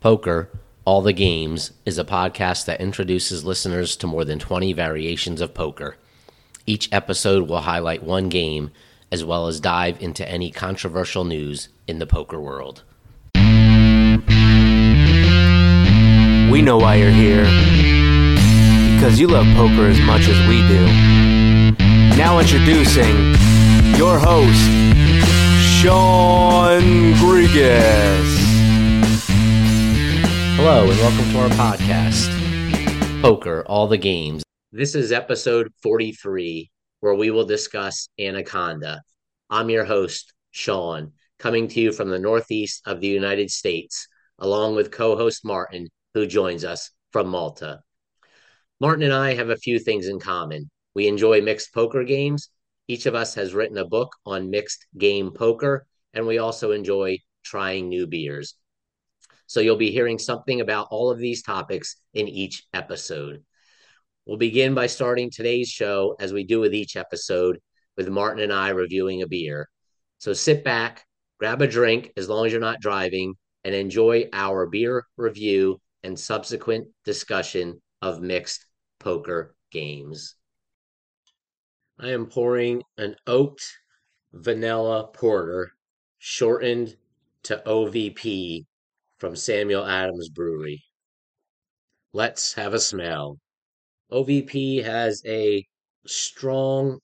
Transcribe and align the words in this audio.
Poker, 0.00 0.48
All 0.86 1.02
the 1.02 1.12
Games, 1.12 1.72
is 1.84 1.98
a 1.98 2.04
podcast 2.04 2.64
that 2.64 2.80
introduces 2.80 3.44
listeners 3.44 3.96
to 3.96 4.06
more 4.06 4.24
than 4.24 4.38
20 4.38 4.72
variations 4.72 5.42
of 5.42 5.52
poker. 5.52 5.96
Each 6.66 6.88
episode 6.90 7.46
will 7.46 7.60
highlight 7.60 8.02
one 8.02 8.30
game, 8.30 8.70
as 9.12 9.26
well 9.26 9.46
as 9.46 9.60
dive 9.60 10.00
into 10.00 10.26
any 10.26 10.50
controversial 10.50 11.24
news 11.24 11.68
in 11.86 11.98
the 11.98 12.06
poker 12.06 12.40
world. 12.40 12.82
We 16.50 16.62
know 16.62 16.78
why 16.78 16.94
you're 16.94 17.10
here. 17.10 17.44
Because 18.94 19.20
you 19.20 19.28
love 19.28 19.46
poker 19.54 19.86
as 19.86 20.00
much 20.00 20.28
as 20.28 20.48
we 20.48 20.66
do. 20.66 20.86
Now 22.16 22.38
introducing 22.38 23.34
your 23.98 24.18
host, 24.18 24.64
Sean 25.78 27.12
Grigas. 27.20 28.49
Hello, 30.62 30.82
and 30.90 30.98
welcome 30.98 31.32
to 31.32 31.38
our 31.38 31.48
podcast, 31.72 33.22
Poker, 33.22 33.64
All 33.66 33.86
the 33.86 33.96
Games. 33.96 34.42
This 34.70 34.94
is 34.94 35.10
episode 35.10 35.72
43, 35.82 36.70
where 37.00 37.14
we 37.14 37.30
will 37.30 37.46
discuss 37.46 38.10
Anaconda. 38.18 39.00
I'm 39.48 39.70
your 39.70 39.86
host, 39.86 40.34
Sean, 40.50 41.12
coming 41.38 41.66
to 41.68 41.80
you 41.80 41.92
from 41.92 42.10
the 42.10 42.18
Northeast 42.18 42.82
of 42.84 43.00
the 43.00 43.06
United 43.06 43.50
States, 43.50 44.06
along 44.38 44.74
with 44.74 44.90
co 44.90 45.16
host 45.16 45.46
Martin, 45.46 45.88
who 46.12 46.26
joins 46.26 46.62
us 46.62 46.90
from 47.10 47.28
Malta. 47.28 47.80
Martin 48.80 49.04
and 49.04 49.14
I 49.14 49.32
have 49.32 49.48
a 49.48 49.56
few 49.56 49.78
things 49.78 50.08
in 50.08 50.20
common. 50.20 50.68
We 50.94 51.08
enjoy 51.08 51.40
mixed 51.40 51.72
poker 51.72 52.04
games. 52.04 52.50
Each 52.86 53.06
of 53.06 53.14
us 53.14 53.34
has 53.34 53.54
written 53.54 53.78
a 53.78 53.86
book 53.86 54.14
on 54.26 54.50
mixed 54.50 54.84
game 54.98 55.30
poker, 55.30 55.86
and 56.12 56.26
we 56.26 56.36
also 56.36 56.72
enjoy 56.72 57.16
trying 57.44 57.88
new 57.88 58.06
beers. 58.06 58.56
So 59.50 59.58
you'll 59.58 59.74
be 59.74 59.90
hearing 59.90 60.20
something 60.20 60.60
about 60.60 60.86
all 60.92 61.10
of 61.10 61.18
these 61.18 61.42
topics 61.42 61.96
in 62.14 62.28
each 62.28 62.62
episode. 62.72 63.42
We'll 64.24 64.36
begin 64.36 64.74
by 64.74 64.86
starting 64.86 65.28
today's 65.28 65.68
show, 65.68 66.14
as 66.20 66.32
we 66.32 66.44
do 66.44 66.60
with 66.60 66.72
each 66.72 66.94
episode, 66.94 67.58
with 67.96 68.08
Martin 68.08 68.44
and 68.44 68.52
I 68.52 68.68
reviewing 68.68 69.22
a 69.22 69.26
beer. 69.26 69.68
So 70.18 70.34
sit 70.34 70.62
back, 70.62 71.04
grab 71.40 71.62
a 71.62 71.66
drink 71.66 72.12
as 72.16 72.28
long 72.28 72.46
as 72.46 72.52
you're 72.52 72.60
not 72.60 72.80
driving, 72.80 73.34
and 73.64 73.74
enjoy 73.74 74.28
our 74.32 74.66
beer 74.66 75.04
review 75.16 75.80
and 76.04 76.16
subsequent 76.16 76.86
discussion 77.04 77.82
of 78.00 78.22
mixed 78.22 78.64
poker 79.00 79.56
games. 79.72 80.36
I 81.98 82.10
am 82.10 82.26
pouring 82.26 82.84
an 82.98 83.16
oaked 83.26 83.68
vanilla 84.32 85.08
porter, 85.12 85.72
shortened 86.20 86.94
to 87.42 87.60
OVP 87.66 88.66
from 89.20 89.36
Samuel 89.36 89.86
Adams 89.86 90.30
Brewery. 90.30 90.82
Let's 92.12 92.52
have 92.52 92.72
a 92.72 92.78
smell. 92.78 93.40
OVP 94.10 94.78
has 94.84 95.22
a 95.26 95.66
strong 96.06 97.00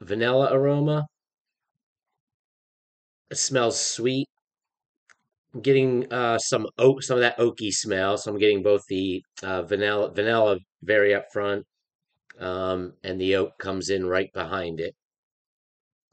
vanilla 0.00 0.52
aroma. 0.52 1.06
It 3.30 3.36
smells 3.38 3.80
sweet. 3.80 4.28
I'm 5.54 5.60
getting 5.62 6.12
uh, 6.12 6.38
some 6.38 6.66
oak, 6.78 7.02
some 7.02 7.16
of 7.16 7.20
that 7.22 7.38
oaky 7.38 7.72
smell. 7.72 8.16
So 8.18 8.30
I'm 8.30 8.38
getting 8.38 8.62
both 8.62 8.82
the 8.88 9.22
uh, 9.42 9.62
vanilla, 9.62 10.10
vanilla 10.12 10.58
very 10.82 11.14
up 11.14 11.26
front, 11.32 11.66
um, 12.40 12.94
and 13.04 13.20
the 13.20 13.36
oak 13.36 13.58
comes 13.58 13.90
in 13.90 14.06
right 14.06 14.32
behind 14.34 14.80
it. 14.80 14.94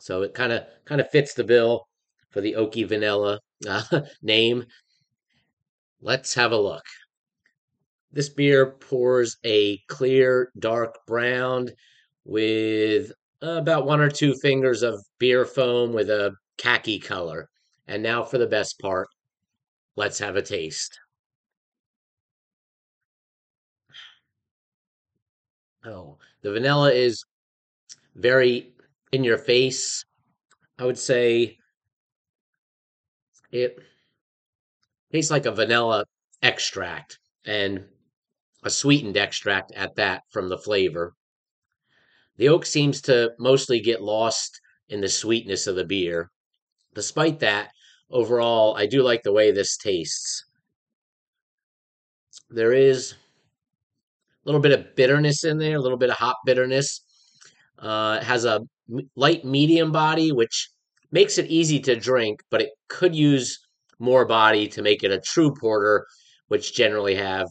So 0.01 0.23
it 0.23 0.33
kind 0.33 0.51
of 0.51 0.65
kind 0.85 0.99
of 1.01 1.09
fits 1.09 1.33
the 1.33 1.43
bill 1.43 1.87
for 2.31 2.41
the 2.41 2.53
oaky 2.53 2.87
vanilla 2.87 3.39
uh, 3.67 4.01
name. 4.21 4.65
Let's 6.01 6.33
have 6.35 6.51
a 6.51 6.57
look. 6.57 6.85
This 8.11 8.29
beer 8.29 8.71
pours 8.71 9.37
a 9.45 9.77
clear, 9.87 10.51
dark 10.57 10.95
brown 11.05 11.69
with 12.25 13.11
about 13.41 13.85
one 13.85 14.01
or 14.01 14.09
two 14.09 14.33
fingers 14.35 14.81
of 14.81 15.03
beer 15.19 15.45
foam 15.45 15.93
with 15.93 16.09
a 16.09 16.33
khaki 16.57 16.99
color. 16.99 17.49
And 17.87 18.01
now 18.01 18.23
for 18.23 18.37
the 18.37 18.47
best 18.47 18.79
part. 18.79 19.07
Let's 19.95 20.19
have 20.19 20.35
a 20.35 20.41
taste. 20.41 20.97
Oh, 25.85 26.17
the 26.41 26.51
vanilla 26.51 26.91
is 26.91 27.23
very 28.15 28.73
in 29.11 29.23
your 29.23 29.37
face. 29.37 30.05
I 30.77 30.85
would 30.85 30.97
say 30.97 31.57
it 33.51 33.79
tastes 35.11 35.31
like 35.31 35.45
a 35.45 35.51
vanilla 35.51 36.05
extract 36.41 37.19
and 37.45 37.85
a 38.63 38.69
sweetened 38.69 39.17
extract 39.17 39.71
at 39.73 39.95
that 39.95 40.23
from 40.29 40.49
the 40.49 40.57
flavor. 40.57 41.13
The 42.37 42.49
oak 42.49 42.65
seems 42.65 43.01
to 43.03 43.31
mostly 43.39 43.79
get 43.79 44.01
lost 44.01 44.59
in 44.87 45.01
the 45.01 45.09
sweetness 45.09 45.67
of 45.67 45.75
the 45.75 45.85
beer. 45.85 46.31
Despite 46.93 47.39
that, 47.39 47.71
overall, 48.09 48.75
I 48.77 48.85
do 48.85 49.03
like 49.03 49.23
the 49.23 49.33
way 49.33 49.51
this 49.51 49.77
tastes. 49.77 50.45
There 52.49 52.73
is 52.73 53.13
a 53.13 53.15
little 54.45 54.61
bit 54.61 54.71
of 54.71 54.95
bitterness 54.95 55.43
in 55.43 55.57
there, 55.57 55.77
a 55.77 55.81
little 55.81 55.97
bit 55.97 56.09
of 56.09 56.15
hop 56.15 56.37
bitterness. 56.45 57.01
Uh, 57.77 58.19
it 58.21 58.25
has 58.25 58.45
a 58.45 58.61
light 59.15 59.45
medium 59.45 59.91
body, 59.91 60.31
which 60.31 60.69
makes 61.11 61.37
it 61.37 61.47
easy 61.47 61.79
to 61.81 61.95
drink, 61.95 62.41
but 62.49 62.61
it 62.61 62.71
could 62.87 63.15
use 63.15 63.59
more 63.99 64.25
body 64.25 64.67
to 64.69 64.81
make 64.81 65.03
it 65.03 65.11
a 65.11 65.19
true 65.19 65.53
porter, 65.53 66.05
which 66.47 66.73
generally 66.73 67.15
have 67.15 67.47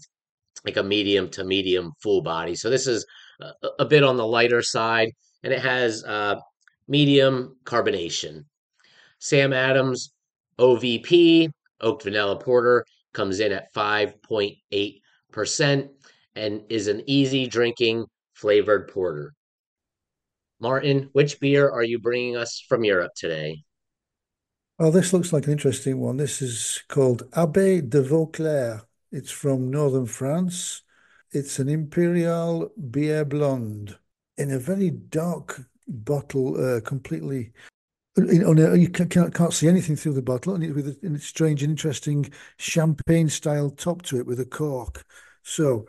like 0.64 0.76
a 0.76 0.82
medium 0.82 1.28
to 1.31 1.44
medium 1.44 1.92
full 2.03 2.22
body. 2.22 2.54
So 2.54 2.70
this 2.70 2.86
is 2.86 3.06
a, 3.41 3.53
a 3.81 3.84
bit 3.84 4.03
on 4.03 4.16
the 4.16 4.26
lighter 4.26 4.62
side, 4.62 5.10
and 5.42 5.53
it 5.53 5.60
has 5.60 6.03
uh, 6.04 6.37
medium 6.88 7.56
carbonation. 7.64 8.44
Sam 9.20 9.53
Adams 9.53 10.12
OVP 10.58 11.50
Oaked 11.81 12.03
Vanilla 12.03 12.37
Porter 12.38 12.84
comes 13.12 13.41
in 13.41 13.53
at 13.53 13.72
5.8% 13.75 15.88
and 16.34 16.62
is 16.69 16.88
an 16.88 17.03
easy 17.06 17.47
drinking 17.47 18.04
flavored 18.34 18.88
porter. 18.88 19.32
Martin, 20.60 21.08
which 21.12 21.38
beer 21.41 21.70
are 21.70 21.84
you 21.84 22.00
bringing 22.00 22.37
us 22.37 22.62
from 22.69 22.84
Europe 22.84 23.12
today? 23.16 23.62
Well, 24.78 24.92
this 24.92 25.12
looks 25.12 25.32
like 25.32 25.46
an 25.46 25.52
interesting 25.52 25.98
one. 25.98 26.18
This 26.18 26.40
is 26.40 26.82
called 26.88 27.28
Abbé 27.32 27.88
de 27.88 28.00
Vauclair. 28.02 28.82
It's 29.10 29.30
from 29.30 29.70
northern 29.70 30.06
France. 30.06 30.82
It's 31.32 31.58
an 31.58 31.68
Imperial 31.68 32.70
Beer 32.90 33.24
Blonde 33.24 33.98
in 34.36 34.52
a 34.52 34.58
very 34.58 34.90
dark 34.90 35.62
bottle, 35.88 36.76
uh, 36.76 36.80
completely. 36.82 37.52
On 38.18 38.58
a, 38.58 38.76
you 38.76 38.88
can't, 38.88 39.34
can't 39.34 39.52
see 39.52 39.68
anything 39.68 39.96
through 39.96 40.14
the 40.14 40.22
bottle, 40.22 40.54
and, 40.54 40.64
it, 40.64 40.72
with 40.74 40.88
a, 40.88 40.98
and 41.04 41.16
it's 41.16 41.26
strange 41.26 41.62
and 41.62 41.70
interesting 41.70 42.30
champagne 42.58 43.28
style 43.28 43.70
top 43.70 44.02
to 44.02 44.18
it 44.18 44.26
with 44.26 44.40
a 44.40 44.44
cork. 44.46 45.04
So 45.42 45.86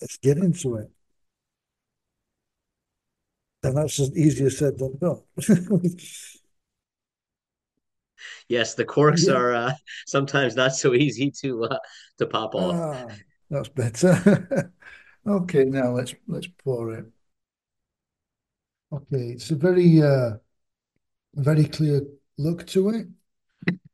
let's 0.00 0.18
get 0.18 0.38
into 0.38 0.76
it. 0.76 0.90
And 3.62 3.76
that's 3.76 4.00
easier 4.16 4.50
said 4.50 4.78
than 4.78 4.98
done. 4.98 5.22
yes, 8.48 8.74
the 8.74 8.84
corks 8.84 9.26
yeah. 9.26 9.34
are 9.34 9.54
uh, 9.54 9.72
sometimes 10.06 10.56
not 10.56 10.74
so 10.74 10.94
easy 10.94 11.30
to 11.42 11.64
uh, 11.64 11.78
to 12.18 12.26
pop 12.26 12.54
off. 12.54 12.74
Ah, 12.74 13.14
that's 13.50 13.68
better. 13.68 14.72
okay, 15.26 15.64
now 15.64 15.90
let's 15.92 16.14
let's 16.26 16.48
pour 16.64 16.92
it. 16.92 17.06
Okay, 18.92 19.32
it's 19.32 19.50
a 19.50 19.56
very 19.56 20.02
uh, 20.02 20.32
very 21.34 21.64
clear 21.64 22.02
look 22.38 22.66
to 22.68 22.90
it. 22.90 23.06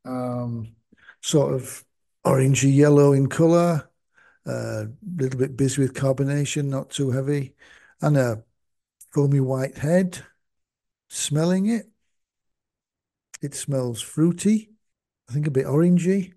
Um, 0.04 0.74
sort 1.20 1.54
of 1.54 1.84
orangey 2.24 2.74
yellow 2.74 3.12
in 3.12 3.28
color, 3.28 3.88
a 4.46 4.50
uh, 4.50 4.84
little 5.16 5.38
bit 5.38 5.56
busy 5.56 5.82
with 5.82 5.94
carbonation, 5.94 6.66
not 6.66 6.90
too 6.90 7.10
heavy, 7.10 7.54
and 8.00 8.16
a 8.16 8.44
foamy 9.12 9.40
white 9.40 9.78
head. 9.78 10.22
Smelling 11.08 11.66
it, 11.66 11.90
it 13.44 13.54
smells 13.54 14.00
fruity. 14.00 14.70
I 15.28 15.34
think 15.34 15.46
a 15.46 15.50
bit 15.50 15.66
orangey. 15.66 16.32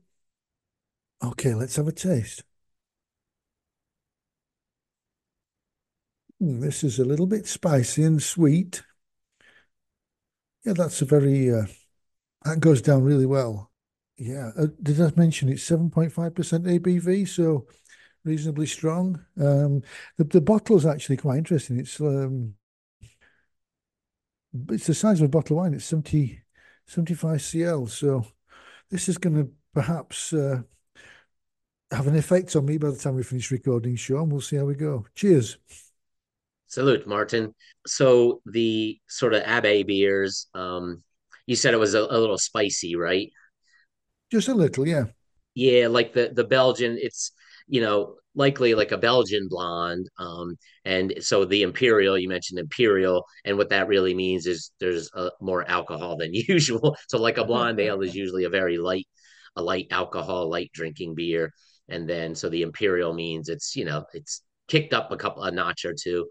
Okay, 1.23 1.53
let's 1.53 1.77
have 1.77 1.87
a 1.87 1.91
taste. 1.91 2.43
Mm, 6.41 6.61
this 6.61 6.83
is 6.83 6.99
a 6.99 7.05
little 7.05 7.25
bit 7.27 7.47
spicy 7.47 8.03
and 8.03 8.21
sweet. 8.21 8.83
Yeah, 10.65 10.73
that's 10.73 11.01
a 11.01 11.05
very, 11.05 11.49
uh, 11.49 11.65
that 12.43 12.59
goes 12.59 12.81
down 12.81 13.03
really 13.03 13.25
well. 13.25 13.71
Yeah, 14.17 14.51
uh, 14.57 14.67
did 14.83 14.99
I 15.01 15.11
mention 15.15 15.49
it's 15.49 15.63
7.5% 15.63 16.67
ABV, 16.67 17.25
so 17.25 17.67
reasonably 18.25 18.65
strong. 18.67 19.25
Um, 19.39 19.83
the, 20.17 20.25
the 20.25 20.41
bottle 20.41 20.77
is 20.77 20.85
actually 20.85 21.17
quite 21.17 21.37
interesting. 21.37 21.79
It's 21.79 21.99
um, 22.01 22.55
it's 24.69 24.87
the 24.87 24.93
size 24.93 25.21
of 25.21 25.25
a 25.25 25.29
bottle 25.29 25.57
of 25.57 25.63
wine. 25.63 25.73
It's 25.73 25.85
70, 25.85 26.41
75 26.87 27.41
cl. 27.41 27.87
So 27.87 28.25
this 28.89 29.09
is 29.09 29.17
going 29.17 29.35
to 29.35 29.51
perhaps 29.73 30.33
uh, 30.33 30.61
have 31.91 32.07
an 32.07 32.15
effect 32.15 32.55
on 32.55 32.65
me 32.65 32.77
by 32.77 32.89
the 32.89 32.97
time 32.97 33.15
we 33.15 33.23
finish 33.23 33.51
recording, 33.51 33.95
Sean. 33.95 34.29
We'll 34.29 34.41
see 34.41 34.55
how 34.55 34.65
we 34.65 34.75
go. 34.75 35.05
Cheers. 35.15 35.57
Salute, 36.67 37.07
Martin. 37.07 37.53
So 37.85 38.41
the 38.45 38.99
sort 39.07 39.33
of 39.33 39.43
Abbe 39.43 39.83
beers, 39.83 40.47
um, 40.53 41.03
you 41.45 41.55
said 41.55 41.73
it 41.73 41.79
was 41.79 41.93
a, 41.93 42.01
a 42.01 42.19
little 42.19 42.37
spicy, 42.37 42.95
right? 42.95 43.31
Just 44.31 44.49
a 44.49 44.53
little, 44.53 44.85
yeah. 44.85 45.05
Yeah, 45.55 45.87
like 45.87 46.13
the 46.13 46.31
the 46.33 46.43
Belgian, 46.43 46.97
it's 47.01 47.31
you 47.67 47.81
know 47.81 48.15
likely 48.37 48.75
like 48.75 48.91
a 48.91 48.97
Belgian 48.97 49.47
blonde, 49.49 50.07
um, 50.19 50.55
and 50.85 51.15
so 51.19 51.43
the 51.43 51.63
imperial 51.63 52.17
you 52.17 52.29
mentioned 52.29 52.59
imperial, 52.59 53.25
and 53.43 53.57
what 53.57 53.69
that 53.69 53.87
really 53.87 54.13
means 54.13 54.45
is 54.47 54.71
there's 54.79 55.09
a, 55.15 55.31
more 55.41 55.67
alcohol 55.69 56.17
than 56.17 56.33
usual. 56.33 56.95
So 57.09 57.19
like 57.19 57.37
a 57.37 57.45
blonde 57.45 57.79
ale 57.79 58.01
is 58.01 58.15
usually 58.15 58.45
a 58.45 58.49
very 58.49 58.77
light, 58.77 59.07
a 59.55 59.61
light 59.61 59.87
alcohol, 59.91 60.49
light 60.49 60.71
drinking 60.73 61.15
beer, 61.15 61.51
and 61.89 62.07
then 62.09 62.35
so 62.35 62.49
the 62.49 62.61
imperial 62.61 63.13
means 63.13 63.49
it's 63.49 63.75
you 63.75 63.85
know 63.85 64.05
it's 64.13 64.43
kicked 64.69 64.93
up 64.93 65.11
a 65.11 65.17
couple 65.17 65.43
a 65.43 65.51
notch 65.51 65.85
or 65.85 65.93
two 65.93 66.27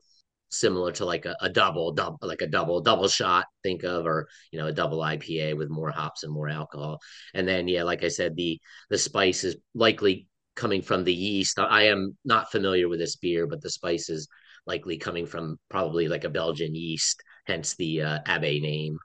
similar 0.50 0.92
to 0.92 1.04
like 1.04 1.26
a, 1.26 1.36
a 1.40 1.48
double, 1.48 1.92
double, 1.92 2.18
like 2.22 2.42
a 2.42 2.46
double, 2.46 2.80
double 2.80 3.08
shot, 3.08 3.46
think 3.62 3.82
of, 3.82 4.06
or, 4.06 4.28
you 4.52 4.58
know, 4.58 4.66
a 4.66 4.72
double 4.72 4.98
IPA 4.98 5.56
with 5.56 5.70
more 5.70 5.90
hops 5.90 6.22
and 6.22 6.32
more 6.32 6.48
alcohol. 6.48 7.00
And 7.34 7.46
then, 7.46 7.68
yeah, 7.68 7.82
like 7.82 8.04
I 8.04 8.08
said, 8.08 8.36
the, 8.36 8.60
the 8.90 8.98
spice 8.98 9.44
is 9.44 9.56
likely 9.74 10.28
coming 10.56 10.82
from 10.82 11.04
the 11.04 11.14
yeast. 11.14 11.58
I 11.58 11.84
am 11.84 12.16
not 12.24 12.50
familiar 12.50 12.88
with 12.88 12.98
this 12.98 13.16
beer, 13.16 13.46
but 13.46 13.62
the 13.62 13.70
spice 13.70 14.08
is 14.08 14.28
likely 14.66 14.96
coming 14.96 15.26
from 15.26 15.58
probably 15.70 16.08
like 16.08 16.24
a 16.24 16.30
Belgian 16.30 16.74
yeast, 16.74 17.22
hence 17.46 17.76
the 17.76 18.02
uh, 18.02 18.18
Abbe 18.26 18.60
name. 18.60 18.98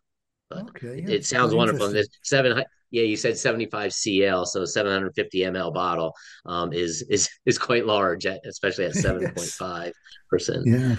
But 0.50 0.70
okay, 0.70 1.00
it, 1.00 1.04
yeah, 1.10 1.16
it 1.16 1.26
sounds 1.26 1.54
wonderful. 1.54 1.90
This 1.90 2.08
seven, 2.24 2.64
yeah, 2.90 3.04
you 3.04 3.16
said 3.16 3.38
75 3.38 3.94
CL, 3.94 4.46
so 4.46 4.66
750 4.66 5.40
ml 5.40 5.74
bottle 5.74 6.14
um, 6.46 6.74
is 6.74 7.04
is 7.04 7.30
is 7.46 7.58
quite 7.58 7.86
large, 7.86 8.26
especially 8.26 8.86
at 8.86 8.92
7.5 8.94 9.92
percent. 10.30 10.66
Yeah, 10.66 10.96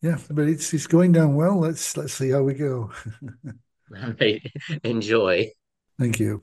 yeah, 0.00 0.18
but 0.30 0.48
it's 0.48 0.72
it's 0.74 0.88
going 0.88 1.12
down 1.12 1.34
well. 1.34 1.60
Let's 1.60 1.96
let's 1.96 2.14
see 2.14 2.30
how 2.30 2.42
we 2.42 2.54
go. 2.54 2.90
All 3.96 4.14
right. 4.20 4.42
Enjoy. 4.84 5.50
Thank 5.98 6.18
you. 6.18 6.42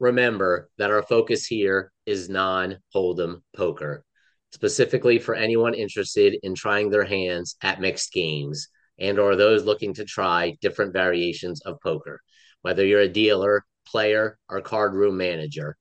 Remember 0.00 0.70
that 0.78 0.90
our 0.90 1.02
focus 1.02 1.46
here 1.46 1.92
is 2.06 2.30
non 2.30 2.78
hold'em 2.94 3.42
poker, 3.54 4.02
specifically 4.50 5.18
for 5.18 5.34
anyone 5.34 5.74
interested 5.74 6.36
in 6.42 6.54
trying 6.54 6.88
their 6.88 7.04
hands 7.04 7.56
at 7.62 7.82
mixed 7.82 8.10
games 8.10 8.68
and 8.98 9.18
or 9.18 9.36
those 9.36 9.64
looking 9.64 9.92
to 9.94 10.06
try 10.06 10.56
different 10.62 10.94
variations 10.94 11.60
of 11.62 11.80
poker. 11.82 12.18
Whether 12.62 12.86
you're 12.86 13.00
a 13.00 13.08
dealer, 13.08 13.64
player, 13.86 14.38
or 14.48 14.62
card 14.62 14.94
room 14.94 15.18
manager, 15.18 15.76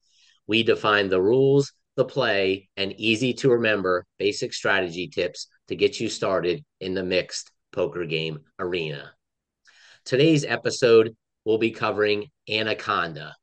we 0.48 0.64
define 0.64 1.08
the 1.08 1.22
rules, 1.22 1.72
the 1.96 2.04
play, 2.04 2.68
and 2.76 2.94
easy 3.00 3.34
to 3.36 3.52
remember 3.52 4.06
basic 4.18 4.54
strategy 4.54 5.08
tips 5.08 5.48
to 5.70 5.78
get 5.78 6.02
you 6.02 6.10
started 6.10 6.66
in 6.82 6.94
the 6.94 7.04
mixed 7.04 7.52
poker 7.72 8.06
game 8.06 8.40
arena. 8.60 9.14
Today's 10.04 10.44
episode 10.44 11.16
will 11.46 11.58
be 11.58 11.72
covering 11.72 12.28
Anaconda. 12.50 13.36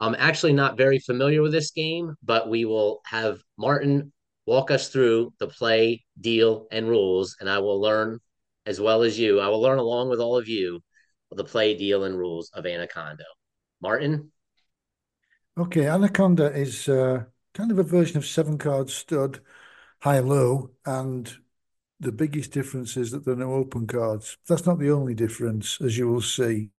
I'm 0.00 0.14
actually 0.16 0.52
not 0.52 0.76
very 0.76 0.98
familiar 0.98 1.42
with 1.42 1.52
this 1.52 1.70
game, 1.72 2.14
but 2.22 2.48
we 2.48 2.64
will 2.64 3.00
have 3.04 3.40
Martin 3.56 4.12
walk 4.46 4.70
us 4.70 4.88
through 4.88 5.32
the 5.38 5.48
play, 5.48 6.04
deal, 6.20 6.66
and 6.70 6.88
rules, 6.88 7.36
and 7.40 7.50
I 7.50 7.58
will 7.58 7.80
learn 7.80 8.20
as 8.64 8.80
well 8.80 9.02
as 9.02 9.18
you. 9.18 9.40
I 9.40 9.48
will 9.48 9.60
learn 9.60 9.78
along 9.78 10.08
with 10.08 10.20
all 10.20 10.38
of 10.38 10.48
you 10.48 10.80
the 11.30 11.44
play, 11.44 11.76
deal, 11.76 12.04
and 12.04 12.16
rules 12.16 12.50
of 12.54 12.64
Anaconda. 12.64 13.24
Martin? 13.82 14.32
Okay, 15.58 15.86
Anaconda 15.86 16.46
is 16.46 16.88
uh, 16.88 17.24
kind 17.52 17.70
of 17.70 17.78
a 17.78 17.82
version 17.82 18.16
of 18.16 18.24
seven 18.24 18.56
card 18.56 18.88
stud, 18.88 19.40
high 20.00 20.20
low, 20.20 20.70
and 20.86 21.36
the 22.00 22.12
biggest 22.12 22.52
difference 22.52 22.96
is 22.96 23.10
that 23.10 23.24
there 23.24 23.34
are 23.34 23.38
no 23.38 23.52
open 23.52 23.86
cards. 23.86 24.38
That's 24.48 24.66
not 24.66 24.78
the 24.78 24.90
only 24.90 25.14
difference, 25.14 25.80
as 25.80 25.98
you 25.98 26.08
will 26.08 26.22
see. 26.22 26.70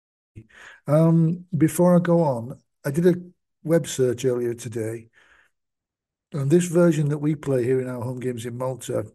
Um, 0.88 1.46
before 1.58 1.96
I 1.96 2.00
go 2.00 2.22
on, 2.22 2.60
I 2.86 2.92
did 2.92 3.06
a 3.08 3.16
web 3.64 3.88
search 3.88 4.26
earlier 4.26 4.54
today, 4.54 5.10
and 6.32 6.50
this 6.50 6.66
version 6.66 7.10
that 7.10 7.18
we 7.18 7.36
play 7.36 7.64
here 7.64 7.82
in 7.82 7.90
our 7.90 8.02
home 8.02 8.20
games 8.20 8.46
in 8.46 8.58
Malta 8.58 9.06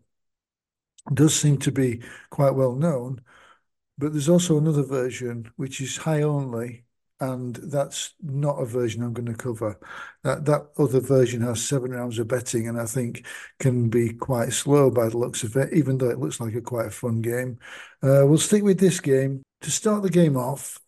does 1.12 1.34
seem 1.34 1.58
to 1.58 1.72
be 1.72 2.02
quite 2.30 2.54
well 2.54 2.74
known. 2.74 3.20
But 3.96 4.12
there's 4.12 4.28
also 4.28 4.58
another 4.58 4.82
version 4.82 5.52
which 5.56 5.80
is 5.80 5.98
high 5.98 6.22
only, 6.22 6.84
and 7.20 7.54
that's 7.56 8.14
not 8.20 8.60
a 8.60 8.64
version 8.64 9.02
I'm 9.02 9.12
going 9.12 9.26
to 9.26 9.34
cover. 9.34 9.78
That 10.24 10.44
that 10.46 10.70
other 10.78 11.00
version 11.00 11.42
has 11.42 11.64
seven 11.64 11.92
rounds 11.92 12.18
of 12.18 12.28
betting, 12.28 12.68
and 12.68 12.80
I 12.80 12.86
think 12.86 13.24
can 13.60 13.88
be 13.88 14.12
quite 14.12 14.52
slow 14.52 14.90
by 14.90 15.08
the 15.08 15.18
looks 15.18 15.44
of 15.44 15.56
it, 15.56 15.72
even 15.72 15.98
though 15.98 16.10
it 16.10 16.18
looks 16.18 16.40
like 16.40 16.54
a 16.54 16.60
quite 16.60 16.86
a 16.86 16.90
fun 16.90 17.22
game. 17.22 17.58
Uh, 18.02 18.26
we'll 18.26 18.38
stick 18.38 18.62
with 18.64 18.80
this 18.80 19.00
game 19.00 19.42
to 19.60 19.70
start 19.70 20.02
the 20.02 20.10
game 20.10 20.36
off. 20.36 20.80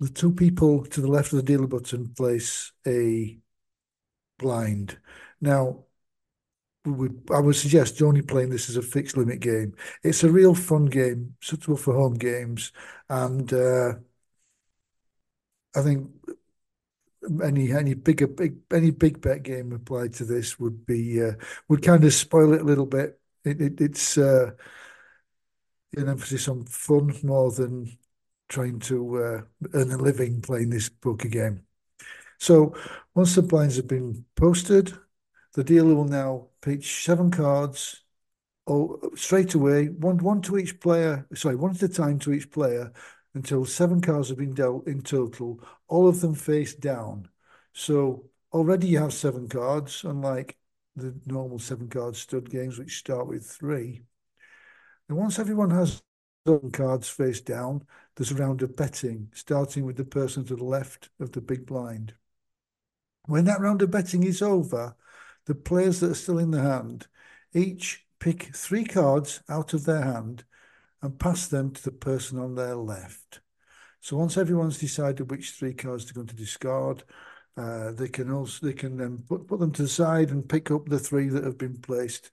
The 0.00 0.08
two 0.08 0.32
people 0.32 0.84
to 0.86 1.00
the 1.00 1.08
left 1.08 1.32
of 1.32 1.36
the 1.36 1.42
dealer 1.42 1.66
button 1.66 2.08
place 2.14 2.72
a 2.86 3.38
blind. 4.38 4.98
Now, 5.40 5.84
I 6.86 7.40
would 7.40 7.56
suggest 7.56 8.00
only 8.00 8.22
playing 8.22 8.48
this 8.48 8.70
as 8.70 8.76
a 8.76 8.82
fixed 8.82 9.16
limit 9.16 9.40
game. 9.40 9.74
It's 10.02 10.24
a 10.24 10.30
real 10.30 10.54
fun 10.54 10.86
game, 10.86 11.34
suitable 11.40 11.76
for 11.76 11.94
home 11.94 12.14
games, 12.14 12.72
and 13.10 13.52
uh, 13.52 13.94
I 15.76 15.82
think 15.82 16.10
any 17.42 17.72
any 17.72 17.94
bigger 17.94 18.26
big 18.26 18.56
any 18.72 18.90
big 18.90 19.20
bet 19.20 19.42
game 19.42 19.72
applied 19.72 20.14
to 20.14 20.24
this 20.24 20.58
would 20.58 20.86
be 20.86 21.22
uh, 21.22 21.32
would 21.68 21.82
kind 21.82 22.04
of 22.04 22.14
spoil 22.14 22.54
it 22.54 22.62
a 22.62 22.64
little 22.64 22.86
bit. 22.86 23.20
It, 23.44 23.60
it 23.60 23.80
it's 23.80 24.16
uh, 24.18 24.52
an 25.96 26.08
emphasis 26.08 26.48
on 26.48 26.64
fun 26.64 27.14
more 27.22 27.50
than 27.50 27.96
trying 28.50 28.78
to 28.80 29.16
uh, 29.16 29.40
earn 29.72 29.92
a 29.92 29.96
living 29.96 30.42
playing 30.42 30.68
this 30.68 30.90
poker 30.90 31.28
game. 31.28 31.62
So 32.38 32.74
once 33.14 33.34
the 33.34 33.42
blinds 33.42 33.76
have 33.76 33.88
been 33.88 34.24
posted, 34.34 34.92
the 35.54 35.64
dealer 35.64 35.94
will 35.94 36.04
now 36.04 36.48
pitch 36.60 37.04
seven 37.04 37.30
cards 37.30 38.02
oh, 38.66 39.00
straight 39.14 39.54
away, 39.54 39.86
one 39.86 40.18
one 40.18 40.42
to 40.42 40.58
each 40.58 40.80
player. 40.80 41.26
Sorry, 41.34 41.56
one 41.56 41.72
at 41.72 41.82
a 41.82 41.88
time 41.88 42.18
to 42.20 42.32
each 42.32 42.50
player 42.50 42.92
until 43.34 43.64
seven 43.64 44.00
cards 44.00 44.28
have 44.28 44.38
been 44.38 44.54
dealt 44.54 44.86
in 44.86 45.02
total, 45.02 45.60
all 45.88 46.08
of 46.08 46.20
them 46.20 46.34
face 46.34 46.74
down. 46.74 47.28
So 47.72 48.24
already 48.52 48.88
you 48.88 48.98
have 48.98 49.12
seven 49.12 49.48
cards, 49.48 50.04
unlike 50.04 50.56
the 50.96 51.14
normal 51.26 51.58
seven 51.58 51.88
card 51.88 52.16
stud 52.16 52.50
games, 52.50 52.78
which 52.78 52.98
start 52.98 53.28
with 53.28 53.46
three. 53.46 54.02
And 55.08 55.16
once 55.16 55.38
everyone 55.38 55.70
has 55.70 56.02
cards 56.72 57.08
face 57.08 57.40
down, 57.40 57.84
there's 58.16 58.32
a 58.32 58.36
round 58.36 58.62
of 58.62 58.76
betting, 58.76 59.30
starting 59.34 59.84
with 59.84 59.96
the 59.96 60.04
person 60.04 60.44
to 60.46 60.56
the 60.56 60.64
left 60.64 61.10
of 61.20 61.32
the 61.32 61.40
big 61.40 61.66
blind. 61.66 62.14
When 63.26 63.44
that 63.44 63.60
round 63.60 63.82
of 63.82 63.90
betting 63.90 64.24
is 64.24 64.42
over, 64.42 64.96
the 65.46 65.54
players 65.54 66.00
that 66.00 66.12
are 66.12 66.14
still 66.14 66.38
in 66.38 66.50
the 66.50 66.62
hand 66.62 67.06
each 67.52 68.06
pick 68.18 68.54
three 68.54 68.84
cards 68.84 69.42
out 69.48 69.74
of 69.74 69.84
their 69.84 70.02
hand 70.02 70.44
and 71.02 71.18
pass 71.18 71.48
them 71.48 71.72
to 71.72 71.82
the 71.82 71.90
person 71.90 72.38
on 72.38 72.54
their 72.54 72.76
left. 72.76 73.40
So 74.00 74.16
once 74.16 74.36
everyone's 74.36 74.78
decided 74.78 75.30
which 75.30 75.52
three 75.52 75.74
cards 75.74 76.04
they're 76.04 76.14
going 76.14 76.26
to 76.28 76.36
discard, 76.36 77.02
uh, 77.56 77.92
they 77.92 78.08
can 78.08 78.30
also 78.30 78.66
they 78.66 78.72
can 78.72 78.96
then 78.96 79.24
put, 79.28 79.46
put 79.46 79.60
them 79.60 79.72
to 79.72 79.82
the 79.82 79.88
side 79.88 80.30
and 80.30 80.48
pick 80.48 80.70
up 80.70 80.86
the 80.86 80.98
three 80.98 81.28
that 81.28 81.44
have 81.44 81.58
been 81.58 81.76
placed 81.78 82.30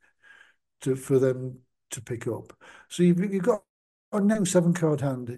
to 0.82 0.96
for 0.96 1.20
them 1.20 1.60
to 1.92 2.02
pick 2.02 2.28
up. 2.28 2.54
So 2.90 3.04
you've, 3.04 3.20
you've 3.34 3.44
got 3.44 3.64
a 4.12 4.22
now 4.22 4.44
seven 4.44 4.74
card 4.74 5.02
hand, 5.02 5.38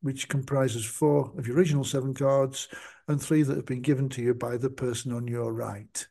which 0.00 0.28
comprises 0.28 0.84
four 0.84 1.32
of 1.36 1.46
your 1.46 1.56
original 1.56 1.84
seven 1.84 2.14
cards 2.14 2.68
and 3.08 3.20
three 3.20 3.42
that 3.42 3.56
have 3.56 3.66
been 3.66 3.82
given 3.82 4.08
to 4.10 4.22
you 4.22 4.34
by 4.34 4.56
the 4.56 4.70
person 4.70 5.12
on 5.12 5.26
your 5.26 5.52
right. 5.52 6.06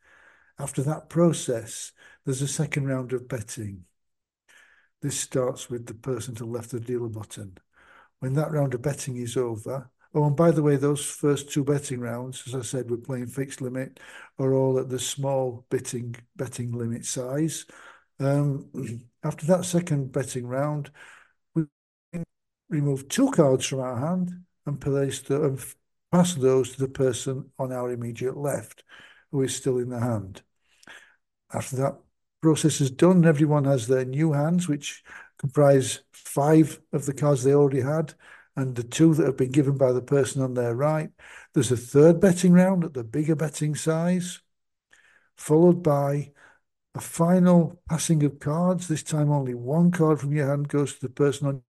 After 0.58 0.82
that 0.82 1.08
process, 1.08 1.92
there's 2.24 2.42
a 2.42 2.48
second 2.48 2.86
round 2.86 3.12
of 3.12 3.28
betting. 3.28 3.84
This 5.02 5.18
starts 5.18 5.68
with 5.68 5.86
the 5.86 5.94
person 5.94 6.34
to 6.36 6.44
the 6.44 6.50
left 6.50 6.72
of 6.72 6.80
the 6.80 6.86
dealer 6.86 7.08
button. 7.08 7.58
When 8.20 8.34
that 8.34 8.50
round 8.50 8.72
of 8.74 8.82
betting 8.82 9.18
is 9.18 9.36
over, 9.36 9.90
oh, 10.14 10.24
and 10.24 10.36
by 10.36 10.50
the 10.50 10.62
way, 10.62 10.76
those 10.76 11.04
first 11.04 11.50
two 11.50 11.64
betting 11.64 12.00
rounds, 12.00 12.42
as 12.46 12.54
I 12.54 12.62
said, 12.62 12.90
we're 12.90 12.96
playing 12.96 13.26
fixed 13.26 13.60
limit, 13.60 14.00
are 14.38 14.54
all 14.54 14.78
at 14.78 14.88
the 14.88 14.98
small 14.98 15.66
betting 15.70 16.16
betting 16.36 16.72
limit 16.72 17.04
size. 17.04 17.66
Um, 18.18 18.70
after 19.24 19.44
that 19.46 19.66
second 19.66 20.12
betting 20.12 20.46
round, 20.46 20.90
remove 22.68 23.08
two 23.08 23.30
cards 23.30 23.66
from 23.66 23.80
our 23.80 23.98
hand 23.98 24.44
and 24.66 24.80
place 24.80 25.20
the, 25.20 25.42
and 25.42 25.64
pass 26.12 26.34
those 26.34 26.72
to 26.72 26.80
the 26.80 26.88
person 26.88 27.50
on 27.58 27.72
our 27.72 27.90
immediate 27.90 28.36
left, 28.36 28.84
who 29.30 29.42
is 29.42 29.54
still 29.54 29.78
in 29.78 29.88
the 29.88 30.00
hand. 30.00 30.42
After 31.52 31.76
that 31.76 31.98
process 32.42 32.80
is 32.80 32.90
done, 32.90 33.24
everyone 33.24 33.64
has 33.64 33.86
their 33.86 34.04
new 34.04 34.32
hands, 34.32 34.68
which 34.68 35.02
comprise 35.38 36.00
five 36.12 36.80
of 36.92 37.06
the 37.06 37.14
cards 37.14 37.44
they 37.44 37.54
already 37.54 37.80
had, 37.80 38.14
and 38.56 38.74
the 38.74 38.82
two 38.82 39.14
that 39.14 39.26
have 39.26 39.36
been 39.36 39.52
given 39.52 39.76
by 39.76 39.92
the 39.92 40.02
person 40.02 40.42
on 40.42 40.54
their 40.54 40.74
right. 40.74 41.10
There's 41.52 41.72
a 41.72 41.76
third 41.76 42.20
betting 42.20 42.52
round 42.52 42.84
at 42.84 42.94
the 42.94 43.04
bigger 43.04 43.36
betting 43.36 43.74
size, 43.74 44.40
followed 45.36 45.82
by 45.82 46.32
a 46.94 47.00
final 47.00 47.80
passing 47.88 48.24
of 48.24 48.38
cards. 48.38 48.88
This 48.88 49.02
time, 49.02 49.30
only 49.30 49.54
one 49.54 49.90
card 49.90 50.20
from 50.20 50.32
your 50.32 50.48
hand 50.48 50.68
goes 50.68 50.94
to 50.94 51.00
the 51.00 51.10
person 51.10 51.46
on, 51.48 51.62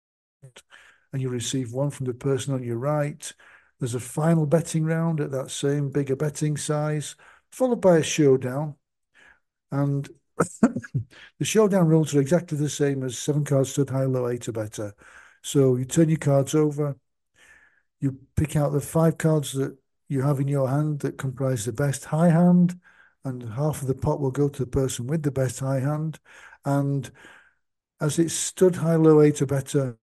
and 1.14 1.22
you 1.22 1.30
receive 1.30 1.74
one 1.74 1.90
from 1.90 2.06
the 2.06 2.14
person 2.14 2.54
on 2.54 2.64
your 2.64 2.78
right. 2.78 3.32
There's 3.80 3.96
a 3.96 4.00
final 4.00 4.46
betting 4.46 4.84
round 4.84 5.22
at 5.22 5.32
that 5.32 5.52
same 5.52 5.90
bigger 5.90 6.16
betting 6.16 6.58
size, 6.58 7.16
followed 7.52 7.82
by 7.82 7.98
a 7.98 8.04
showdown. 8.04 8.76
And 9.72 10.10
the 10.62 11.46
showdown 11.46 11.88
rules 11.88 12.14
are 12.16 12.22
exactly 12.22 12.58
the 12.58 12.70
same 12.70 13.04
as 13.04 13.18
seven 13.18 13.44
cards 13.44 13.72
stud 13.72 13.90
high, 13.90 14.06
low, 14.06 14.28
eight 14.28 14.48
or 14.48 14.52
better. 14.52 14.94
So 15.42 15.76
you 15.76 15.86
turn 15.86 16.10
your 16.10 16.18
cards 16.18 16.56
over, 16.56 16.96
you 18.00 18.18
pick 18.36 18.56
out 18.56 18.74
the 18.74 18.82
five 18.82 19.18
cards 19.18 19.54
that 19.54 19.78
you 20.10 20.22
have 20.22 20.40
in 20.40 20.48
your 20.48 20.70
hand 20.70 21.00
that 21.00 21.18
comprise 21.18 21.66
the 21.66 21.72
best 21.72 22.06
high 22.06 22.30
hand, 22.30 22.80
and 23.24 23.44
half 23.54 23.82
of 23.82 23.88
the 23.88 23.96
pot 23.96 24.20
will 24.20 24.32
go 24.32 24.48
to 24.48 24.60
the 24.64 24.70
person 24.70 25.08
with 25.08 25.24
the 25.24 25.32
best 25.32 25.60
high 25.60 25.80
hand. 25.80 26.20
And 26.66 27.10
as 28.00 28.20
it 28.20 28.30
stud 28.32 28.76
high, 28.76 28.96
low, 28.96 29.22
eight 29.22 29.42
or 29.42 29.46
better, 29.46 29.98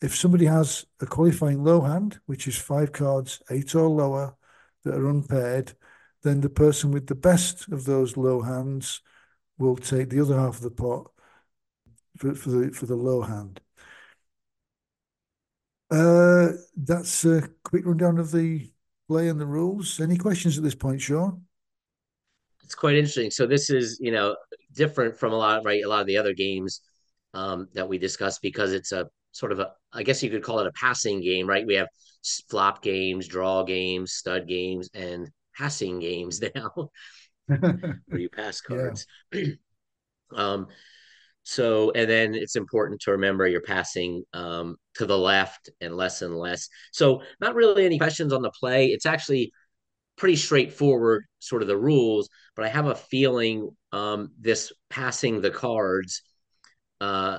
if 0.00 0.14
somebody 0.14 0.46
has 0.46 0.84
a 1.00 1.06
qualifying 1.06 1.64
low 1.64 1.80
hand, 1.80 2.18
which 2.26 2.46
is 2.46 2.56
five 2.56 2.92
cards, 2.92 3.42
eight 3.50 3.74
or 3.74 3.88
lower, 3.88 4.36
that 4.84 4.94
are 4.94 5.08
unpaired, 5.08 5.72
then 6.22 6.40
the 6.40 6.50
person 6.50 6.90
with 6.90 7.06
the 7.06 7.14
best 7.14 7.68
of 7.68 7.84
those 7.84 8.16
low 8.16 8.42
hands 8.42 9.00
will 9.58 9.76
take 9.76 10.10
the 10.10 10.20
other 10.20 10.38
half 10.38 10.56
of 10.56 10.62
the 10.62 10.70
pot 10.70 11.10
for, 12.16 12.34
for 12.34 12.50
the 12.50 12.70
for 12.72 12.86
the 12.86 12.96
low 12.96 13.22
hand. 13.22 13.60
Uh, 15.90 16.48
that's 16.76 17.24
a 17.24 17.48
quick 17.64 17.86
rundown 17.86 18.18
of 18.18 18.32
the 18.32 18.70
play 19.08 19.28
and 19.28 19.40
the 19.40 19.46
rules. 19.46 20.00
Any 20.00 20.16
questions 20.16 20.58
at 20.58 20.64
this 20.64 20.74
point, 20.74 21.00
Sean? 21.00 21.42
It's 22.64 22.74
quite 22.74 22.96
interesting. 22.96 23.30
So 23.30 23.46
this 23.46 23.70
is, 23.70 23.98
you 24.00 24.10
know, 24.10 24.36
different 24.72 25.16
from 25.16 25.32
a 25.32 25.36
lot, 25.36 25.64
right? 25.64 25.84
A 25.84 25.88
lot 25.88 26.00
of 26.00 26.08
the 26.08 26.16
other 26.16 26.34
games 26.34 26.80
um, 27.34 27.68
that 27.74 27.88
we 27.88 27.98
discussed 27.98 28.42
because 28.42 28.72
it's 28.72 28.90
a 28.90 29.08
sort 29.36 29.52
of 29.52 29.60
a, 29.60 29.72
I 29.92 30.02
guess 30.02 30.22
you 30.22 30.30
could 30.30 30.42
call 30.42 30.60
it 30.60 30.66
a 30.66 30.72
passing 30.72 31.20
game, 31.20 31.46
right? 31.46 31.66
We 31.66 31.74
have 31.74 31.88
flop 32.48 32.82
games, 32.82 33.28
draw 33.28 33.62
games, 33.62 34.12
stud 34.12 34.48
games, 34.48 34.88
and 34.94 35.28
passing 35.56 35.98
games 35.98 36.42
now, 36.54 36.90
where 37.46 38.00
you 38.12 38.30
pass 38.30 38.60
cards. 38.60 39.06
Yeah. 39.32 39.52
um, 40.34 40.68
so, 41.42 41.92
and 41.92 42.10
then 42.10 42.34
it's 42.34 42.56
important 42.56 43.02
to 43.02 43.12
remember 43.12 43.46
you're 43.46 43.60
passing 43.60 44.24
um, 44.32 44.76
to 44.94 45.06
the 45.06 45.16
left 45.16 45.70
and 45.80 45.96
less 45.96 46.22
and 46.22 46.36
less. 46.36 46.68
So, 46.92 47.22
not 47.40 47.54
really 47.54 47.84
any 47.84 47.98
questions 47.98 48.32
on 48.32 48.42
the 48.42 48.50
play. 48.50 48.86
It's 48.86 49.06
actually 49.06 49.52
pretty 50.16 50.36
straightforward, 50.36 51.24
sort 51.38 51.62
of 51.62 51.68
the 51.68 51.76
rules. 51.76 52.28
But 52.56 52.64
I 52.64 52.68
have 52.68 52.86
a 52.86 52.96
feeling 52.96 53.70
um, 53.92 54.30
this 54.40 54.72
passing 54.90 55.40
the 55.40 55.50
cards 55.50 56.22
uh, 57.00 57.38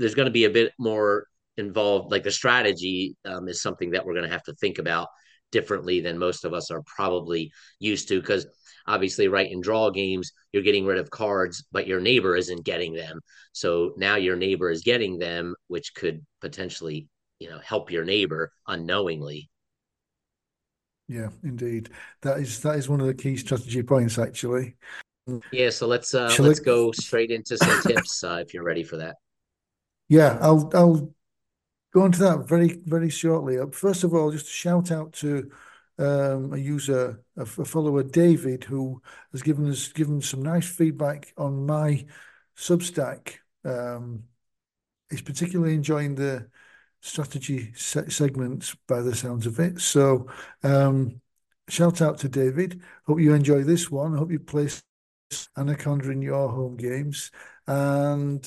there's 0.00 0.14
going 0.14 0.26
to 0.26 0.32
be 0.32 0.44
a 0.44 0.50
bit 0.50 0.72
more 0.78 1.26
involved. 1.56 2.10
Like 2.10 2.24
the 2.24 2.30
strategy 2.30 3.16
um, 3.24 3.46
is 3.48 3.62
something 3.62 3.90
that 3.90 4.04
we're 4.04 4.14
going 4.14 4.26
to 4.26 4.32
have 4.32 4.42
to 4.44 4.54
think 4.54 4.78
about 4.78 5.08
differently 5.52 6.00
than 6.00 6.18
most 6.18 6.44
of 6.44 6.54
us 6.54 6.70
are 6.70 6.82
probably 6.86 7.52
used 7.78 8.08
to. 8.08 8.20
Because 8.20 8.46
obviously, 8.86 9.28
right 9.28 9.50
in 9.50 9.60
draw 9.60 9.90
games, 9.90 10.32
you're 10.52 10.62
getting 10.62 10.86
rid 10.86 10.98
of 10.98 11.10
cards, 11.10 11.64
but 11.70 11.86
your 11.86 12.00
neighbor 12.00 12.34
isn't 12.34 12.64
getting 12.64 12.94
them. 12.94 13.20
So 13.52 13.92
now 13.96 14.16
your 14.16 14.36
neighbor 14.36 14.70
is 14.70 14.82
getting 14.82 15.18
them, 15.18 15.54
which 15.68 15.94
could 15.94 16.24
potentially, 16.40 17.06
you 17.38 17.50
know, 17.50 17.60
help 17.62 17.90
your 17.90 18.04
neighbor 18.04 18.50
unknowingly. 18.66 19.50
Yeah, 21.08 21.28
indeed. 21.42 21.90
That 22.22 22.38
is 22.38 22.60
that 22.60 22.76
is 22.76 22.88
one 22.88 23.00
of 23.00 23.06
the 23.06 23.14
key 23.14 23.36
strategy 23.36 23.82
points, 23.82 24.18
actually. 24.18 24.76
Yeah, 25.52 25.70
so 25.70 25.86
let's 25.86 26.14
uh, 26.14 26.34
let's 26.38 26.60
I... 26.60 26.64
go 26.64 26.92
straight 26.92 27.30
into 27.30 27.58
some 27.58 27.82
tips 27.82 28.24
uh, 28.24 28.38
if 28.46 28.54
you're 28.54 28.64
ready 28.64 28.84
for 28.84 28.96
that. 28.96 29.16
Yeah, 30.10 30.38
I'll 30.40 30.68
I'll 30.74 31.14
go 31.94 32.04
into 32.04 32.18
that 32.18 32.48
very 32.48 32.80
very 32.84 33.10
shortly. 33.10 33.58
Uh, 33.60 33.68
first 33.68 34.02
of 34.02 34.12
all, 34.12 34.32
just 34.32 34.46
a 34.46 34.50
shout 34.50 34.90
out 34.90 35.12
to 35.14 35.48
um, 35.98 36.52
a 36.52 36.56
user, 36.56 37.22
a, 37.36 37.42
a, 37.42 37.64
follower, 37.64 38.02
David, 38.02 38.64
who 38.64 39.00
has 39.30 39.40
given 39.40 39.70
us 39.70 39.92
given 39.92 40.20
some 40.20 40.42
nice 40.42 40.68
feedback 40.68 41.32
on 41.36 41.64
my 41.64 42.06
Substack. 42.56 43.34
Um, 43.64 44.24
he's 45.10 45.22
particularly 45.22 45.74
enjoying 45.74 46.16
the 46.16 46.48
strategy 47.00 47.72
se- 47.76 48.08
segments 48.08 48.74
by 48.88 49.02
the 49.02 49.14
sounds 49.14 49.46
of 49.46 49.60
it. 49.60 49.80
So, 49.80 50.26
um, 50.64 51.20
shout 51.68 52.02
out 52.02 52.18
to 52.18 52.28
David. 52.28 52.80
Hope 53.06 53.20
you 53.20 53.32
enjoy 53.32 53.62
this 53.62 53.92
one. 53.92 54.16
Hope 54.16 54.32
you 54.32 54.40
place 54.40 54.82
Anaconda 55.56 56.10
in 56.10 56.20
your 56.20 56.48
home 56.48 56.76
games. 56.76 57.30
And 57.68 58.44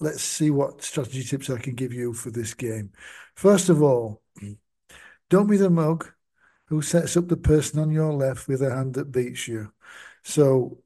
let's 0.00 0.22
see 0.22 0.50
what 0.50 0.82
strategy 0.82 1.22
tips 1.22 1.50
I 1.50 1.58
can 1.58 1.74
give 1.74 1.92
you 1.92 2.12
for 2.12 2.30
this 2.30 2.54
game. 2.54 2.92
First 3.36 3.68
of 3.68 3.82
all, 3.82 4.22
don't 5.30 5.48
be 5.48 5.56
the 5.56 5.70
mug 5.70 6.10
who 6.66 6.82
sets 6.82 7.16
up 7.16 7.28
the 7.28 7.36
person 7.36 7.80
on 7.80 7.90
your 7.90 8.12
left 8.12 8.48
with 8.48 8.62
a 8.62 8.74
hand 8.74 8.94
that 8.94 9.12
beats 9.12 9.46
you. 9.48 9.72
So, 10.22 10.78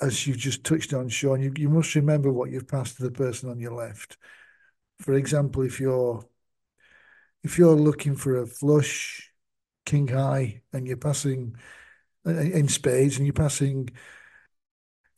as 0.00 0.26
you've 0.26 0.38
just 0.38 0.64
touched 0.64 0.94
on, 0.94 1.08
Sean, 1.08 1.42
you, 1.42 1.52
you 1.56 1.68
must 1.68 1.94
remember 1.94 2.32
what 2.32 2.50
you've 2.50 2.68
passed 2.68 2.96
to 2.96 3.02
the 3.02 3.10
person 3.10 3.50
on 3.50 3.60
your 3.60 3.74
left. 3.74 4.16
For 4.98 5.14
example, 5.14 5.62
if 5.62 5.78
you're 5.78 6.24
if 7.42 7.58
you're 7.58 7.74
looking 7.74 8.16
for 8.16 8.36
a 8.36 8.46
flush 8.46 9.32
king 9.86 10.08
high 10.08 10.60
and 10.72 10.86
you're 10.86 10.96
passing 10.96 11.56
uh, 12.26 12.30
in 12.30 12.68
spades 12.68 13.16
and 13.16 13.26
you're 13.26 13.32
passing 13.32 13.88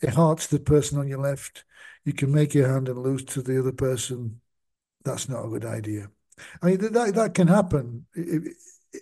a 0.02 0.11
heart 0.11 0.38
to 0.40 0.50
the 0.50 0.61
person 0.61 0.99
on 0.99 1.09
your 1.09 1.21
left, 1.21 1.64
you 2.04 2.12
can 2.12 2.32
make 2.32 2.54
your 2.54 2.68
hand 2.68 2.88
and 2.88 3.02
lose 3.02 3.25
to 3.25 3.42
the 3.42 3.59
other 3.59 3.73
person. 3.73 4.40
That's 5.04 5.28
not 5.28 5.44
a 5.44 5.49
good 5.49 5.64
idea. 5.64 6.09
I 6.62 6.66
mean, 6.66 6.78
that, 6.78 7.14
that 7.14 7.35
can 7.35 7.49
happen 7.49 8.06
if, 8.14 8.54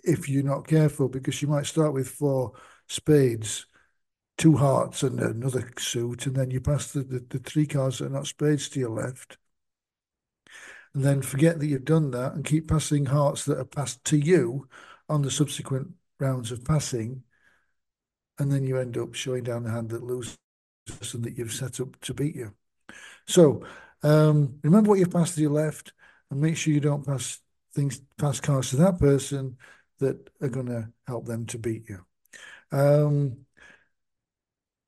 if 0.03 0.29
you're 0.29 0.43
not 0.43 0.67
careful 0.67 1.09
because 1.09 1.41
you 1.41 1.47
might 1.47 1.65
start 1.65 1.93
with 1.93 2.09
four 2.09 2.53
spades, 2.87 3.65
two 4.37 4.57
hearts, 4.57 5.03
and 5.03 5.19
another 5.19 5.71
suit, 5.77 6.25
and 6.27 6.35
then 6.35 6.51
you 6.51 6.61
pass 6.61 6.91
the, 6.91 7.01
the, 7.01 7.25
the 7.29 7.39
three 7.39 7.65
cards 7.65 7.99
that 7.99 8.07
are 8.07 8.09
not 8.09 8.27
spades 8.27 8.69
to 8.69 8.79
your 8.79 8.89
left. 8.89 9.37
And 10.93 11.03
then 11.03 11.21
forget 11.21 11.59
that 11.59 11.67
you've 11.67 11.85
done 11.85 12.11
that 12.11 12.33
and 12.33 12.43
keep 12.43 12.67
passing 12.67 13.05
hearts 13.05 13.45
that 13.45 13.57
are 13.57 13.65
passed 13.65 14.03
to 14.05 14.17
you 14.17 14.67
on 15.07 15.21
the 15.21 15.31
subsequent 15.31 15.91
rounds 16.19 16.51
of 16.51 16.65
passing. 16.65 17.23
And 18.37 18.51
then 18.51 18.65
you 18.65 18.77
end 18.77 18.97
up 18.97 19.13
showing 19.13 19.43
down 19.43 19.63
the 19.63 19.71
hand 19.71 19.89
that 19.89 20.03
loses 20.03 20.37
and 21.13 21.23
that 21.23 21.37
you've 21.37 21.53
set 21.53 21.79
up 21.79 21.99
to 22.01 22.13
beat 22.13 22.35
you. 22.35 22.53
So 23.27 23.63
um, 24.03 24.59
remember 24.63 24.89
what 24.89 24.99
you've 24.99 25.11
passed 25.11 25.35
to 25.35 25.41
your 25.41 25.51
left 25.51 25.93
and 26.29 26.41
make 26.41 26.57
sure 26.57 26.73
you 26.73 26.79
don't 26.79 27.05
pass 27.05 27.39
things, 27.73 28.01
pass 28.17 28.39
cards 28.39 28.71
to 28.71 28.77
that 28.77 28.99
person 28.99 29.57
that 29.99 30.29
are 30.41 30.49
going 30.49 30.67
to 30.67 30.89
help 31.07 31.25
them 31.25 31.45
to 31.47 31.57
beat 31.57 31.87
you. 31.87 32.05
Um, 32.71 33.45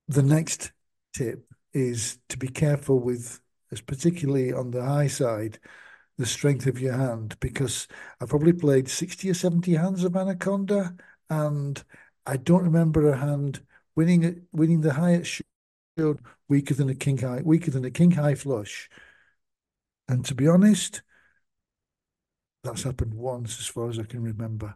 the 0.07 0.23
next 0.23 0.71
tip 1.13 1.45
is 1.73 2.19
to 2.29 2.37
be 2.37 2.47
careful 2.47 2.99
with, 2.99 3.39
particularly 3.85 4.53
on 4.53 4.71
the 4.71 4.83
high 4.83 5.07
side, 5.07 5.59
the 6.17 6.25
strength 6.25 6.67
of 6.67 6.79
your 6.79 6.93
hand 6.93 7.35
because 7.39 7.87
I 8.21 8.25
probably 8.25 8.53
played 8.53 8.87
60 8.87 9.29
or 9.29 9.33
70 9.33 9.73
hands 9.73 10.03
of 10.03 10.15
Anaconda 10.15 10.95
and 11.29 11.83
I 12.25 12.37
don't 12.37 12.63
remember 12.63 13.09
a 13.09 13.17
hand 13.17 13.61
winning 13.95 14.45
winning 14.51 14.81
the 14.81 14.93
highest 14.93 15.41
weaker 16.47 16.73
than 16.73 16.89
a 16.89 16.95
king 16.95 17.17
high, 17.17 17.41
weaker 17.43 17.71
than 17.71 17.85
a 17.85 17.91
king 17.91 18.11
high 18.11 18.35
flush. 18.35 18.89
And 20.07 20.25
to 20.25 20.35
be 20.35 20.47
honest, 20.47 21.01
that's 22.63 22.83
happened 22.83 23.13
once 23.13 23.59
as 23.59 23.67
far 23.67 23.89
as 23.89 23.99
I 23.99 24.03
can 24.03 24.23
remember. 24.23 24.75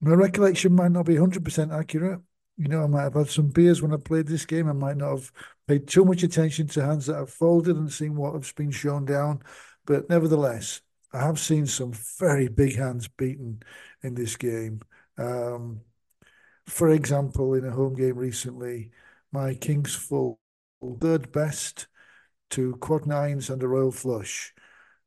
My 0.00 0.14
recollection 0.14 0.74
might 0.74 0.90
not 0.90 1.06
be 1.06 1.14
100% 1.14 1.72
accurate. 1.72 2.20
You 2.56 2.68
know, 2.68 2.82
I 2.82 2.86
might 2.86 3.02
have 3.02 3.14
had 3.14 3.30
some 3.30 3.48
beers 3.48 3.80
when 3.80 3.94
I 3.94 3.96
played 3.96 4.26
this 4.26 4.44
game. 4.44 4.68
I 4.68 4.72
might 4.72 4.96
not 4.96 5.10
have 5.10 5.32
paid 5.66 5.86
too 5.86 6.04
much 6.04 6.22
attention 6.22 6.66
to 6.68 6.84
hands 6.84 7.06
that 7.06 7.16
have 7.16 7.30
folded 7.30 7.76
and 7.76 7.90
seen 7.90 8.16
what 8.16 8.34
has 8.34 8.52
been 8.52 8.70
shown 8.70 9.04
down. 9.04 9.42
But 9.86 10.08
nevertheless, 10.10 10.80
I 11.12 11.20
have 11.20 11.38
seen 11.38 11.66
some 11.66 11.92
very 12.18 12.48
big 12.48 12.76
hands 12.76 13.08
beaten 13.08 13.62
in 14.02 14.14
this 14.14 14.36
game. 14.36 14.80
Um, 15.18 15.82
for 16.66 16.90
example, 16.90 17.54
in 17.54 17.64
a 17.64 17.70
home 17.70 17.94
game 17.94 18.16
recently, 18.16 18.90
my 19.32 19.54
king's 19.54 19.94
full, 19.94 20.38
third 21.00 21.32
best 21.32 21.86
to 22.50 22.76
quad 22.76 23.06
nines 23.06 23.50
and 23.50 23.62
a 23.62 23.68
royal 23.68 23.90
flush. 23.90 24.52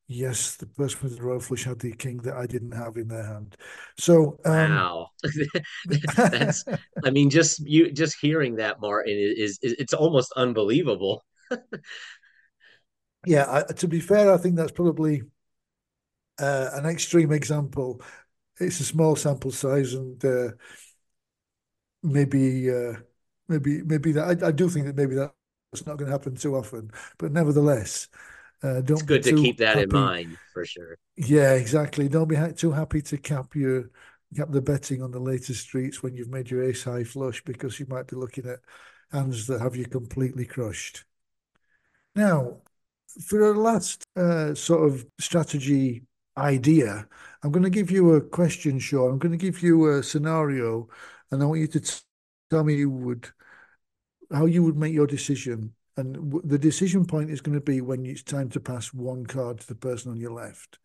Yes, 0.07 0.55
the 0.55 0.67
person 0.67 0.99
with 1.03 1.17
the 1.17 1.23
royal 1.23 1.39
flush 1.39 1.63
had 1.63 1.79
the 1.79 1.93
king 1.93 2.17
that 2.17 2.35
I 2.35 2.45
didn't 2.45 2.73
have 2.73 2.97
in 2.97 3.07
their 3.07 3.25
hand. 3.25 3.55
So 3.97 4.37
um, 4.45 4.71
wow, 4.71 5.09
that's 6.15 6.63
I 7.03 7.09
mean, 7.09 7.29
just 7.29 7.59
you 7.67 7.91
just 7.91 8.17
hearing 8.19 8.55
that, 8.57 8.81
Martin, 8.81 9.15
is, 9.15 9.57
is 9.63 9.75
it's 9.79 9.93
almost 9.93 10.31
unbelievable. 10.35 11.23
yeah, 13.25 13.45
I, 13.49 13.73
to 13.73 13.87
be 13.87 13.99
fair, 13.99 14.31
I 14.31 14.37
think 14.37 14.55
that's 14.55 14.71
probably 14.71 15.23
uh, 16.39 16.69
an 16.73 16.85
extreme 16.85 17.31
example. 17.31 18.01
It's 18.59 18.79
a 18.79 18.85
small 18.85 19.15
sample 19.15 19.51
size, 19.51 19.93
and 19.93 20.23
uh, 20.23 20.49
maybe 22.03 22.69
uh, 22.69 22.93
maybe 23.47 23.81
maybe 23.83 24.11
that 24.13 24.43
I, 24.43 24.47
I, 24.47 24.51
do 24.51 24.69
think 24.69 24.85
that 24.85 24.95
maybe 24.95 25.15
that's 25.15 25.85
not 25.85 25.97
going 25.97 26.07
to 26.07 26.11
happen 26.11 26.35
too 26.35 26.55
often. 26.55 26.91
But 27.17 27.31
nevertheless, 27.31 28.07
uh, 28.63 28.81
don't. 28.81 28.97
It's 28.97 29.03
good 29.03 29.23
to 29.23 29.35
keep 29.35 29.57
that 29.57 29.77
happy. 29.77 29.83
in 29.83 29.89
mind 29.89 30.37
for 30.53 30.65
sure. 30.65 30.97
Yeah, 31.17 31.53
exactly. 31.53 32.07
Don't 32.07 32.27
be 32.27 32.37
too 32.55 32.71
happy 32.71 33.01
to 33.03 33.17
cap 33.17 33.55
your 33.55 33.89
cap 34.35 34.49
the 34.51 34.61
betting 34.61 35.01
on 35.01 35.11
the 35.11 35.19
latest 35.19 35.61
streets 35.61 36.03
when 36.03 36.15
you've 36.15 36.29
made 36.29 36.49
your 36.49 36.63
ace 36.63 36.83
high 36.83 37.03
flush 37.03 37.43
because 37.45 37.79
you 37.79 37.85
might 37.87 38.07
be 38.07 38.15
looking 38.15 38.45
at 38.45 38.59
hands 39.11 39.47
that 39.47 39.61
have 39.61 39.75
you 39.75 39.85
completely 39.85 40.45
crushed. 40.45 41.05
Now, 42.15 42.57
for 43.25 43.51
a 43.51 43.59
last 43.59 44.05
uh, 44.15 44.53
sort 44.55 44.89
of 44.89 45.05
strategy 45.19 46.03
idea, 46.37 47.07
I'm 47.43 47.51
going 47.51 47.63
to 47.63 47.69
give 47.69 47.91
you 47.91 48.13
a 48.15 48.21
question, 48.21 48.79
Sean. 48.79 49.11
I'm 49.11 49.19
going 49.19 49.31
to 49.31 49.37
give 49.37 49.61
you 49.61 49.89
a 49.89 50.03
scenario, 50.03 50.89
and 51.31 51.41
I 51.41 51.45
want 51.45 51.61
you 51.61 51.67
to 51.67 51.79
t- 51.79 52.01
tell 52.49 52.63
me 52.63 52.75
you 52.75 52.89
would 52.89 53.29
how 54.31 54.45
you 54.45 54.63
would 54.63 54.77
make 54.77 54.93
your 54.93 55.07
decision. 55.07 55.73
And 55.97 56.41
the 56.43 56.59
decision 56.59 57.05
point 57.05 57.29
is 57.29 57.41
going 57.41 57.57
to 57.57 57.61
be 57.61 57.81
when 57.81 58.05
it's 58.05 58.23
time 58.23 58.49
to 58.49 58.59
pass 58.59 58.93
one 58.93 59.25
card 59.25 59.59
to 59.59 59.67
the 59.67 59.75
person 59.75 60.11
on 60.11 60.19
your 60.19 60.33
left. 60.33 60.79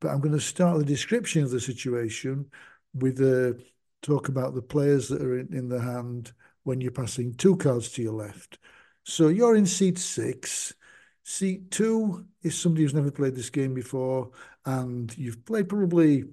But 0.00 0.08
I'm 0.08 0.20
going 0.20 0.34
to 0.34 0.40
start 0.40 0.78
the 0.78 0.84
description 0.84 1.42
of 1.42 1.50
the 1.50 1.60
situation 1.60 2.50
with 2.92 3.20
a 3.20 3.60
talk 4.02 4.28
about 4.28 4.54
the 4.54 4.62
players 4.62 5.08
that 5.08 5.22
are 5.22 5.38
in, 5.38 5.52
in 5.52 5.68
the 5.68 5.80
hand 5.80 6.32
when 6.64 6.80
you're 6.80 6.90
passing 6.90 7.34
two 7.34 7.56
cards 7.56 7.90
to 7.92 8.02
your 8.02 8.12
left. 8.12 8.58
So 9.04 9.28
you're 9.28 9.56
in 9.56 9.66
seat 9.66 9.98
six. 9.98 10.74
Seat 11.22 11.70
two 11.70 12.26
is 12.42 12.58
somebody 12.58 12.82
who's 12.82 12.94
never 12.94 13.10
played 13.10 13.34
this 13.34 13.50
game 13.50 13.74
before, 13.74 14.30
and 14.64 15.16
you've 15.16 15.44
played 15.44 15.68
probably 15.68 16.24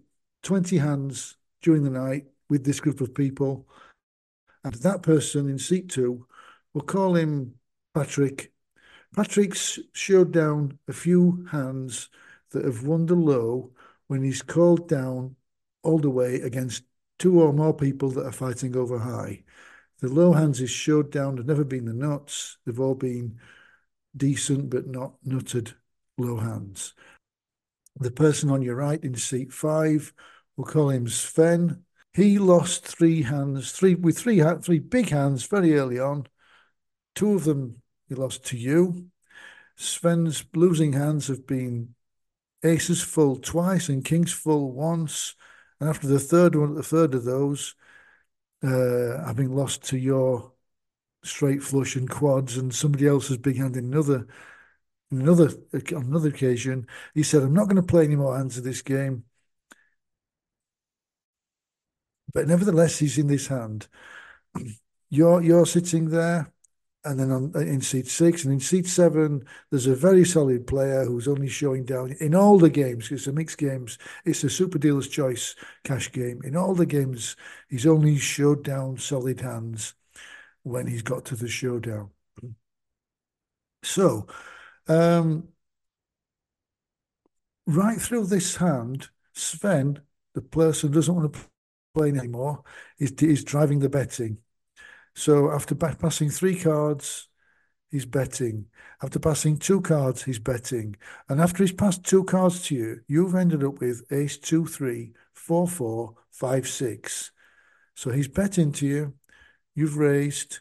20 0.43 0.77
hands 0.77 1.37
during 1.61 1.83
the 1.83 1.89
night 1.89 2.25
with 2.49 2.63
this 2.63 2.79
group 2.79 3.01
of 3.01 3.13
people. 3.13 3.67
And 4.63 4.73
that 4.75 5.01
person 5.01 5.49
in 5.49 5.57
seat 5.59 5.89
two, 5.89 6.25
we'll 6.73 6.83
call 6.83 7.15
him 7.15 7.55
Patrick. 7.93 8.51
Patrick's 9.15 9.79
showed 9.93 10.31
down 10.31 10.79
a 10.87 10.93
few 10.93 11.45
hands 11.51 12.09
that 12.51 12.65
have 12.65 12.83
won 12.83 13.05
the 13.05 13.15
low 13.15 13.71
when 14.07 14.23
he's 14.23 14.41
called 14.41 14.87
down 14.87 15.35
all 15.83 15.99
the 15.99 16.09
way 16.09 16.35
against 16.35 16.83
two 17.19 17.41
or 17.41 17.53
more 17.53 17.73
people 17.73 18.09
that 18.11 18.25
are 18.25 18.31
fighting 18.31 18.75
over 18.75 18.97
high. 18.99 19.43
The 19.99 20.09
low 20.09 20.33
hands 20.33 20.59
is 20.61 20.69
showed 20.69 21.11
down 21.11 21.37
have 21.37 21.45
never 21.45 21.63
been 21.63 21.85
the 21.85 21.93
nuts. 21.93 22.57
They've 22.65 22.79
all 22.79 22.95
been 22.95 23.39
decent 24.15 24.69
but 24.69 24.87
not 24.87 25.13
nutted 25.25 25.73
low 26.17 26.37
hands. 26.37 26.93
The 27.99 28.11
person 28.11 28.49
on 28.49 28.61
your 28.61 28.75
right 28.75 29.03
in 29.03 29.15
seat 29.15 29.53
five, 29.53 30.13
we'll 30.57 30.65
call 30.65 30.89
him 30.89 31.07
Sven. 31.07 31.83
He 32.13 32.37
lost 32.37 32.85
three 32.85 33.23
hands, 33.23 33.71
three 33.71 33.95
with 33.95 34.19
three 34.19 34.43
three 34.61 34.79
big 34.79 35.09
hands 35.09 35.45
very 35.45 35.75
early 35.75 35.99
on. 35.99 36.27
Two 37.15 37.33
of 37.33 37.43
them 37.43 37.81
he 38.07 38.15
lost 38.15 38.45
to 38.45 38.57
you. 38.57 39.09
Sven's 39.75 40.45
losing 40.53 40.93
hands 40.93 41.27
have 41.27 41.47
been 41.47 41.95
aces 42.63 43.01
full 43.01 43.37
twice 43.37 43.89
and 43.89 44.05
kings 44.05 44.31
full 44.31 44.71
once. 44.71 45.35
And 45.79 45.89
after 45.89 46.07
the 46.07 46.19
third 46.19 46.55
one, 46.55 46.75
the 46.75 46.83
third 46.83 47.15
of 47.15 47.23
those, 47.23 47.75
uh, 48.61 49.25
having 49.25 49.55
lost 49.55 49.83
to 49.85 49.97
your 49.97 50.53
straight 51.23 51.63
flush 51.63 51.95
and 51.95 52.09
quads, 52.09 52.57
and 52.57 52.73
somebody 52.73 53.07
else's 53.07 53.37
big 53.37 53.57
hand 53.57 53.75
in 53.75 53.85
another, 53.85 54.27
another 55.11 55.49
on 55.73 56.03
another 56.03 56.29
occasion, 56.29 56.87
he 57.13 57.23
said, 57.23 57.41
"I'm 57.41 57.53
not 57.53 57.65
going 57.65 57.77
to 57.77 57.83
play 57.83 58.05
any 58.05 58.15
more 58.15 58.37
hands 58.37 58.57
of 58.57 58.63
this 58.63 58.81
game." 58.81 59.25
But 62.33 62.47
nevertheless, 62.47 62.99
he's 62.99 63.17
in 63.17 63.27
this 63.27 63.47
hand. 63.47 63.87
You're 65.09 65.41
you're 65.41 65.65
sitting 65.65 66.09
there 66.09 66.51
and 67.05 67.19
then 67.19 67.31
on 67.31 67.51
in 67.55 67.81
seat 67.81 68.07
six 68.07 68.43
and 68.43 68.53
in 68.53 68.59
seat 68.59 68.87
seven 68.87 69.45
there's 69.69 69.87
a 69.87 69.95
very 69.95 70.25
solid 70.25 70.65
player 70.65 71.03
who's 71.05 71.27
only 71.27 71.49
showing 71.49 71.85
down 71.85 72.15
in 72.19 72.33
all 72.33 72.57
the 72.57 72.69
games. 72.69 73.11
It's 73.11 73.27
a 73.27 73.33
mixed 73.33 73.57
games. 73.57 73.97
It's 74.25 74.43
a 74.43 74.49
super 74.49 74.77
dealer's 74.77 75.07
choice 75.07 75.55
cash 75.83 76.11
game. 76.11 76.41
In 76.43 76.55
all 76.55 76.73
the 76.73 76.85
games 76.85 77.35
he's 77.69 77.85
only 77.85 78.17
showed 78.17 78.63
down 78.63 78.97
solid 78.97 79.41
hands 79.41 79.93
when 80.63 80.87
he's 80.87 81.01
got 81.01 81.25
to 81.25 81.35
the 81.35 81.47
showdown. 81.47 82.09
So 83.83 84.27
um, 84.87 85.49
right 87.67 87.99
through 87.99 88.27
this 88.27 88.55
hand 88.57 89.09
sven 89.33 89.99
the 90.33 90.41
person 90.41 90.91
doesn't 90.91 91.15
want 91.15 91.33
to 91.33 91.39
play 91.93 92.09
anymore 92.09 92.63
is, 92.99 93.11
is 93.11 93.43
driving 93.43 93.79
the 93.79 93.89
betting 93.89 94.37
so 95.15 95.51
after 95.51 95.75
passing 95.75 96.29
three 96.29 96.59
cards, 96.59 97.27
he's 97.91 98.05
betting. 98.05 98.65
After 99.01 99.19
passing 99.19 99.57
two 99.57 99.81
cards, 99.81 100.23
he's 100.23 100.39
betting. 100.39 100.95
And 101.29 101.39
after 101.39 101.63
he's 101.63 101.71
passed 101.71 102.03
two 102.03 102.23
cards 102.23 102.63
to 102.63 102.75
you, 102.75 103.01
you've 103.07 103.35
ended 103.35 103.63
up 103.63 103.79
with 103.79 104.11
ace 104.11 104.37
two, 104.37 104.65
three, 104.65 105.13
four, 105.33 105.67
four, 105.67 106.15
five, 106.31 106.67
six. 106.67 107.31
So 107.95 108.09
he's 108.11 108.27
betting 108.27 108.71
to 108.73 108.87
you. 108.87 109.13
You've 109.75 109.97
raised. 109.97 110.59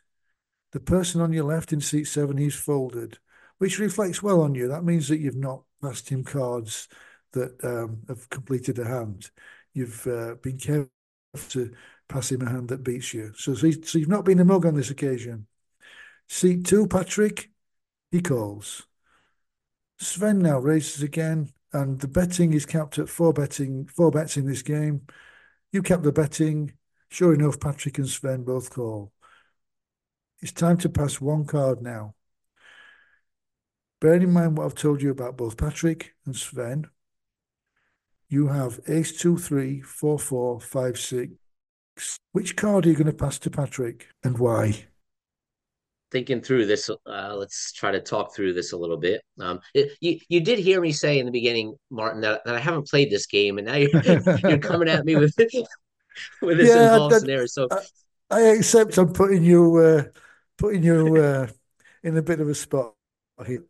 The 0.73 0.81
person 0.81 1.21
on 1.21 1.33
your 1.33 1.45
left 1.45 1.73
in 1.73 1.81
seat 1.81 2.05
seven, 2.05 2.39
he's 2.39 2.55
folded, 2.55 3.19
which 3.59 3.79
reflects 3.79 4.23
well 4.23 4.41
on 4.41 4.55
you. 4.55 4.69
That 4.69 4.85
means 4.85 5.09
that 5.09 5.19
you've 5.19 5.37
not 5.37 5.65
passed 5.83 6.09
him 6.09 6.25
cards 6.25 6.89
that 7.33 7.63
um, 7.63 8.03
have 8.09 8.29
completed 8.31 8.79
a 8.79 8.87
hand. 8.87 9.31
You've 9.75 10.07
uh, 10.07 10.37
been 10.43 10.59
careful 10.59 10.91
to 11.49 11.73
pass 12.09 12.31
him 12.31 12.43
a 12.43 12.51
hand 12.51 12.69
that 12.69 12.85
beats 12.85 13.15
you. 13.15 13.33
So, 13.37 13.55
so, 13.55 13.71
so 13.71 13.99
you've 13.99 14.09
not 14.09 14.25
been 14.25 14.41
a 14.41 14.45
mug 14.45 14.67
on 14.67 14.75
this 14.75 14.91
occasion. 14.91 15.47
Seat 16.29 16.65
two, 16.65 16.87
Patrick, 16.87 17.51
he 18.11 18.21
calls. 18.21 18.87
Sven 19.99 20.41
now 20.41 20.59
raises 20.59 21.03
again, 21.03 21.53
and 21.73 22.01
the 22.01 22.09
betting 22.09 22.53
is 22.53 22.67
capped 22.67 22.99
at 22.99 23.09
four 23.09 23.33
betting, 23.33 23.87
four 23.87 24.11
bets 24.11 24.37
in 24.37 24.47
this 24.47 24.63
game. 24.63 25.03
You 25.73 25.83
cap 25.83 26.03
the 26.03 26.13
betting. 26.13 26.75
Sure 27.09 27.35
enough, 27.35 27.61
Patrick 27.61 27.99
and 27.99 28.09
Sven 28.09 28.43
both 28.43 28.71
call. 28.71 29.13
It's 30.41 30.53
time 30.53 30.77
to 30.79 30.89
pass 30.89 31.21
one 31.21 31.45
card 31.45 31.83
now. 31.83 32.15
Bearing 34.01 34.23
in 34.23 34.33
mind 34.33 34.59
what 34.59 34.65
I've 34.65 34.75
told 34.75 35.01
you 35.01 35.11
about 35.11 35.37
both 35.37 35.57
Patrick 35.57 36.15
and 36.27 36.35
Sven, 36.35 36.87
you 38.33 38.49
have 38.49 38.81
ace 38.89 39.13
two, 39.13 39.37
three, 39.37 39.81
four, 39.81 40.19
four, 40.19 40.59
five, 40.59 40.99
six, 40.99 41.33
which 42.33 42.57
card 42.57 42.87
are 42.87 42.89
you 42.89 42.95
going 42.95 43.07
to 43.07 43.13
pass 43.13 43.39
to 43.41 43.51
Patrick 43.51 44.09
and 44.25 44.39
why? 44.39 44.87
Thinking 46.11 46.41
through 46.41 46.67
this, 46.67 46.91
uh, 46.91 47.35
let's 47.37 47.73
try 47.73 47.91
to 47.91 48.01
talk 48.01 48.35
through 48.35 48.55
this 48.55 48.73
a 48.73 48.77
little 48.77 48.97
bit. 48.97 49.23
Um, 49.39 49.61
it, 49.75 49.93
you 50.01 50.19
you 50.29 50.41
did 50.41 50.59
hear 50.59 50.81
me 50.81 50.93
say 50.93 51.19
in 51.19 51.27
the 51.27 51.33
beginning, 51.33 51.75
Martin, 51.91 52.21
that, 52.23 52.43
that 52.45 52.55
I 52.55 52.59
haven't 52.59 52.89
played 52.89 53.11
this 53.11 53.27
game, 53.27 53.59
and 53.59 53.67
now 53.67 53.77
you're 53.77 54.39
you're 54.39 54.59
coming 54.59 54.89
at 54.89 55.05
me 55.05 55.17
with 55.17 55.35
with 56.43 56.59
this 56.59 56.69
yeah, 56.69 56.93
involved 56.93 57.15
that, 57.15 57.21
scenario. 57.21 57.47
So 57.47 57.69
I, 57.71 57.81
I, 58.31 58.41
accept 58.57 58.99
I'm 58.99 59.13
putting 59.13 59.43
you 59.43 59.77
uh, 59.77 60.05
putting 60.59 60.83
you 60.83 61.17
uh, 61.17 61.47
in 62.03 62.17
a 62.17 62.23
bit 62.23 62.41
of 62.41 62.49
a 62.49 62.55
spot. 62.55 62.95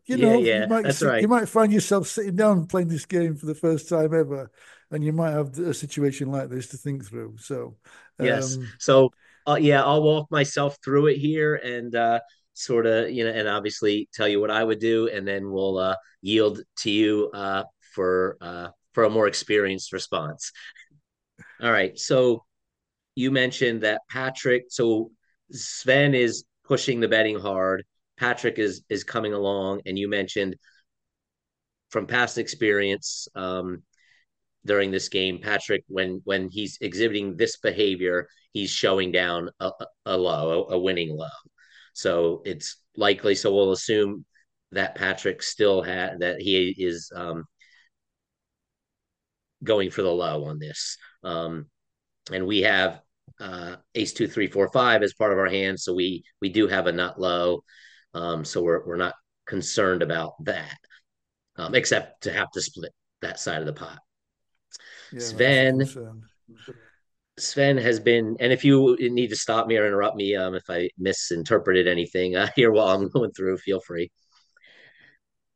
You 0.05 0.17
know, 0.17 0.39
yeah, 0.39 0.55
yeah, 0.55 0.61
you 0.63 0.67
might, 0.67 0.83
that's 0.83 1.01
right. 1.01 1.21
You 1.21 1.27
might 1.27 1.49
find 1.49 1.71
yourself 1.71 2.07
sitting 2.07 2.35
down 2.35 2.67
playing 2.67 2.89
this 2.89 3.05
game 3.05 3.35
for 3.35 3.45
the 3.45 3.55
first 3.55 3.89
time 3.89 4.13
ever, 4.13 4.51
and 4.91 5.03
you 5.03 5.13
might 5.13 5.31
have 5.31 5.57
a 5.57 5.73
situation 5.73 6.31
like 6.31 6.49
this 6.49 6.67
to 6.69 6.77
think 6.77 7.05
through. 7.05 7.37
So, 7.39 7.77
um, 8.19 8.25
yes. 8.25 8.57
So, 8.79 9.11
uh, 9.47 9.57
yeah, 9.59 9.83
I'll 9.83 10.03
walk 10.03 10.29
myself 10.31 10.77
through 10.83 11.07
it 11.07 11.17
here 11.17 11.55
and 11.55 11.95
uh, 11.95 12.19
sort 12.53 12.85
of, 12.85 13.09
you 13.11 13.23
know, 13.23 13.31
and 13.31 13.47
obviously 13.47 14.09
tell 14.13 14.27
you 14.27 14.39
what 14.39 14.51
I 14.51 14.63
would 14.63 14.79
do, 14.79 15.07
and 15.07 15.27
then 15.27 15.49
we'll 15.49 15.77
uh, 15.77 15.95
yield 16.21 16.61
to 16.79 16.91
you 16.91 17.31
uh, 17.33 17.63
for 17.93 18.37
uh, 18.41 18.67
for 18.93 19.05
a 19.05 19.09
more 19.09 19.27
experienced 19.27 19.93
response. 19.93 20.51
All 21.61 21.71
right. 21.71 21.97
So, 21.97 22.45
you 23.15 23.29
mentioned 23.29 23.81
that 23.81 24.01
Patrick. 24.09 24.65
So 24.69 25.11
Sven 25.51 26.15
is 26.15 26.45
pushing 26.65 26.99
the 26.99 27.07
betting 27.07 27.39
hard. 27.39 27.85
Patrick 28.23 28.57
is 28.57 28.83
is 28.89 29.03
coming 29.03 29.33
along, 29.33 29.81
and 29.85 29.99
you 29.99 30.07
mentioned 30.07 30.55
from 31.89 32.07
past 32.07 32.37
experience, 32.37 33.27
um, 33.35 33.83
during 34.65 34.91
this 34.91 35.09
game, 35.09 35.39
Patrick, 35.41 35.83
when 35.89 36.21
when 36.23 36.49
he's 36.49 36.77
exhibiting 36.79 37.35
this 37.35 37.57
behavior, 37.57 38.29
he's 38.53 38.71
showing 38.71 39.11
down 39.11 39.49
a, 39.59 39.71
a 40.05 40.17
low, 40.17 40.67
a, 40.69 40.79
winning 40.79 41.17
low. 41.17 41.27
So 41.93 42.41
it's 42.45 42.77
likely. 42.95 43.35
So 43.35 43.53
we'll 43.53 43.73
assume 43.73 44.23
that 44.71 44.95
Patrick 44.95 45.43
still 45.43 45.81
had 45.81 46.21
that 46.21 46.39
he 46.39 46.73
is 46.77 47.11
um, 47.13 47.43
going 49.65 49.91
for 49.91 50.01
the 50.01 50.09
low 50.09 50.45
on 50.45 50.59
this. 50.59 50.97
Um, 51.25 51.65
and 52.31 52.47
we 52.47 52.61
have 52.61 53.01
uh, 53.41 53.75
ace 53.95 54.13
two, 54.13 54.29
three, 54.29 54.47
four, 54.47 54.69
five 54.71 55.03
as 55.03 55.13
part 55.13 55.33
of 55.33 55.39
our 55.39 55.49
hand. 55.49 55.77
So 55.77 55.93
we 55.93 56.23
we 56.41 56.47
do 56.47 56.67
have 56.67 56.87
a 56.87 56.93
nut 56.93 57.19
low. 57.19 57.63
Um, 58.13 58.45
so 58.45 58.61
we're 58.61 58.85
we're 58.85 58.97
not 58.97 59.15
concerned 59.45 60.03
about 60.03 60.33
that, 60.45 60.77
um, 61.57 61.75
except 61.75 62.23
to 62.23 62.33
have 62.33 62.51
to 62.51 62.61
split 62.61 62.91
that 63.21 63.39
side 63.39 63.59
of 63.59 63.65
the 63.65 63.73
pot. 63.73 63.99
Yeah, 65.11 65.19
Sven 65.19 65.85
Sven 67.39 67.77
has 67.77 67.99
been, 67.99 68.37
and 68.39 68.53
if 68.53 68.63
you 68.63 68.95
need 68.99 69.29
to 69.29 69.35
stop 69.35 69.65
me 69.65 69.77
or 69.77 69.87
interrupt 69.87 70.15
me 70.15 70.35
um, 70.35 70.53
if 70.53 70.69
I 70.69 70.89
misinterpreted 70.97 71.87
anything 71.87 72.35
uh, 72.35 72.47
here 72.55 72.71
while 72.71 72.89
I'm 72.89 73.09
going 73.09 73.31
through, 73.31 73.57
feel 73.57 73.79
free. 73.79 74.11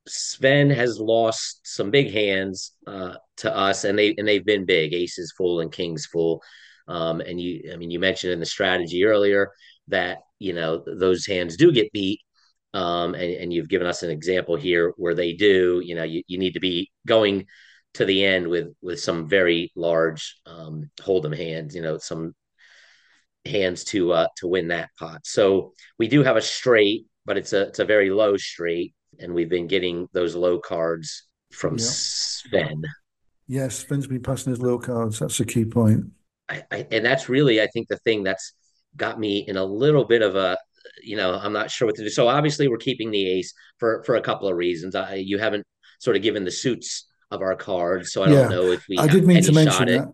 Sven 0.08 0.70
has 0.70 1.00
lost 1.00 1.60
some 1.64 1.92
big 1.92 2.12
hands 2.12 2.72
uh, 2.88 3.16
to 3.38 3.56
us, 3.56 3.84
and 3.84 4.00
they 4.00 4.16
and 4.18 4.28
they've 4.28 4.46
been 4.46 4.66
big, 4.66 4.94
aces 4.94 5.34
full 5.38 5.60
and 5.60 5.72
kings 5.72 6.06
full. 6.06 6.42
Um, 6.88 7.20
and 7.22 7.40
you, 7.40 7.72
I 7.74 7.76
mean, 7.76 7.92
you 7.92 8.00
mentioned 8.00 8.34
in 8.34 8.40
the 8.40 8.46
strategy 8.46 9.04
earlier 9.04 9.52
that 9.90 10.20
you 10.40 10.54
know 10.54 10.84
those 10.88 11.26
hands 11.26 11.58
do 11.58 11.72
get 11.72 11.92
beat, 11.92 12.22
um, 12.74 13.14
and, 13.14 13.34
and 13.34 13.54
you've 13.54 13.70
given 13.70 13.88
us 13.88 14.04
an 14.04 14.10
example 14.10 14.56
here 14.56 14.94
where 14.98 15.16
they 15.16 15.34
do. 15.34 15.82
You 15.84 15.96
know, 15.96 16.04
you, 16.04 16.24
you 16.28 16.38
need 16.38 16.54
to 16.54 16.60
be 16.60 16.92
going 17.06 17.46
to 17.96 18.06
the 18.06 18.26
end 18.26 18.48
with 18.48 18.68
with 18.82 19.00
some 19.00 19.28
very 19.28 19.72
large 19.76 20.40
um, 20.46 20.90
hold'em 21.00 21.36
hands. 21.36 21.76
You 21.76 21.82
know, 21.82 21.98
some 21.98 22.36
hands 23.46 23.84
to 23.86 24.12
uh, 24.12 24.28
to 24.38 24.48
win 24.48 24.70
that 24.70 24.90
pot. 25.00 25.22
So 25.26 25.74
we 25.98 26.08
do 26.08 26.24
have 26.24 26.38
a 26.38 26.42
straight, 26.42 27.06
but 27.26 27.38
it's 27.38 27.54
a 27.54 27.64
it's 27.64 27.80
a 27.80 27.86
very 27.86 28.10
low 28.10 28.38
straight, 28.38 28.94
and 29.20 29.34
we've 29.34 29.50
been 29.50 29.68
getting 29.68 30.08
those 30.14 30.36
low 30.36 30.60
cards 30.60 31.24
from. 31.52 31.78
Sven. 31.80 32.84
Yes, 33.48 33.80
Sven's 33.80 34.08
been 34.08 34.22
passing 34.22 34.52
his 34.52 34.62
low 34.62 34.78
cards. 34.78 35.20
That's 35.20 35.40
a 35.40 35.46
key 35.46 35.64
point. 35.64 36.08
I, 36.50 36.64
I, 36.70 36.88
and 36.92 37.06
that's 37.06 37.30
really, 37.30 37.62
I 37.62 37.68
think, 37.68 37.88
the 37.88 37.98
thing 37.98 38.24
that's 38.24 38.54
got 38.96 39.20
me 39.20 39.46
in 39.48 39.58
a 39.58 39.64
little 39.64 40.04
bit 40.06 40.22
of 40.22 40.36
a, 40.36 40.58
you 41.04 41.18
know, 41.18 41.34
I'm 41.34 41.54
not 41.54 41.72
sure 41.72 41.86
what 41.86 41.96
to 41.96 42.04
do. 42.04 42.10
So 42.10 42.28
obviously, 42.28 42.68
we're 42.68 42.78
keeping 42.78 43.12
the 43.12 43.28
ace 43.28 43.54
for 43.78 44.04
for 44.04 44.16
a 44.16 44.22
couple 44.22 44.48
of 44.48 44.56
reasons. 44.56 44.96
I, 44.96 45.16
you 45.16 45.38
haven't 45.38 45.66
sort 46.00 46.16
of 46.16 46.22
given 46.22 46.44
the 46.44 46.52
suits 46.52 47.08
of 47.32 47.42
our 47.42 47.56
cards, 47.56 48.12
so 48.12 48.24
I 48.24 48.30
don't 48.30 48.52
know 48.52 48.72
if 48.72 48.86
we. 48.88 48.98
I 48.98 49.08
did 49.08 49.26
mean 49.26 49.44
to 49.44 49.52
mention 49.52 49.88
that. 49.88 50.14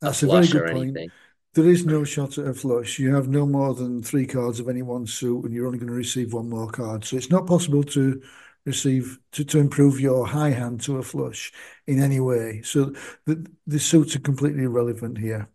That's 0.00 0.22
a, 0.22 0.26
a 0.26 0.30
very 0.30 0.46
good 0.46 0.72
point. 0.72 0.90
Anything. 0.90 1.10
There 1.54 1.70
is 1.70 1.86
no 1.86 2.02
shot 2.02 2.36
at 2.36 2.48
a 2.48 2.54
flush. 2.54 2.98
You 2.98 3.14
have 3.14 3.28
no 3.28 3.46
more 3.46 3.74
than 3.74 4.02
three 4.02 4.26
cards 4.26 4.58
of 4.58 4.68
any 4.68 4.82
one 4.82 5.06
suit, 5.06 5.44
and 5.44 5.54
you're 5.54 5.66
only 5.66 5.78
going 5.78 5.88
to 5.88 5.94
receive 5.94 6.32
one 6.32 6.50
more 6.50 6.68
card. 6.68 7.04
So 7.04 7.16
it's 7.16 7.30
not 7.30 7.46
possible 7.46 7.84
to 7.84 8.20
receive 8.66 9.18
to, 9.32 9.44
to 9.44 9.58
improve 9.58 10.00
your 10.00 10.26
high 10.26 10.50
hand 10.50 10.80
to 10.82 10.98
a 10.98 11.02
flush 11.02 11.52
in 11.86 12.02
any 12.02 12.18
way. 12.18 12.62
So 12.62 12.92
the 13.26 13.46
the 13.66 13.78
suits 13.78 14.16
are 14.16 14.20
completely 14.20 14.64
irrelevant 14.64 15.18
here. 15.18 15.48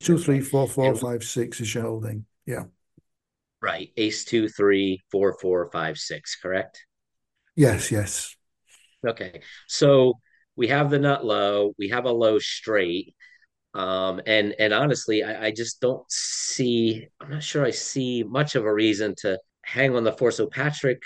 Two, 0.00 0.18
three, 0.18 0.40
four, 0.40 0.68
four, 0.68 0.94
five, 0.94 1.22
six 1.22 1.60
is 1.60 1.74
your 1.74 1.84
holding. 1.84 2.26
Yeah. 2.46 2.64
Right. 3.64 3.88
Ace 3.96 4.26
two, 4.26 4.46
three, 4.46 5.00
four, 5.10 5.38
four, 5.40 5.70
five, 5.72 5.96
six, 5.96 6.36
correct? 6.36 6.84
Yes, 7.56 7.90
yes. 7.90 8.36
Okay. 9.06 9.40
So 9.68 10.18
we 10.54 10.68
have 10.68 10.90
the 10.90 10.98
nut 10.98 11.24
low, 11.24 11.72
we 11.78 11.88
have 11.88 12.04
a 12.04 12.12
low 12.12 12.38
straight. 12.38 13.14
Um, 13.72 14.20
and 14.26 14.54
and 14.58 14.74
honestly, 14.74 15.24
I, 15.24 15.46
I 15.46 15.50
just 15.50 15.80
don't 15.80 16.04
see. 16.10 17.08
I'm 17.22 17.30
not 17.30 17.42
sure 17.42 17.64
I 17.64 17.70
see 17.70 18.22
much 18.22 18.54
of 18.54 18.66
a 18.66 18.72
reason 18.72 19.14
to 19.22 19.38
hang 19.64 19.96
on 19.96 20.04
the 20.04 20.12
four. 20.12 20.30
So 20.30 20.46
Patrick, 20.46 21.02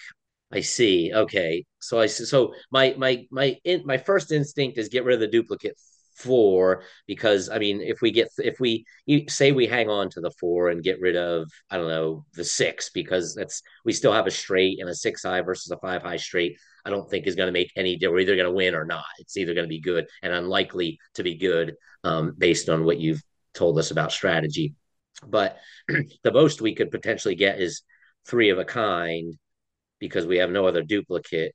I 0.52 0.60
see. 0.60 1.12
Okay, 1.14 1.64
so 1.78 2.00
I 2.00 2.06
so 2.06 2.54
my 2.72 2.92
my 2.98 3.24
my 3.30 3.56
in, 3.62 3.82
my 3.86 3.98
first 3.98 4.32
instinct 4.32 4.78
is 4.78 4.88
get 4.88 5.04
rid 5.04 5.14
of 5.14 5.20
the 5.20 5.28
duplicate 5.28 5.76
four 6.18 6.83
because 7.07 7.48
I 7.48 7.59
mean, 7.59 7.81
if 7.81 8.00
we 8.02 8.11
get 8.11 8.28
if 8.38 8.61
we 8.61 8.85
say 9.28 9.52
we 9.52 9.66
hang 9.66 9.88
on 9.88 10.11
to 10.11 10.20
the 10.20 10.33
four 10.33 10.68
and 10.68 10.83
get 10.83 11.00
rid 11.00 11.16
of 11.16 11.50
I 11.70 11.76
don't 11.76 11.88
know 11.88 12.24
the 12.35 12.44
six 12.44 12.90
because 12.90 13.35
that's 13.35 13.62
we 13.85 13.92
still 13.92 14.12
have 14.12 14.26
a 14.26 14.31
straight 14.31 14.81
and 14.81 14.88
a 14.88 14.94
six 14.94 15.22
high 15.22 15.40
versus 15.42 15.70
a 15.70 15.78
five 15.78 16.02
high 16.02 16.16
straight. 16.16 16.59
I 16.85 16.90
don't 16.90 17.09
think 17.09 17.26
is 17.26 17.37
going 17.37 17.48
to 17.48 17.52
make 17.52 17.72
any 17.76 17.96
difference. 17.96 18.12
We're 18.12 18.20
either 18.20 18.37
going 18.37 18.46
to 18.46 18.57
win 18.57 18.74
or 18.74 18.85
not. 18.85 19.04
It's 19.18 19.37
either 19.37 19.54
going 19.54 19.66
to 19.66 19.68
be 19.68 19.81
good 19.81 20.07
and 20.22 20.33
unlikely 20.33 20.98
to 21.14 21.22
be 21.22 21.37
good 21.37 21.74
um, 22.04 22.35
based 22.37 22.68
on 22.68 22.85
what 22.85 22.98
you've 22.98 23.22
told 23.54 23.78
us 23.78 23.90
about 23.90 24.12
strategy. 24.12 24.74
But 25.26 25.59
the 25.88 26.33
most 26.33 26.61
we 26.61 26.74
could 26.74 26.90
potentially 26.90 27.35
get 27.35 27.61
is 27.61 27.83
three 28.26 28.50
of 28.50 28.59
a 28.59 28.64
kind 28.64 29.35
because 29.98 30.26
we 30.26 30.38
have 30.38 30.50
no 30.50 30.66
other 30.66 30.83
duplicate. 30.83 31.54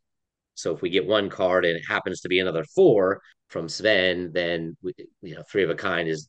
So 0.56 0.73
if 0.76 0.82
we 0.82 0.89
get 0.89 1.08
one 1.08 1.30
card 1.30 1.65
and 1.65 1.76
it 1.76 1.84
happens 1.88 2.21
to 2.21 2.30
be 2.30 2.39
another 2.39 2.63
four 2.76 3.21
from 3.53 3.69
Sven, 3.69 4.31
then 4.33 4.75
we, 4.81 4.93
you 5.21 5.35
know 5.35 5.43
three 5.49 5.63
of 5.63 5.69
a 5.69 5.75
kind 5.75 6.09
is 6.09 6.27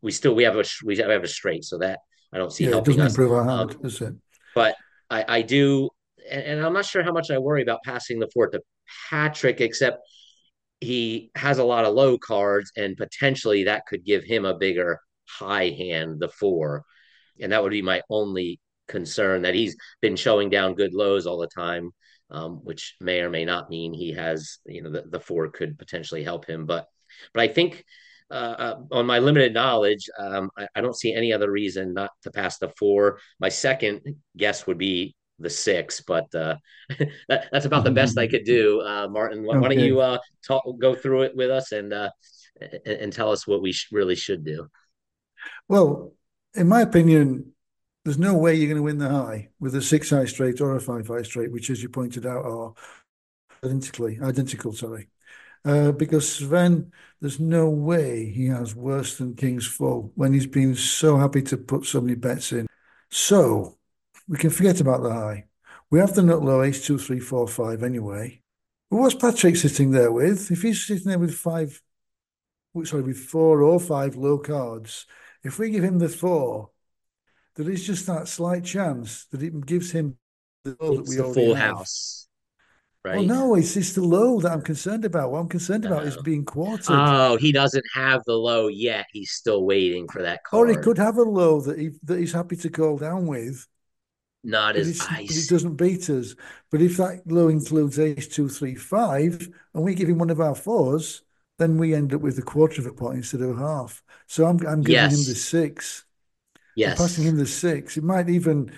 we 0.00 0.10
still 0.10 0.34
we 0.34 0.44
have 0.44 0.56
a 0.56 0.64
we 0.82 0.96
have 0.96 1.22
a 1.22 1.28
straight. 1.28 1.64
So 1.64 1.78
that 1.78 2.00
I 2.32 2.38
don't 2.38 2.52
see 2.52 2.64
yeah, 2.64 2.70
helping 2.70 2.94
it 2.94 2.96
doesn't 2.96 3.06
us. 3.06 3.12
improve 3.12 3.32
our 3.32 3.44
hand, 3.44 3.76
um? 4.00 4.20
But 4.54 4.74
I, 5.10 5.24
I 5.28 5.42
do, 5.42 5.90
and, 6.28 6.42
and 6.42 6.66
I'm 6.66 6.72
not 6.72 6.86
sure 6.86 7.04
how 7.04 7.12
much 7.12 7.30
I 7.30 7.38
worry 7.38 7.62
about 7.62 7.80
passing 7.84 8.18
the 8.18 8.30
four 8.32 8.48
to 8.48 8.60
Patrick, 9.10 9.60
except 9.60 9.98
he 10.80 11.30
has 11.36 11.58
a 11.58 11.64
lot 11.64 11.84
of 11.84 11.94
low 11.94 12.18
cards, 12.18 12.72
and 12.76 12.96
potentially 12.96 13.64
that 13.64 13.86
could 13.86 14.04
give 14.04 14.24
him 14.24 14.44
a 14.44 14.58
bigger 14.58 14.98
high 15.28 15.70
hand, 15.70 16.18
the 16.18 16.28
four. 16.28 16.82
And 17.40 17.52
that 17.52 17.62
would 17.62 17.72
be 17.72 17.82
my 17.82 18.00
only 18.10 18.60
concern 18.88 19.42
that 19.42 19.54
he's 19.54 19.76
been 20.00 20.16
showing 20.16 20.50
down 20.50 20.74
good 20.74 20.94
lows 20.94 21.26
all 21.26 21.38
the 21.38 21.48
time, 21.48 21.90
um, 22.30 22.60
which 22.64 22.96
may 23.00 23.20
or 23.20 23.30
may 23.30 23.44
not 23.44 23.70
mean 23.70 23.92
he 23.92 24.12
has, 24.12 24.58
you 24.66 24.82
know, 24.82 24.90
the, 24.90 25.04
the 25.08 25.20
four 25.20 25.48
could 25.48 25.78
potentially 25.78 26.24
help 26.24 26.46
him. 26.46 26.66
But, 26.66 26.86
but 27.32 27.42
I 27.42 27.48
think 27.48 27.84
uh, 28.30 28.34
uh, 28.34 28.80
on 28.92 29.06
my 29.06 29.18
limited 29.18 29.54
knowledge, 29.54 30.08
um, 30.18 30.50
I, 30.56 30.66
I, 30.74 30.80
don't 30.80 30.96
see 30.96 31.14
any 31.14 31.32
other 31.32 31.50
reason 31.50 31.92
not 31.92 32.10
to 32.22 32.30
pass 32.30 32.58
the 32.58 32.70
four. 32.70 33.18
My 33.38 33.48
second 33.48 34.00
guess 34.36 34.66
would 34.66 34.78
be 34.78 35.14
the 35.38 35.50
six, 35.50 36.00
but 36.00 36.34
uh, 36.34 36.56
that, 37.28 37.48
that's 37.52 37.66
about 37.66 37.84
the 37.84 37.90
best 38.00 38.18
I 38.18 38.26
could 38.26 38.44
do. 38.44 38.80
Uh, 38.80 39.08
Martin, 39.08 39.44
why, 39.44 39.56
okay. 39.56 39.60
why 39.60 39.68
don't 39.68 39.84
you 39.84 40.00
uh, 40.00 40.18
talk, 40.46 40.64
go 40.80 40.94
through 40.94 41.22
it 41.22 41.36
with 41.36 41.50
us 41.50 41.72
and 41.72 41.92
uh, 41.92 42.10
and, 42.60 42.80
and 42.86 43.12
tell 43.12 43.30
us 43.30 43.46
what 43.46 43.62
we 43.62 43.72
sh- 43.72 43.88
really 43.92 44.16
should 44.16 44.44
do? 44.44 44.68
Well, 45.68 46.14
in 46.54 46.68
my 46.68 46.80
opinion, 46.80 47.53
there's 48.04 48.18
no 48.18 48.34
way 48.34 48.54
you're 48.54 48.68
going 48.68 48.76
to 48.76 48.82
win 48.82 48.98
the 48.98 49.08
high 49.08 49.48
with 49.60 49.74
a 49.74 49.82
six 49.82 50.10
high 50.10 50.26
straight 50.26 50.60
or 50.60 50.76
a 50.76 50.80
five 50.80 51.08
high 51.08 51.22
straight, 51.22 51.52
which, 51.52 51.70
as 51.70 51.82
you 51.82 51.88
pointed 51.88 52.26
out, 52.26 52.44
are 52.44 52.74
identically 53.64 54.18
identical. 54.20 54.72
Sorry, 54.72 55.08
uh, 55.64 55.92
because 55.92 56.30
Sven, 56.30 56.92
there's 57.20 57.40
no 57.40 57.70
way 57.70 58.30
he 58.30 58.46
has 58.46 58.74
worse 58.74 59.16
than 59.16 59.34
King's 59.34 59.66
Full 59.66 60.12
when 60.14 60.34
he's 60.34 60.46
been 60.46 60.74
so 60.74 61.16
happy 61.16 61.42
to 61.42 61.56
put 61.56 61.86
so 61.86 62.00
many 62.00 62.14
bets 62.14 62.52
in. 62.52 62.66
So 63.10 63.78
we 64.28 64.36
can 64.38 64.50
forget 64.50 64.80
about 64.80 65.02
the 65.02 65.12
high. 65.12 65.46
We 65.90 66.00
have 66.00 66.14
the 66.14 66.22
nut 66.22 66.42
low 66.42 66.62
ace 66.62 66.84
two, 66.84 66.98
three, 66.98 67.20
four, 67.20 67.48
five 67.48 67.82
anyway. 67.82 68.42
But 68.90 68.98
what's 68.98 69.14
Patrick 69.14 69.56
sitting 69.56 69.90
there 69.90 70.12
with? 70.12 70.50
If 70.50 70.62
he's 70.62 70.84
sitting 70.84 71.08
there 71.08 71.18
with 71.18 71.34
five, 71.34 71.80
sorry, 72.84 73.02
with 73.02 73.18
four 73.18 73.62
or 73.62 73.80
five 73.80 74.16
low 74.16 74.38
cards, 74.38 75.06
if 75.42 75.58
we 75.58 75.70
give 75.70 75.84
him 75.84 75.98
the 75.98 76.08
four, 76.08 76.70
there 77.56 77.70
is 77.70 77.86
just 77.86 78.06
that 78.06 78.28
slight 78.28 78.64
chance 78.64 79.26
that 79.26 79.42
it 79.42 79.66
gives 79.66 79.90
him 79.90 80.16
the 80.64 80.76
low 80.80 80.98
it's 80.98 81.14
that 81.14 81.22
we 81.22 81.28
the 81.28 81.34
full 81.34 81.54
have. 81.54 81.76
house. 81.76 82.28
Right. 83.04 83.16
Well, 83.16 83.24
no, 83.24 83.54
it's 83.54 83.76
it's 83.76 83.92
the 83.92 84.02
low 84.02 84.40
that 84.40 84.50
I'm 84.50 84.62
concerned 84.62 85.04
about. 85.04 85.30
What 85.30 85.40
I'm 85.40 85.48
concerned 85.48 85.84
about 85.84 86.04
is 86.04 86.16
being 86.16 86.42
quartered. 86.42 86.86
Oh, 86.88 87.36
he 87.36 87.52
doesn't 87.52 87.84
have 87.92 88.22
the 88.24 88.32
low 88.32 88.68
yet. 88.68 89.04
He's 89.12 89.30
still 89.30 89.62
waiting 89.62 90.08
for 90.08 90.22
that 90.22 90.42
card. 90.44 90.70
Or 90.70 90.72
he 90.72 90.78
could 90.78 90.96
have 90.96 91.18
a 91.18 91.22
low 91.22 91.60
that 91.60 91.78
he 91.78 91.90
that 92.04 92.18
he's 92.18 92.32
happy 92.32 92.56
to 92.56 92.70
call 92.70 92.96
down 92.96 93.26
with. 93.26 93.66
Not 94.42 94.76
as 94.76 95.06
ice. 95.10 95.44
It 95.44 95.50
doesn't 95.50 95.76
beat 95.76 96.08
us. 96.08 96.34
But 96.70 96.80
if 96.80 96.96
that 96.96 97.22
low 97.26 97.48
includes 97.48 97.98
ace 97.98 98.26
two, 98.26 98.48
three, 98.48 98.74
five, 98.74 99.48
and 99.74 99.84
we 99.84 99.94
give 99.94 100.08
him 100.08 100.18
one 100.18 100.30
of 100.30 100.40
our 100.40 100.54
fours, 100.54 101.22
then 101.58 101.76
we 101.76 101.94
end 101.94 102.14
up 102.14 102.22
with 102.22 102.38
a 102.38 102.42
quarter 102.42 102.80
of 102.80 102.86
a 102.86 102.92
point 102.92 103.18
instead 103.18 103.42
of 103.42 103.58
a 103.58 103.60
half. 103.60 104.02
So 104.26 104.46
I'm 104.46 104.66
I'm 104.66 104.80
giving 104.80 104.94
yes. 104.94 105.12
him 105.12 105.24
the 105.24 105.38
six. 105.38 106.04
Yes. 106.76 106.98
Passing 106.98 107.24
him 107.24 107.36
the 107.36 107.46
six. 107.46 107.96
It 107.96 108.04
might 108.04 108.28
even 108.28 108.72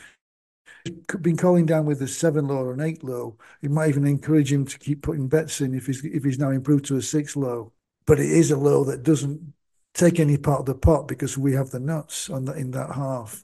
been 1.21 1.37
calling 1.37 1.67
down 1.67 1.87
with 1.87 2.03
a 2.03 2.09
seven 2.09 2.47
low 2.49 2.59
or 2.59 2.73
an 2.73 2.81
eight 2.81 3.03
low. 3.03 3.37
It 3.63 3.71
might 3.71 3.89
even 3.89 4.07
encourage 4.07 4.53
him 4.53 4.65
to 4.67 4.79
keep 4.79 5.03
putting 5.03 5.29
bets 5.29 5.61
in 5.61 5.75
if 5.75 5.87
he's 5.87 6.05
if 6.05 6.25
he's 6.25 6.39
now 6.39 6.51
improved 6.51 6.85
to 6.87 6.97
a 6.97 7.03
six 7.03 7.37
low. 7.37 7.73
But 8.07 8.21
it 8.21 8.31
is 8.31 8.51
a 8.51 8.57
low 8.57 8.85
that 8.85 9.03
doesn't 9.03 9.53
take 9.95 10.21
any 10.21 10.37
part 10.37 10.61
of 10.61 10.67
the 10.67 10.75
pot 10.75 11.09
because 11.09 11.37
we 11.37 11.55
have 11.55 11.71
the 11.71 11.81
nuts 11.81 12.31
on 12.31 12.45
the, 12.45 12.53
in 12.53 12.71
that 12.73 12.95
half. 12.95 13.43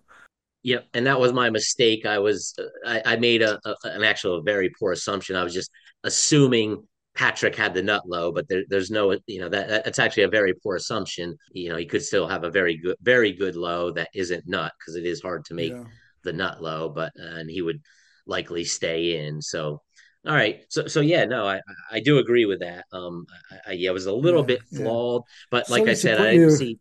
Yep, 0.65 0.87
and 0.95 1.07
that 1.07 1.19
was 1.19 1.33
my 1.33 1.51
mistake. 1.51 2.07
I 2.07 2.19
was 2.19 2.55
I, 2.87 3.03
I 3.05 3.17
made 3.17 3.43
a, 3.43 3.59
a, 3.65 3.75
an 3.85 4.05
actual 4.05 4.43
very 4.43 4.71
poor 4.79 4.93
assumption. 4.93 5.35
I 5.35 5.43
was 5.43 5.55
just 5.55 5.71
assuming 6.05 6.87
Patrick 7.15 7.55
had 7.55 7.75
the 7.75 7.83
nut 7.83 8.03
low, 8.07 8.33
but 8.33 8.49
there, 8.49 8.63
there's 8.69 8.91
no, 8.91 9.17
you 9.27 9.41
know, 9.41 9.49
that 9.49 9.85
that's 9.85 9.99
actually 9.99 10.23
a 10.23 10.29
very 10.29 10.55
poor 10.55 10.77
assumption. 10.77 11.37
You 11.53 11.71
know, 11.71 11.77
he 11.77 11.85
could 11.85 12.03
still 12.03 12.27
have 12.27 12.45
a 12.45 12.51
very 12.51 12.79
good, 12.79 12.97
very 13.03 13.33
good 13.33 13.55
low 13.55 13.91
that 13.93 14.09
isn't 14.15 14.47
nut 14.47 14.73
because 14.79 14.97
it 14.97 15.05
is 15.05 15.21
hard 15.21 15.45
to 15.47 15.55
make 15.55 15.73
yeah. 15.73 15.85
the 16.25 16.33
nut 16.33 16.63
low, 16.63 16.89
but 16.89 17.13
uh, 17.21 17.37
and 17.37 17.51
he 17.51 17.61
would 17.61 17.81
likely 18.27 18.65
stay 18.65 19.27
in. 19.27 19.43
So, 19.43 19.83
all 20.27 20.35
right, 20.35 20.65
so 20.69 20.87
so 20.87 21.01
yeah, 21.01 21.27
no, 21.27 21.47
I 21.47 21.61
I 21.91 22.01
do 22.01 22.19
agree 22.19 22.47
with 22.47 22.61
that. 22.61 22.87
Um, 22.93 23.27
I, 23.51 23.71
I 23.71 23.73
yeah, 23.73 23.91
it 23.91 23.95
was 23.95 24.07
a 24.07 24.13
little 24.13 24.41
yeah, 24.41 24.47
bit 24.47 24.63
flawed, 24.75 25.23
yeah. 25.27 25.47
but 25.51 25.71
like 25.71 25.81
Sorry 25.81 25.91
I 25.91 25.95
said, 25.95 26.21
I 26.21 26.31
you... 26.33 26.51
see. 26.51 26.79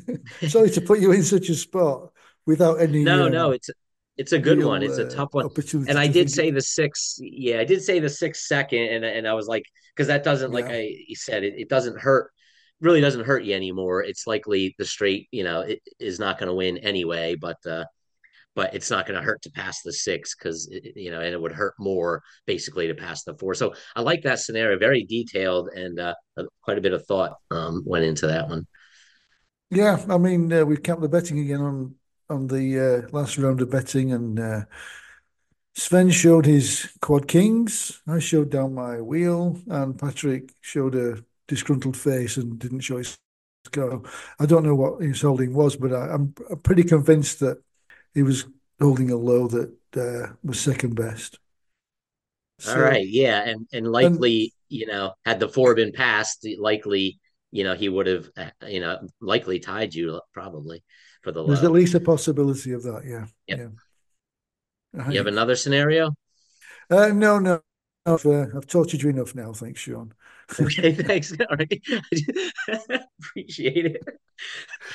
Sorry 0.48 0.70
to 0.70 0.80
put 0.80 1.00
you 1.00 1.10
in 1.10 1.24
such 1.24 1.48
a 1.48 1.54
spot 1.56 2.12
without 2.46 2.80
any. 2.80 3.02
No, 3.02 3.26
um... 3.26 3.32
no, 3.32 3.50
it's 3.50 3.68
it's 4.22 4.32
a 4.32 4.38
good 4.38 4.58
real, 4.58 4.68
one. 4.68 4.82
It's 4.84 4.98
a 4.98 5.08
tough 5.08 5.30
one. 5.32 5.48
And 5.88 5.98
I 5.98 6.06
did 6.06 6.30
say 6.30 6.52
the 6.52 6.60
six. 6.60 7.18
Yeah, 7.20 7.58
I 7.58 7.64
did 7.64 7.82
say 7.82 7.98
the 7.98 8.08
six 8.08 8.46
second, 8.46 8.84
and 8.84 9.04
and 9.04 9.26
I 9.26 9.34
was 9.34 9.48
like, 9.48 9.64
because 9.94 10.06
that 10.06 10.22
doesn't, 10.22 10.52
like 10.52 10.66
I 10.68 10.94
said, 11.14 11.42
it, 11.42 11.54
it 11.56 11.68
doesn't 11.68 11.98
hurt. 11.98 12.30
Really 12.80 13.00
doesn't 13.00 13.24
hurt 13.24 13.42
you 13.42 13.54
anymore. 13.54 14.02
It's 14.02 14.26
likely 14.26 14.74
the 14.78 14.84
straight, 14.84 15.26
you 15.32 15.42
know, 15.42 15.60
it 15.60 15.80
is 15.98 16.20
not 16.20 16.38
going 16.38 16.48
to 16.48 16.54
win 16.54 16.78
anyway. 16.78 17.34
But 17.34 17.58
uh, 17.66 17.84
but 18.54 18.74
it's 18.74 18.90
not 18.90 19.06
going 19.06 19.18
to 19.18 19.26
hurt 19.26 19.42
to 19.42 19.50
pass 19.50 19.82
the 19.82 19.92
six 19.92 20.36
because 20.36 20.68
you 20.70 21.10
know, 21.10 21.20
and 21.20 21.34
it 21.34 21.40
would 21.40 21.52
hurt 21.52 21.74
more 21.80 22.22
basically 22.46 22.86
to 22.86 22.94
pass 22.94 23.24
the 23.24 23.34
four. 23.34 23.54
So 23.54 23.74
I 23.96 24.02
like 24.02 24.22
that 24.22 24.38
scenario, 24.38 24.78
very 24.78 25.02
detailed 25.04 25.68
and 25.74 25.98
uh, 25.98 26.14
quite 26.62 26.78
a 26.78 26.82
bit 26.82 26.92
of 26.92 27.04
thought 27.06 27.38
um, 27.50 27.82
went 27.84 28.04
into 28.04 28.28
that 28.28 28.48
one. 28.48 28.68
Yeah, 29.70 30.04
I 30.08 30.18
mean, 30.18 30.52
uh, 30.52 30.64
we've 30.64 30.82
kept 30.82 31.00
the 31.00 31.08
betting 31.08 31.40
again 31.40 31.60
on 31.60 31.94
on 32.32 32.48
the 32.48 33.06
uh, 33.06 33.08
last 33.16 33.38
round 33.38 33.60
of 33.60 33.70
betting, 33.70 34.12
and 34.12 34.40
uh, 34.40 34.64
Sven 35.74 36.10
showed 36.10 36.46
his 36.46 36.90
quad 37.00 37.28
kings. 37.28 38.02
I 38.06 38.18
showed 38.18 38.50
down 38.50 38.74
my 38.74 39.00
wheel, 39.00 39.60
and 39.68 39.98
Patrick 39.98 40.52
showed 40.60 40.94
a 40.94 41.24
disgruntled 41.46 41.96
face 41.96 42.36
and 42.36 42.58
didn't 42.58 42.80
show 42.80 42.96
his 42.96 43.16
go. 43.70 44.02
I 44.38 44.46
don't 44.46 44.64
know 44.64 44.74
what 44.74 45.02
his 45.02 45.22
holding 45.22 45.54
was, 45.54 45.76
but 45.76 45.92
I, 45.92 46.14
am 46.14 46.34
pretty 46.62 46.82
convinced 46.82 47.40
that 47.40 47.62
he 48.14 48.22
was 48.22 48.46
holding 48.80 49.10
a 49.10 49.16
low 49.16 49.46
that 49.48 49.72
uh, 49.96 50.32
was 50.42 50.60
second 50.60 50.96
best. 50.96 51.38
So, 52.58 52.74
All 52.74 52.80
right, 52.80 53.06
yeah, 53.06 53.42
and 53.48 53.66
and 53.72 53.86
likely, 53.90 54.52
and, 54.70 54.80
you 54.80 54.86
know, 54.86 55.12
had 55.24 55.40
the 55.40 55.48
four 55.48 55.74
been 55.74 55.92
passed, 55.92 56.46
likely, 56.58 57.18
you 57.50 57.64
know, 57.64 57.74
he 57.74 57.88
would 57.88 58.06
have, 58.06 58.28
uh, 58.36 58.50
you 58.66 58.80
know, 58.80 59.08
likely 59.20 59.58
tied 59.58 59.94
you 59.94 60.20
probably 60.32 60.82
for 61.22 61.32
the. 61.32 61.44
There's 61.44 61.64
at 61.64 61.72
least 61.72 61.94
a 61.94 62.00
possibility 62.00 62.72
of 62.72 62.82
that. 62.84 63.02
Yeah. 63.06 63.26
Yep. 63.46 63.72
Yeah. 64.94 65.10
You 65.10 65.18
have 65.18 65.26
another 65.26 65.56
scenario? 65.56 66.12
Uh, 66.90 67.08
no, 67.08 67.38
no. 67.38 67.60
I've, 68.04 68.26
uh, 68.26 68.46
I've 68.56 68.66
tortured 68.66 69.02
you 69.02 69.10
enough 69.10 69.34
now. 69.34 69.52
Thanks, 69.52 69.80
Sean. 69.80 70.12
okay, 70.60 70.92
thanks. 70.92 71.32
All 71.32 71.56
right. 71.56 71.82
Appreciate 73.20 73.86
it. 73.86 74.02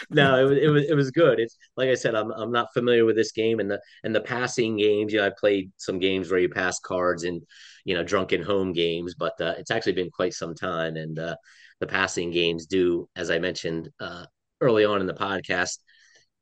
No, 0.09 0.39
it 0.39 0.49
was 0.49 0.57
it 0.57 0.67
was 0.67 0.83
it 0.89 0.93
was 0.93 1.11
good. 1.11 1.39
It's 1.39 1.57
like 1.77 1.89
I 1.89 1.95
said, 1.95 2.15
I'm 2.15 2.31
I'm 2.31 2.51
not 2.51 2.73
familiar 2.73 3.05
with 3.05 3.15
this 3.15 3.31
game 3.31 3.59
and 3.59 3.71
the 3.71 3.81
and 4.03 4.13
the 4.13 4.21
passing 4.21 4.77
games. 4.77 5.13
You 5.13 5.19
know, 5.19 5.27
I 5.27 5.31
played 5.37 5.71
some 5.77 5.99
games 5.99 6.29
where 6.29 6.39
you 6.39 6.49
pass 6.49 6.79
cards 6.79 7.23
and 7.23 7.41
you 7.85 7.95
know 7.95 8.03
drunken 8.03 8.43
home 8.43 8.73
games, 8.73 9.15
but 9.17 9.39
uh, 9.39 9.55
it's 9.57 9.71
actually 9.71 9.93
been 9.93 10.11
quite 10.11 10.33
some 10.33 10.53
time. 10.53 10.97
And 10.97 11.17
uh, 11.17 11.37
the 11.79 11.87
passing 11.87 12.29
games 12.29 12.65
do, 12.65 13.07
as 13.15 13.31
I 13.31 13.39
mentioned 13.39 13.89
uh, 14.01 14.25
early 14.59 14.83
on 14.83 14.99
in 14.99 15.07
the 15.07 15.13
podcast, 15.13 15.77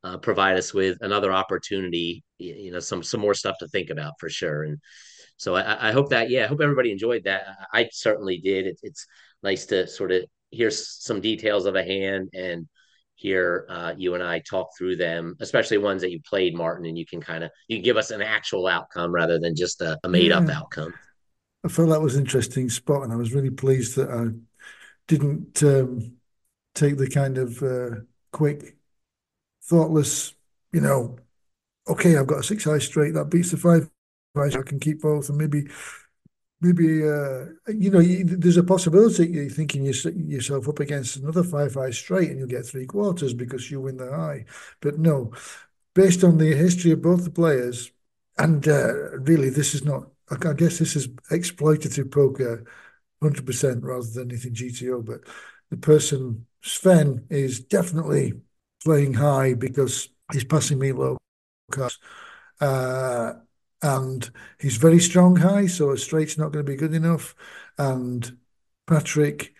uh, 0.06 0.16
provide 0.18 0.56
us 0.56 0.72
with 0.72 0.98
another 1.00 1.32
opportunity, 1.32 2.22
you 2.38 2.70
know, 2.70 2.78
some 2.80 3.02
some 3.02 3.20
more 3.20 3.34
stuff 3.34 3.56
to 3.58 3.68
think 3.68 3.90
about 3.90 4.12
for 4.20 4.28
sure. 4.28 4.62
And 4.62 4.78
so 5.36 5.56
I, 5.56 5.88
I 5.88 5.92
hope 5.92 6.10
that, 6.10 6.30
yeah, 6.30 6.44
I 6.44 6.46
hope 6.46 6.60
everybody 6.60 6.92
enjoyed 6.92 7.24
that. 7.24 7.42
I 7.72 7.88
certainly 7.92 8.38
did. 8.38 8.66
It, 8.66 8.78
it's 8.82 9.06
nice 9.42 9.66
to 9.66 9.86
sort 9.86 10.12
of 10.12 10.22
hear 10.50 10.70
some 10.70 11.20
details 11.20 11.66
of 11.66 11.74
a 11.74 11.82
hand 11.82 12.28
and 12.34 12.68
hear 13.16 13.66
uh, 13.68 13.94
you 13.96 14.14
and 14.14 14.22
I 14.22 14.42
talk 14.48 14.68
through 14.78 14.96
them, 14.96 15.34
especially 15.40 15.78
ones 15.78 16.02
that 16.02 16.12
you 16.12 16.20
played, 16.22 16.54
Martin, 16.54 16.86
and 16.86 16.96
you 16.96 17.06
can 17.06 17.20
kind 17.20 17.42
of 17.42 17.50
you 17.66 17.78
can 17.78 17.84
give 17.84 17.96
us 17.96 18.12
an 18.12 18.22
actual 18.22 18.68
outcome 18.68 19.12
rather 19.12 19.40
than 19.40 19.56
just 19.56 19.80
a, 19.80 19.98
a 20.04 20.08
made 20.08 20.30
up 20.30 20.48
outcome. 20.48 20.94
I 21.64 21.68
felt 21.68 21.88
that 21.88 22.00
was 22.00 22.14
an 22.14 22.22
interesting 22.22 22.68
spot, 22.70 23.02
and 23.02 23.12
I 23.12 23.16
was 23.16 23.34
really 23.34 23.50
pleased 23.50 23.96
that 23.96 24.10
I 24.10 24.28
didn't 25.08 25.62
um, 25.64 26.16
take 26.74 26.96
the 26.96 27.10
kind 27.10 27.38
of 27.38 27.60
uh, 27.62 27.96
quick 28.30 28.76
thoughtless, 29.66 30.34
you 30.72 30.80
know, 30.80 31.18
okay, 31.88 32.16
I've 32.16 32.26
got 32.26 32.40
a 32.40 32.42
six 32.42 32.64
high 32.64 32.78
straight 32.78 33.14
that 33.14 33.30
beats 33.30 33.50
the 33.50 33.56
five 33.56 33.90
high, 34.36 34.50
so 34.50 34.60
I 34.60 34.62
can 34.62 34.80
keep 34.80 35.02
both, 35.02 35.28
and 35.28 35.38
maybe, 35.38 35.68
maybe, 36.60 37.02
uh, 37.08 37.46
you 37.68 37.90
know, 37.90 38.00
you, 38.00 38.24
there's 38.24 38.56
a 38.56 38.64
possibility 38.64 39.28
you're 39.28 39.48
thinking 39.50 39.84
you 39.84 39.92
yourself 40.14 40.68
up 40.68 40.80
against 40.80 41.16
another 41.16 41.42
five 41.44 41.74
high 41.74 41.90
straight, 41.90 42.30
and 42.30 42.38
you'll 42.38 42.48
get 42.48 42.66
three 42.66 42.86
quarters 42.86 43.34
because 43.34 43.70
you 43.70 43.80
win 43.80 43.96
the 43.96 44.10
high. 44.10 44.44
But 44.80 44.98
no, 44.98 45.32
based 45.94 46.24
on 46.24 46.38
the 46.38 46.54
history 46.54 46.92
of 46.92 47.02
both 47.02 47.24
the 47.24 47.30
players, 47.30 47.90
and 48.38 48.66
uh, 48.68 49.18
really, 49.18 49.50
this 49.50 49.74
is 49.74 49.84
not. 49.84 50.08
I 50.30 50.52
guess 50.54 50.78
this 50.78 50.96
is 50.96 51.08
exploitative 51.30 52.10
poker, 52.10 52.64
hundred 53.22 53.46
percent, 53.46 53.84
rather 53.84 54.06
than 54.06 54.30
anything 54.30 54.54
GTO. 54.54 55.00
But 55.00 55.20
the 55.70 55.76
person 55.76 56.46
Sven 56.62 57.26
is 57.30 57.60
definitely 57.60 58.34
playing 58.86 59.14
high 59.14 59.52
because 59.52 60.08
he's 60.32 60.44
passing 60.44 60.78
me 60.78 60.92
low. 60.92 61.18
Uh, 62.60 63.32
and 63.82 64.30
he's 64.60 64.76
very 64.76 65.00
strong 65.00 65.34
high, 65.34 65.66
so 65.66 65.90
a 65.90 65.98
straight's 65.98 66.38
not 66.38 66.52
going 66.52 66.64
to 66.64 66.72
be 66.72 66.78
good 66.78 66.94
enough. 66.94 67.34
And 67.76 68.38
Patrick 68.86 69.52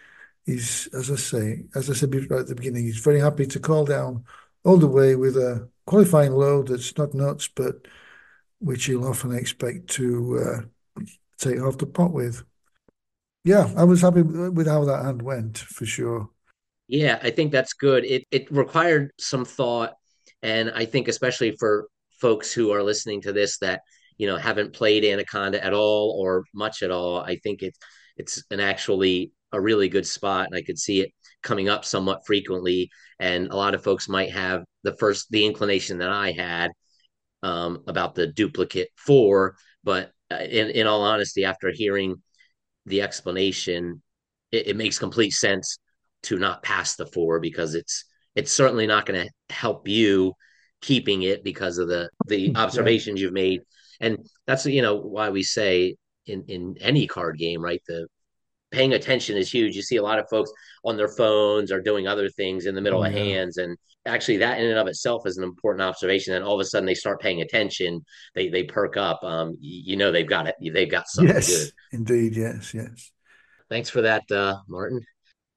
is, 0.46 0.88
as 0.94 1.10
I 1.10 1.16
say, 1.16 1.64
as 1.74 1.90
I 1.90 1.94
said 1.94 2.14
right 2.14 2.40
at 2.40 2.46
the 2.46 2.54
beginning, 2.54 2.84
he's 2.84 2.98
very 2.98 3.18
happy 3.18 3.46
to 3.46 3.58
call 3.58 3.84
down 3.84 4.24
all 4.62 4.76
the 4.76 4.86
way 4.86 5.16
with 5.16 5.36
a 5.36 5.68
qualifying 5.86 6.32
low 6.32 6.62
that's 6.62 6.96
not 6.96 7.12
nuts, 7.12 7.48
but 7.48 7.88
which 8.60 8.84
he'll 8.84 9.08
often 9.08 9.34
expect 9.34 9.88
to 9.88 10.38
uh, 10.38 11.02
take 11.36 11.60
off 11.60 11.78
the 11.78 11.86
pot 11.86 12.12
with. 12.12 12.44
Yeah, 13.42 13.72
I 13.76 13.82
was 13.82 14.02
happy 14.02 14.22
with 14.22 14.68
how 14.68 14.84
that 14.84 15.04
hand 15.04 15.22
went 15.22 15.58
for 15.58 15.84
sure. 15.84 16.30
Yeah, 16.88 17.18
I 17.22 17.30
think 17.30 17.52
that's 17.52 17.72
good. 17.72 18.04
It 18.04 18.24
it 18.30 18.50
required 18.50 19.10
some 19.18 19.44
thought, 19.44 19.94
and 20.42 20.70
I 20.70 20.84
think 20.84 21.08
especially 21.08 21.52
for 21.58 21.88
folks 22.20 22.52
who 22.52 22.70
are 22.72 22.82
listening 22.82 23.20
to 23.22 23.32
this 23.32 23.58
that 23.58 23.82
you 24.18 24.26
know 24.26 24.36
haven't 24.36 24.72
played 24.72 25.04
Anaconda 25.04 25.62
at 25.64 25.74
all 25.74 26.16
or 26.20 26.44
much 26.54 26.82
at 26.82 26.90
all, 26.92 27.18
I 27.20 27.36
think 27.36 27.62
it's 27.62 27.78
it's 28.16 28.42
an 28.50 28.60
actually 28.60 29.32
a 29.52 29.60
really 29.60 29.88
good 29.88 30.06
spot, 30.06 30.46
and 30.46 30.54
I 30.56 30.62
could 30.62 30.78
see 30.78 31.00
it 31.00 31.10
coming 31.42 31.68
up 31.68 31.84
somewhat 31.84 32.26
frequently. 32.26 32.90
And 33.18 33.48
a 33.48 33.56
lot 33.56 33.74
of 33.74 33.82
folks 33.82 34.08
might 34.08 34.30
have 34.32 34.64
the 34.84 34.94
first 34.96 35.26
the 35.30 35.44
inclination 35.46 35.98
that 35.98 36.10
I 36.10 36.32
had 36.32 36.70
um, 37.42 37.82
about 37.86 38.14
the 38.14 38.26
duplicate 38.28 38.88
four, 38.96 39.56
but 39.84 40.12
uh, 40.30 40.36
in 40.36 40.70
in 40.70 40.86
all 40.86 41.02
honesty, 41.02 41.44
after 41.44 41.70
hearing 41.72 42.22
the 42.86 43.02
explanation, 43.02 44.02
it, 44.52 44.68
it 44.68 44.76
makes 44.76 44.98
complete 44.98 45.32
sense 45.32 45.78
to 46.26 46.38
not 46.38 46.62
pass 46.62 46.96
the 46.96 47.06
four 47.06 47.40
because 47.40 47.74
it's 47.74 48.04
it's 48.34 48.52
certainly 48.52 48.86
not 48.86 49.06
going 49.06 49.26
to 49.26 49.54
help 49.54 49.88
you 49.88 50.34
keeping 50.80 51.22
it 51.22 51.42
because 51.42 51.78
of 51.78 51.88
the 51.88 52.10
the 52.26 52.52
observations 52.56 53.20
you've 53.20 53.32
made. 53.32 53.62
And 54.00 54.18
that's 54.46 54.66
you 54.66 54.82
know 54.82 54.96
why 54.96 55.30
we 55.30 55.42
say 55.42 55.96
in 56.26 56.44
in 56.48 56.76
any 56.80 57.06
card 57.06 57.38
game 57.38 57.62
right 57.62 57.80
the 57.86 58.06
paying 58.72 58.92
attention 58.92 59.36
is 59.36 59.50
huge. 59.50 59.76
You 59.76 59.82
see 59.82 59.96
a 59.96 60.02
lot 60.02 60.18
of 60.18 60.28
folks 60.28 60.50
on 60.84 60.96
their 60.96 61.08
phones 61.08 61.70
or 61.70 61.80
doing 61.80 62.06
other 62.06 62.28
things 62.28 62.66
in 62.66 62.74
the 62.74 62.80
middle 62.80 63.00
oh, 63.00 63.04
of 63.04 63.12
yeah. 63.12 63.22
hands. 63.22 63.58
And 63.58 63.76
actually 64.04 64.38
that 64.38 64.58
in 64.58 64.66
and 64.66 64.78
of 64.78 64.88
itself 64.88 65.22
is 65.26 65.38
an 65.38 65.44
important 65.44 65.82
observation. 65.82 66.34
And 66.34 66.44
all 66.44 66.54
of 66.54 66.60
a 66.60 66.64
sudden 66.64 66.86
they 66.86 66.94
start 66.94 67.20
paying 67.20 67.42
attention. 67.42 68.04
They 68.34 68.48
they 68.48 68.64
perk 68.64 68.96
up. 68.96 69.20
Um 69.22 69.56
you 69.60 69.96
know 69.96 70.10
they've 70.10 70.28
got 70.28 70.48
it. 70.48 70.56
They've 70.60 70.90
got 70.90 71.08
something 71.08 71.34
yes, 71.34 71.48
good. 71.48 71.72
indeed. 71.92 72.36
Yes 72.36 72.74
yes. 72.74 73.12
Thanks 73.70 73.88
for 73.88 74.02
that 74.02 74.30
uh 74.30 74.56
martin 74.68 75.00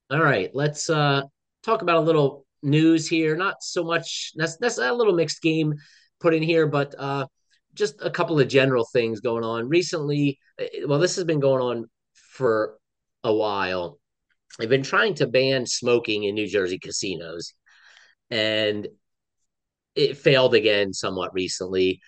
all 0.10 0.24
right, 0.24 0.50
let's 0.54 0.90
uh, 0.90 1.22
talk 1.64 1.82
about 1.82 1.98
a 1.98 2.02
little 2.02 2.46
news 2.64 3.08
here. 3.08 3.36
Not 3.36 3.62
so 3.62 3.84
much. 3.84 4.34
That's 4.36 4.58
that's 4.58 4.78
a 4.78 4.92
little 4.94 5.14
mixed 5.14 5.42
game 5.42 5.76
put 6.20 6.34
in 6.34 6.44
here, 6.44 6.68
but 6.68 6.96
uh, 6.98 7.28
just 7.74 8.02
a 8.02 8.10
couple 8.10 8.40
of 8.40 8.48
general 8.48 8.88
things 8.92 9.20
going 9.20 9.44
on 9.44 9.70
recently. 9.70 10.40
Eh, 10.60 10.68
well, 10.88 11.00
this 11.00 11.16
has 11.16 11.26
been 11.26 11.40
going 11.40 11.62
on 11.62 11.90
for 12.14 12.78
a 13.24 13.34
while. 13.34 14.00
They've 14.58 14.70
been 14.70 14.84
trying 14.84 15.14
to 15.16 15.28
ban 15.28 15.66
smoking 15.66 16.24
in 16.24 16.36
New 16.36 16.48
Jersey 16.48 16.80
casinos, 16.80 17.54
and 18.32 18.88
it 19.96 20.18
failed 20.18 20.56
again 20.56 20.94
somewhat 20.94 21.34
recently. 21.34 22.02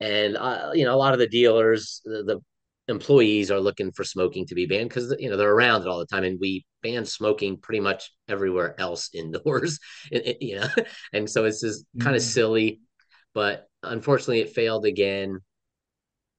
And 0.00 0.36
uh, 0.36 0.70
you 0.74 0.84
know, 0.84 0.94
a 0.94 0.96
lot 0.96 1.12
of 1.12 1.18
the 1.18 1.28
dealers, 1.28 2.02
the, 2.04 2.22
the 2.22 2.40
employees 2.88 3.50
are 3.50 3.60
looking 3.60 3.90
for 3.90 4.04
smoking 4.04 4.46
to 4.46 4.54
be 4.54 4.66
banned 4.66 4.88
because 4.88 5.14
you 5.18 5.28
know 5.28 5.36
they're 5.36 5.52
around 5.52 5.82
it 5.82 5.88
all 5.88 5.98
the 5.98 6.06
time 6.06 6.24
and 6.24 6.38
we 6.40 6.64
ban 6.82 7.04
smoking 7.04 7.56
pretty 7.56 7.80
much 7.80 8.12
everywhere 8.28 8.80
else 8.80 9.10
indoors 9.12 9.78
it, 10.12 10.38
you 10.40 10.56
know 10.60 10.68
and 11.12 11.28
so 11.28 11.44
it's 11.44 11.60
just 11.60 11.84
kind 12.00 12.14
of 12.14 12.22
silly 12.22 12.80
but 13.34 13.68
unfortunately 13.82 14.40
it 14.40 14.54
failed 14.54 14.86
again. 14.86 15.40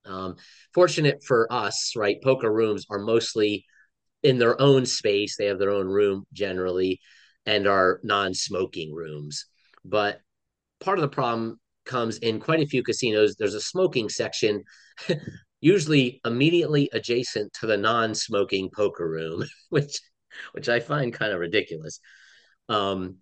Um 0.06 0.36
fortunate 0.74 1.22
for 1.26 1.52
us 1.52 1.94
right 1.96 2.22
poker 2.24 2.52
rooms 2.52 2.86
are 2.90 3.00
mostly 3.00 3.66
in 4.24 4.38
their 4.38 4.60
own 4.62 4.86
space 4.86 5.36
they 5.36 5.48
have 5.48 5.60
their 5.60 5.72
own 5.72 5.88
room 5.88 6.26
generally 6.32 7.02
and 7.46 7.68
are 7.68 8.00
non-smoking 8.04 8.94
rooms 8.94 9.46
but 9.84 10.22
part 10.80 10.98
of 10.98 11.02
the 11.02 11.10
problem 11.10 11.60
comes 11.86 12.18
in 12.20 12.40
quite 12.40 12.62
a 12.62 12.66
few 12.66 12.84
casinos 12.84 13.36
there's 13.36 13.54
a 13.54 13.62
smoking 13.62 14.08
section 14.08 14.64
usually 15.62 16.22
immediately 16.26 16.90
adjacent 16.94 17.54
to 17.54 17.68
the 17.68 17.78
non-smoking 17.78 18.70
poker 18.76 19.08
room, 19.10 19.46
which 19.70 20.00
which 20.54 20.70
I 20.70 20.80
find 20.80 21.14
kind 21.14 21.34
of 21.34 21.40
ridiculous. 21.40 22.00
Um, 22.70 23.18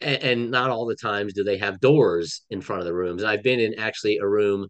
and, 0.00 0.22
and 0.22 0.50
not 0.50 0.70
all 0.70 0.86
the 0.86 0.96
times 0.96 1.34
do 1.34 1.44
they 1.44 1.58
have 1.58 1.80
doors 1.80 2.42
in 2.50 2.60
front 2.60 2.80
of 2.80 2.86
the 2.86 2.94
rooms. 2.94 3.24
I've 3.24 3.42
been 3.42 3.60
in 3.60 3.78
actually 3.78 4.18
a 4.18 4.28
room, 4.28 4.68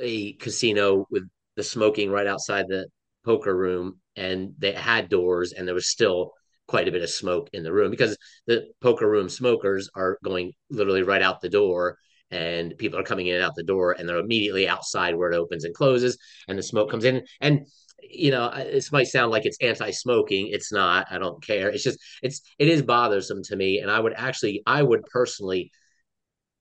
a 0.00 0.34
casino 0.34 1.06
with 1.10 1.24
the 1.56 1.62
smoking 1.62 2.10
right 2.10 2.26
outside 2.26 2.66
the 2.68 2.86
poker 3.24 3.56
room, 3.56 4.00
and 4.14 4.54
they 4.58 4.72
had 4.72 5.08
doors, 5.08 5.52
and 5.52 5.66
there 5.66 5.74
was 5.74 5.88
still 5.88 6.32
quite 6.68 6.88
a 6.88 6.92
bit 6.92 7.02
of 7.02 7.10
smoke 7.10 7.48
in 7.52 7.62
the 7.62 7.72
room 7.72 7.90
because 7.90 8.16
the 8.46 8.66
poker 8.80 9.08
room 9.08 9.28
smokers 9.28 9.88
are 9.94 10.18
going 10.24 10.52
literally 10.70 11.02
right 11.02 11.22
out 11.22 11.40
the 11.40 11.48
door 11.48 11.96
and 12.30 12.76
people 12.78 12.98
are 12.98 13.04
coming 13.04 13.28
in 13.28 13.36
and 13.36 13.44
out 13.44 13.54
the 13.54 13.62
door 13.62 13.96
and 13.98 14.08
they're 14.08 14.18
immediately 14.18 14.68
outside 14.68 15.14
where 15.14 15.30
it 15.30 15.36
opens 15.36 15.64
and 15.64 15.74
closes 15.74 16.18
and 16.48 16.58
the 16.58 16.62
smoke 16.62 16.90
comes 16.90 17.04
in. 17.04 17.24
And 17.40 17.66
you 18.08 18.30
know 18.30 18.50
this 18.54 18.92
might 18.92 19.06
sound 19.08 19.32
like 19.32 19.46
it's 19.46 19.58
anti-smoking. 19.60 20.48
It's 20.48 20.72
not. 20.72 21.06
I 21.10 21.18
don't 21.18 21.42
care. 21.42 21.68
It's 21.70 21.82
just 21.82 21.98
it's 22.22 22.42
it 22.58 22.68
is 22.68 22.82
bothersome 22.82 23.42
to 23.44 23.56
me 23.56 23.78
and 23.78 23.90
i 23.90 23.98
would 23.98 24.12
actually 24.16 24.62
i 24.66 24.82
would 24.82 25.04
personally 25.06 25.70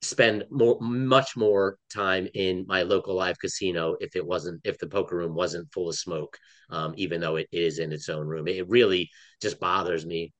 spend 0.02 0.44
more 0.52 0.78
much 0.82 1.36
more 1.36 1.78
time 1.92 2.28
in 2.36 2.64
my 2.68 2.84
local 2.84 3.16
live 3.16 3.40
casino 3.40 3.96
if 4.00 4.16
it 4.16 4.26
wasn't 4.26 4.62
if 4.64 4.78
the 4.78 4.88
poker 4.88 5.16
room 5.16 5.34
wasn't 5.34 5.72
full 5.74 5.90
of 5.90 5.96
smoke 5.96 6.38
um, 6.70 6.94
even 6.98 7.22
though 7.22 7.36
it 7.38 7.48
is 7.52 7.80
in 7.80 7.92
its 7.92 8.10
own 8.10 8.28
room. 8.28 8.48
It 8.48 8.68
really 8.70 9.10
just 9.42 9.60
bothers 9.60 10.06
me. 10.06 10.34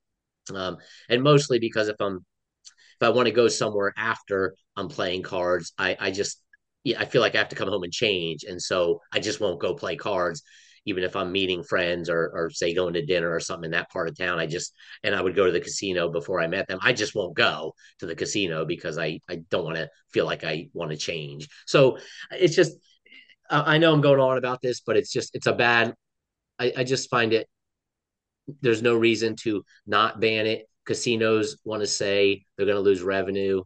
Um, 0.54 0.76
and 1.08 1.22
mostly 1.22 1.58
because 1.58 1.88
if 1.88 1.96
i'm 2.00 2.24
if 3.00 3.06
i 3.06 3.08
want 3.08 3.26
to 3.26 3.32
go 3.32 3.48
somewhere 3.48 3.92
after 3.96 4.54
i'm 4.76 4.88
playing 4.88 5.22
cards 5.22 5.72
i 5.78 5.96
i 6.00 6.10
just 6.10 6.42
yeah, 6.84 7.00
I 7.00 7.04
feel 7.04 7.20
like 7.20 7.34
I 7.34 7.38
have 7.38 7.48
to 7.48 7.56
come 7.56 7.68
home 7.68 7.82
and 7.82 7.92
change. 7.92 8.44
And 8.44 8.62
so 8.62 9.00
I 9.12 9.18
just 9.18 9.40
won't 9.40 9.58
go 9.58 9.74
play 9.74 9.96
cards 9.96 10.44
even 10.86 11.02
if 11.02 11.16
I'm 11.16 11.32
meeting 11.32 11.64
friends 11.64 12.08
or, 12.08 12.30
or 12.32 12.50
say 12.50 12.72
going 12.72 12.94
to 12.94 13.04
dinner 13.04 13.28
or 13.28 13.40
something 13.40 13.66
in 13.66 13.70
that 13.72 13.90
part 13.90 14.08
of 14.08 14.16
town, 14.16 14.38
I 14.38 14.46
just 14.46 14.72
and 15.02 15.14
I 15.14 15.20
would 15.20 15.34
go 15.34 15.44
to 15.44 15.52
the 15.52 15.60
casino 15.60 16.10
before 16.10 16.40
I 16.40 16.46
met 16.46 16.68
them. 16.68 16.78
I 16.80 16.92
just 16.92 17.14
won't 17.14 17.34
go 17.34 17.74
to 17.98 18.06
the 18.06 18.14
casino 18.14 18.64
because 18.64 18.96
I 18.96 19.20
I 19.28 19.42
don't 19.50 19.64
want 19.64 19.76
to 19.76 19.90
feel 20.12 20.24
like 20.24 20.44
I 20.44 20.68
want 20.72 20.92
to 20.92 20.96
change. 20.96 21.48
So 21.66 21.98
it's 22.30 22.54
just 22.54 22.76
I 23.50 23.78
know 23.78 23.92
I'm 23.92 24.00
going 24.00 24.20
on 24.20 24.38
about 24.38 24.62
this, 24.62 24.80
but 24.80 24.96
it's 24.96 25.12
just 25.12 25.34
it's 25.34 25.46
a 25.48 25.52
bad. 25.52 25.94
I, 26.58 26.72
I 26.78 26.84
just 26.84 27.10
find 27.10 27.32
it. 27.32 27.48
There's 28.60 28.82
no 28.82 28.96
reason 28.96 29.34
to 29.42 29.64
not 29.86 30.20
ban 30.20 30.46
it. 30.46 30.68
Casinos 30.84 31.58
want 31.64 31.82
to 31.82 31.86
say 31.88 32.44
they're 32.56 32.66
going 32.66 32.76
to 32.76 32.80
lose 32.80 33.02
revenue, 33.02 33.62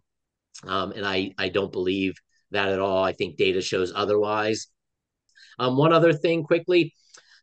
um, 0.67 0.93
and 0.93 1.07
I 1.07 1.33
I 1.39 1.49
don't 1.49 1.73
believe 1.73 2.15
that 2.51 2.69
at 2.69 2.79
all. 2.79 3.03
I 3.05 3.13
think 3.13 3.37
data 3.37 3.61
shows 3.61 3.93
otherwise. 3.95 4.69
Um, 5.59 5.77
one 5.77 5.93
other 5.93 6.13
thing 6.13 6.43
quickly, 6.43 6.95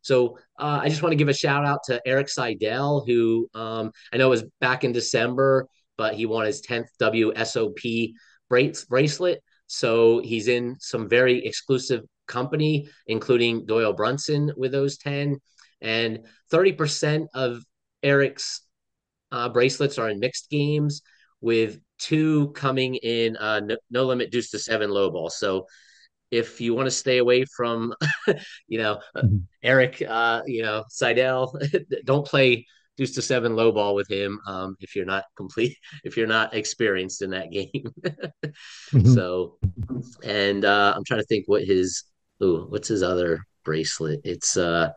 so 0.02 0.38
uh, 0.58 0.80
I 0.82 0.88
just 0.88 1.02
want 1.02 1.12
to 1.12 1.16
give 1.16 1.28
a 1.28 1.34
shout 1.34 1.64
out 1.64 1.80
to 1.84 2.00
Erik 2.06 2.28
Seidel, 2.28 3.04
who 3.06 3.48
um, 3.54 3.92
I 4.12 4.16
know 4.16 4.30
was 4.30 4.44
back 4.60 4.84
in 4.84 4.92
December, 4.92 5.66
but 5.96 6.14
he 6.14 6.26
won 6.26 6.46
his 6.46 6.62
10th 6.62 6.88
WSOP 7.00 8.12
bracelet. 8.48 9.42
So 9.66 10.20
he's 10.20 10.48
in 10.48 10.76
some 10.80 11.08
very 11.08 11.44
exclusive 11.44 12.04
company, 12.26 12.88
including 13.06 13.66
Doyle 13.66 13.92
Brunson 13.92 14.50
with 14.56 14.72
those 14.72 14.96
10. 14.98 15.38
And 15.80 16.20
30% 16.52 17.26
of 17.34 17.62
Erik's 18.02 18.62
uh, 19.30 19.50
bracelets 19.50 19.98
are 19.98 20.08
in 20.08 20.20
mixed 20.20 20.48
games, 20.48 21.02
with 21.40 21.78
two 21.98 22.48
coming 22.52 22.94
in 22.96 23.36
uh, 23.36 23.60
no, 23.60 23.76
no, 23.90 24.04
limit 24.04 24.30
deuce 24.30 24.50
to 24.50 24.58
seven 24.58 24.90
low 24.90 25.10
ball. 25.10 25.30
So 25.30 25.66
if 26.30 26.60
you 26.60 26.74
want 26.74 26.86
to 26.86 26.90
stay 26.90 27.18
away 27.18 27.44
from, 27.44 27.94
you 28.68 28.78
know, 28.78 29.00
uh, 29.14 29.22
mm-hmm. 29.22 29.38
Erik, 29.62 30.02
uh, 30.06 30.42
you 30.46 30.62
know, 30.62 30.84
Seidel, 30.88 31.58
don't 32.04 32.26
play 32.26 32.66
deuce 32.96 33.14
to 33.14 33.22
seven 33.22 33.54
low 33.54 33.72
ball 33.72 33.94
with 33.94 34.10
him 34.10 34.40
um, 34.46 34.76
if 34.80 34.94
you're 34.96 35.06
not 35.06 35.24
complete, 35.36 35.76
if 36.04 36.16
you're 36.16 36.26
not 36.26 36.54
experienced 36.54 37.22
in 37.22 37.30
that 37.30 37.50
game. 37.50 37.92
mm-hmm. 38.04 39.14
So, 39.14 39.58
and 40.22 40.64
uh, 40.64 40.94
I'm 40.96 41.04
trying 41.04 41.20
to 41.20 41.26
think 41.26 41.44
what 41.46 41.64
his, 41.64 42.04
oh, 42.40 42.66
what's 42.68 42.88
his 42.88 43.02
other 43.02 43.40
bracelet? 43.64 44.20
It's 44.24 44.56
uh, 44.56 44.90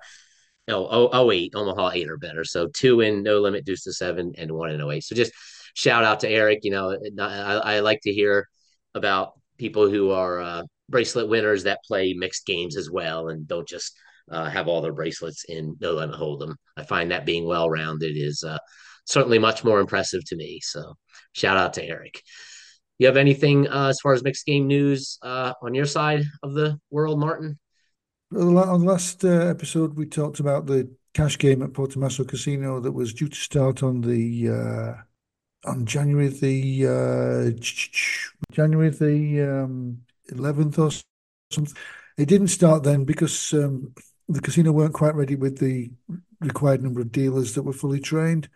oh, 0.68 0.88
oh, 0.90 1.10
oh, 1.14 1.32
eight, 1.32 1.54
Omaha 1.56 1.92
eight 1.94 2.10
or 2.10 2.18
better. 2.18 2.44
So 2.44 2.68
two 2.68 3.02
in 3.02 3.24
no 3.24 3.40
limit 3.40 3.66
deuce 3.66 3.84
to 3.84 3.94
seven 3.94 4.34
and 4.38 4.52
one 4.52 4.72
in 4.72 4.82
oh 4.82 4.92
eight. 4.92 5.04
So 5.04 5.16
just 5.16 5.32
shout 5.74 6.04
out 6.04 6.22
to 6.22 6.30
Erik. 6.30 6.60
You 6.64 6.72
know, 6.72 6.98
I, 7.20 7.76
I 7.76 7.80
like 7.80 8.02
to 8.02 8.14
hear 8.14 8.48
about 8.94 9.34
people 9.58 9.90
who 9.90 10.12
are 10.12 10.42
uh, 10.42 10.64
bracelet 10.90 11.30
winners 11.30 11.64
that 11.64 11.84
play 11.86 12.14
mixed 12.14 12.46
games 12.46 12.78
as 12.78 12.90
well 12.90 13.30
and 13.30 13.48
don't 13.48 13.68
just 13.68 13.98
uh, 14.30 14.50
have 14.50 14.68
all 14.68 14.82
their 14.82 14.94
bracelets 14.94 15.46
in 15.46 15.76
no 15.80 15.94
limit 15.94 16.20
hold'em. 16.20 16.56
I 16.78 16.84
find 16.84 17.12
that 17.12 17.26
being 17.26 17.46
well 17.46 17.70
rounded 17.70 18.16
is 18.16 18.44
uh, 18.44 18.60
certainly 19.06 19.40
much 19.40 19.64
more 19.64 19.80
impressive 19.80 20.24
to 20.26 20.36
me. 20.36 20.60
So 20.62 20.96
shout 21.34 21.58
out 21.58 21.74
to 21.74 21.84
Erik. 21.84 22.22
You 23.00 23.08
have 23.08 23.18
anything 23.18 23.68
uh, 23.68 23.88
as 23.88 24.00
far 24.00 24.14
as 24.14 24.24
mixed 24.24 24.46
game 24.46 24.68
news 24.68 25.18
uh, 25.24 25.54
on 25.62 25.74
your 25.74 25.86
side 25.86 26.24
of 26.44 26.54
the 26.54 26.80
world, 26.92 27.20
Martin? 27.20 27.58
On 28.36 28.54
the 28.54 28.78
last 28.78 29.26
uh, 29.26 29.28
episode, 29.28 29.98
we 29.98 30.06
talked 30.06 30.40
about 30.40 30.66
the 30.66 30.94
cash 31.14 31.38
game 31.38 31.62
at 31.62 31.74
Portomaso 31.74 32.26
Casino 32.28 32.80
that 32.80 32.92
was 32.92 33.14
due 33.14 33.28
to 33.28 33.36
start 33.36 33.84
on 33.84 34.02
the 34.02 34.96
on 35.66 35.86
January 35.86 36.28
the 36.28 37.56
January 38.52 38.90
the 38.90 39.42
um, 39.42 40.02
11th 40.32 40.80
or 40.80 40.92
something. 41.52 41.76
It 42.18 42.28
didn't 42.28 42.48
start 42.48 42.84
then 42.84 43.06
because 43.06 43.54
um, 43.54 43.94
the 44.28 44.42
casino 44.42 44.72
weren't 44.72 44.94
quite 44.94 45.16
ready 45.16 45.36
with 45.36 45.58
the 45.60 45.92
required 46.40 46.84
number 46.84 47.02
of 47.02 47.12
dealers 47.12 47.54
that 47.54 47.64
were 47.64 47.74
fully 47.74 48.00
trained. 48.00 48.50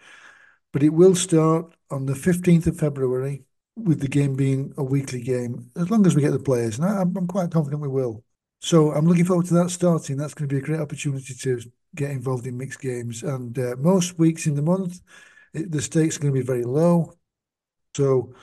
But 0.73 0.83
it 0.83 0.89
will 0.89 1.15
start 1.15 1.73
on 1.89 2.05
the 2.05 2.13
15th 2.13 2.67
of 2.67 2.77
February 2.77 3.43
with 3.77 4.01
the 4.01 4.07
game 4.07 4.35
being 4.35 4.73
a 4.77 4.83
weekly 4.83 5.21
game, 5.21 5.69
as 5.75 5.89
long 5.89 6.05
as 6.05 6.15
we 6.15 6.21
get 6.21 6.31
the 6.31 6.39
players. 6.39 6.79
And 6.79 6.87
I, 6.87 7.01
I'm 7.01 7.27
quite 7.27 7.51
confident 7.51 7.81
we 7.81 7.87
will. 7.87 8.23
So 8.61 8.91
I'm 8.91 9.05
looking 9.05 9.25
forward 9.25 9.45
to 9.47 9.53
that 9.55 9.69
starting. 9.69 10.17
That's 10.17 10.33
going 10.33 10.49
to 10.49 10.53
be 10.53 10.59
a 10.59 10.65
great 10.65 10.79
opportunity 10.79 11.33
to 11.33 11.59
get 11.93 12.11
involved 12.11 12.47
in 12.47 12.57
mixed 12.57 12.81
games. 12.81 13.23
And 13.23 13.57
uh, 13.57 13.75
most 13.77 14.17
weeks 14.17 14.47
in 14.47 14.55
the 14.55 14.61
month, 14.61 14.99
the 15.55 15.81
stakes 15.81 16.17
are 16.17 16.19
going 16.19 16.33
to 16.33 16.39
be 16.39 16.45
very 16.45 16.63
low. 16.63 17.13
So 17.95 18.33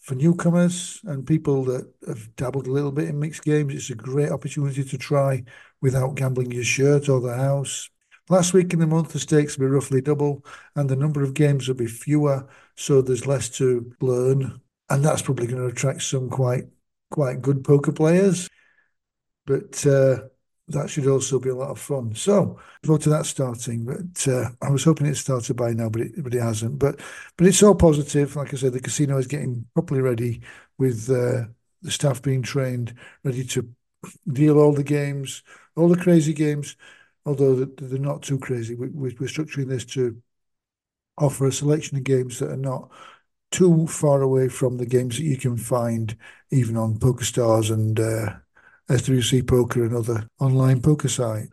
for 0.00 0.14
newcomers 0.14 1.00
and 1.04 1.26
people 1.26 1.64
that 1.64 1.92
have 2.06 2.34
dabbled 2.36 2.66
a 2.66 2.72
little 2.72 2.92
bit 2.92 3.08
in 3.08 3.18
mixed 3.18 3.42
games, 3.42 3.74
it's 3.74 3.90
a 3.90 3.94
great 3.94 4.30
opportunity 4.30 4.84
to 4.84 4.98
try 4.98 5.44
without 5.80 6.14
gambling 6.14 6.52
your 6.52 6.64
shirt 6.64 7.08
or 7.08 7.20
the 7.20 7.34
house. 7.34 7.90
Last 8.28 8.52
week 8.52 8.72
in 8.72 8.80
the 8.80 8.86
month, 8.86 9.12
the 9.12 9.20
stakes 9.20 9.56
will 9.56 9.66
be 9.66 9.70
roughly 9.70 10.00
double, 10.00 10.44
and 10.74 10.88
the 10.88 10.96
number 10.96 11.22
of 11.22 11.34
games 11.34 11.68
will 11.68 11.76
be 11.76 11.86
fewer, 11.86 12.48
so 12.74 13.00
there's 13.00 13.26
less 13.26 13.48
to 13.50 13.92
learn, 14.00 14.60
and 14.90 15.04
that's 15.04 15.22
probably 15.22 15.46
going 15.46 15.62
to 15.62 15.68
attract 15.68 16.02
some 16.02 16.28
quite 16.28 16.64
quite 17.10 17.40
good 17.40 17.62
poker 17.62 17.92
players. 17.92 18.48
But 19.46 19.86
uh, 19.86 20.22
that 20.68 20.90
should 20.90 21.06
also 21.06 21.38
be 21.38 21.50
a 21.50 21.54
lot 21.54 21.70
of 21.70 21.78
fun. 21.78 22.14
So, 22.14 22.58
go 22.84 22.96
to 22.96 23.08
that 23.10 23.26
starting. 23.26 23.84
But 23.84 24.26
uh, 24.28 24.50
I 24.60 24.70
was 24.70 24.84
hoping 24.84 25.06
it 25.06 25.16
started 25.16 25.54
by 25.56 25.72
now, 25.72 25.88
but 25.88 26.02
it 26.02 26.22
but 26.22 26.34
it 26.34 26.42
hasn't. 26.42 26.78
But 26.78 27.00
but 27.36 27.46
it's 27.46 27.62
all 27.62 27.74
positive. 27.74 28.34
Like 28.36 28.52
I 28.52 28.56
said, 28.56 28.72
the 28.72 28.80
casino 28.80 29.18
is 29.18 29.26
getting 29.26 29.66
properly 29.74 30.00
ready 30.00 30.42
with 30.78 31.08
uh, 31.10 31.46
the 31.82 31.90
staff 31.90 32.20
being 32.22 32.42
trained, 32.42 32.94
ready 33.22 33.44
to 33.44 33.68
deal 34.32 34.58
all 34.58 34.72
the 34.72 34.84
games, 34.84 35.42
all 35.76 35.88
the 35.88 35.96
crazy 36.02 36.32
games. 36.32 36.76
Although 37.24 37.64
they're 37.64 37.98
not 37.98 38.22
too 38.22 38.38
crazy, 38.38 38.74
we, 38.76 38.88
we're 38.88 39.10
structuring 39.28 39.68
this 39.68 39.84
to 39.86 40.20
offer 41.18 41.46
a 41.46 41.52
selection 41.52 41.96
of 41.96 42.04
games 42.04 42.38
that 42.38 42.50
are 42.50 42.56
not 42.56 42.90
too 43.50 43.86
far 43.86 44.22
away 44.22 44.48
from 44.48 44.76
the 44.76 44.86
games 44.86 45.16
that 45.16 45.24
you 45.24 45.36
can 45.36 45.56
find 45.56 46.16
even 46.50 46.76
on 46.76 46.98
PokerStars 46.98 47.72
and 47.72 47.98
uh, 47.98 48.34
SWC 48.88 49.46
Poker 49.46 49.84
and 49.84 49.94
other 49.94 50.28
online 50.40 50.80
poker 50.80 51.08
site. 51.08 51.48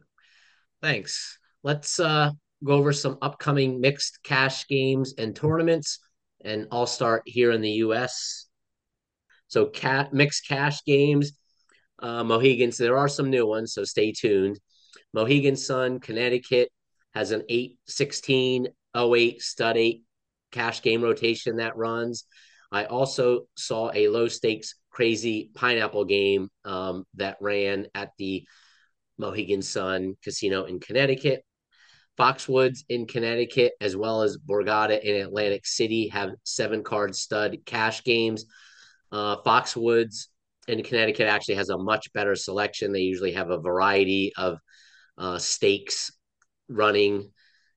Thanks. 0.82 1.39
Let's 1.63 2.00
uh, 2.00 2.32
go 2.63 2.76
over 2.76 2.93
some 2.93 3.17
upcoming 3.22 3.82
mixed 3.82 4.19
cash 4.24 4.67
games 4.67 5.13
and 5.17 5.36
tournaments, 5.36 6.00
and 6.43 6.67
I'll 6.72 6.86
start 6.88 7.24
here 7.26 7.52
in 7.52 7.62
the 7.62 7.72
U.S. 7.72 8.48
So, 9.48 9.65
cat 9.65 10.13
mixed 10.13 10.48
cash 10.48 10.84
games, 10.84 11.34
uh, 12.00 12.24
Mohegan's. 12.24 12.78
There 12.78 12.98
are 12.98 13.08
some 13.08 13.30
new 13.30 13.48
ones, 13.48 13.74
so 13.74 13.84
stay 13.84 14.12
tuned. 14.12 14.60
Mohegan 15.13 15.56
Sun, 15.56 16.00
Connecticut 16.00 16.69
has 17.13 17.32
an 17.32 17.43
8 17.48 17.78
16 17.88 18.68
08 18.95 19.41
stud 19.41 19.78
8 19.78 20.03
cash 20.51 20.82
game 20.82 21.01
rotation 21.01 21.58
that 21.58 21.78
runs. 21.78 22.26
I 22.72 22.86
also 22.86 23.41
saw 23.55 23.91
a 23.93 24.08
low 24.08 24.28
stakes 24.28 24.76
crazy 24.94 25.50
pineapple 25.56 26.06
game 26.06 26.50
um, 26.66 27.06
that 27.16 27.38
ran 27.41 27.88
at 27.96 28.12
the 28.18 28.46
Mohegan 29.18 29.62
Sun 29.62 30.16
Casino 30.24 30.66
in 30.66 30.80
Connecticut. 30.80 31.44
Foxwoods 32.18 32.84
in 32.89 33.08
Connecticut, 33.08 33.74
as 33.82 33.98
well 33.98 34.22
as 34.22 34.38
Borgata 34.38 35.02
in 35.02 35.16
Atlantic 35.22 35.66
City, 35.66 36.10
have 36.10 36.30
seven 36.44 36.84
card 36.84 37.16
stud 37.16 37.58
cash 37.66 38.04
games. 38.04 38.46
Uh, 39.12 39.38
Foxwoods 39.41 40.28
in 40.68 40.84
Connecticut 40.84 41.28
actually 41.28 41.56
has 41.56 41.70
a 41.70 41.78
much 41.78 42.14
better 42.14 42.36
selection. 42.36 42.91
They 42.94 43.00
usually 43.00 43.34
have 43.34 43.50
a 43.50 43.60
variety 43.60 44.32
of 44.38 44.60
uh, 45.18 45.39
stakes 45.39 46.12
running 46.70 47.32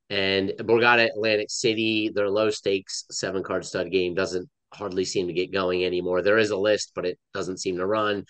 And 0.09 0.51
Borgata 0.61 1.07
Atlantic 1.09 1.51
City, 1.51 2.11
their 2.15 2.31
low 2.31 2.51
stakes 2.51 3.05
seven 3.11 3.43
card 3.43 3.65
stud 3.65 3.91
game 3.91 4.15
doesn't 4.15 4.49
hardly 4.77 5.05
seem 5.05 5.27
to 5.27 5.33
get 5.33 5.53
going 5.53 5.85
anymore. 5.85 6.23
There 6.23 6.39
is 6.39 6.51
a 6.51 6.57
list, 6.57 6.93
but 6.95 7.07
it 7.07 7.19
doesn't 7.35 7.61
seem 7.61 7.77
to 7.79 7.87
run. 7.87 8.25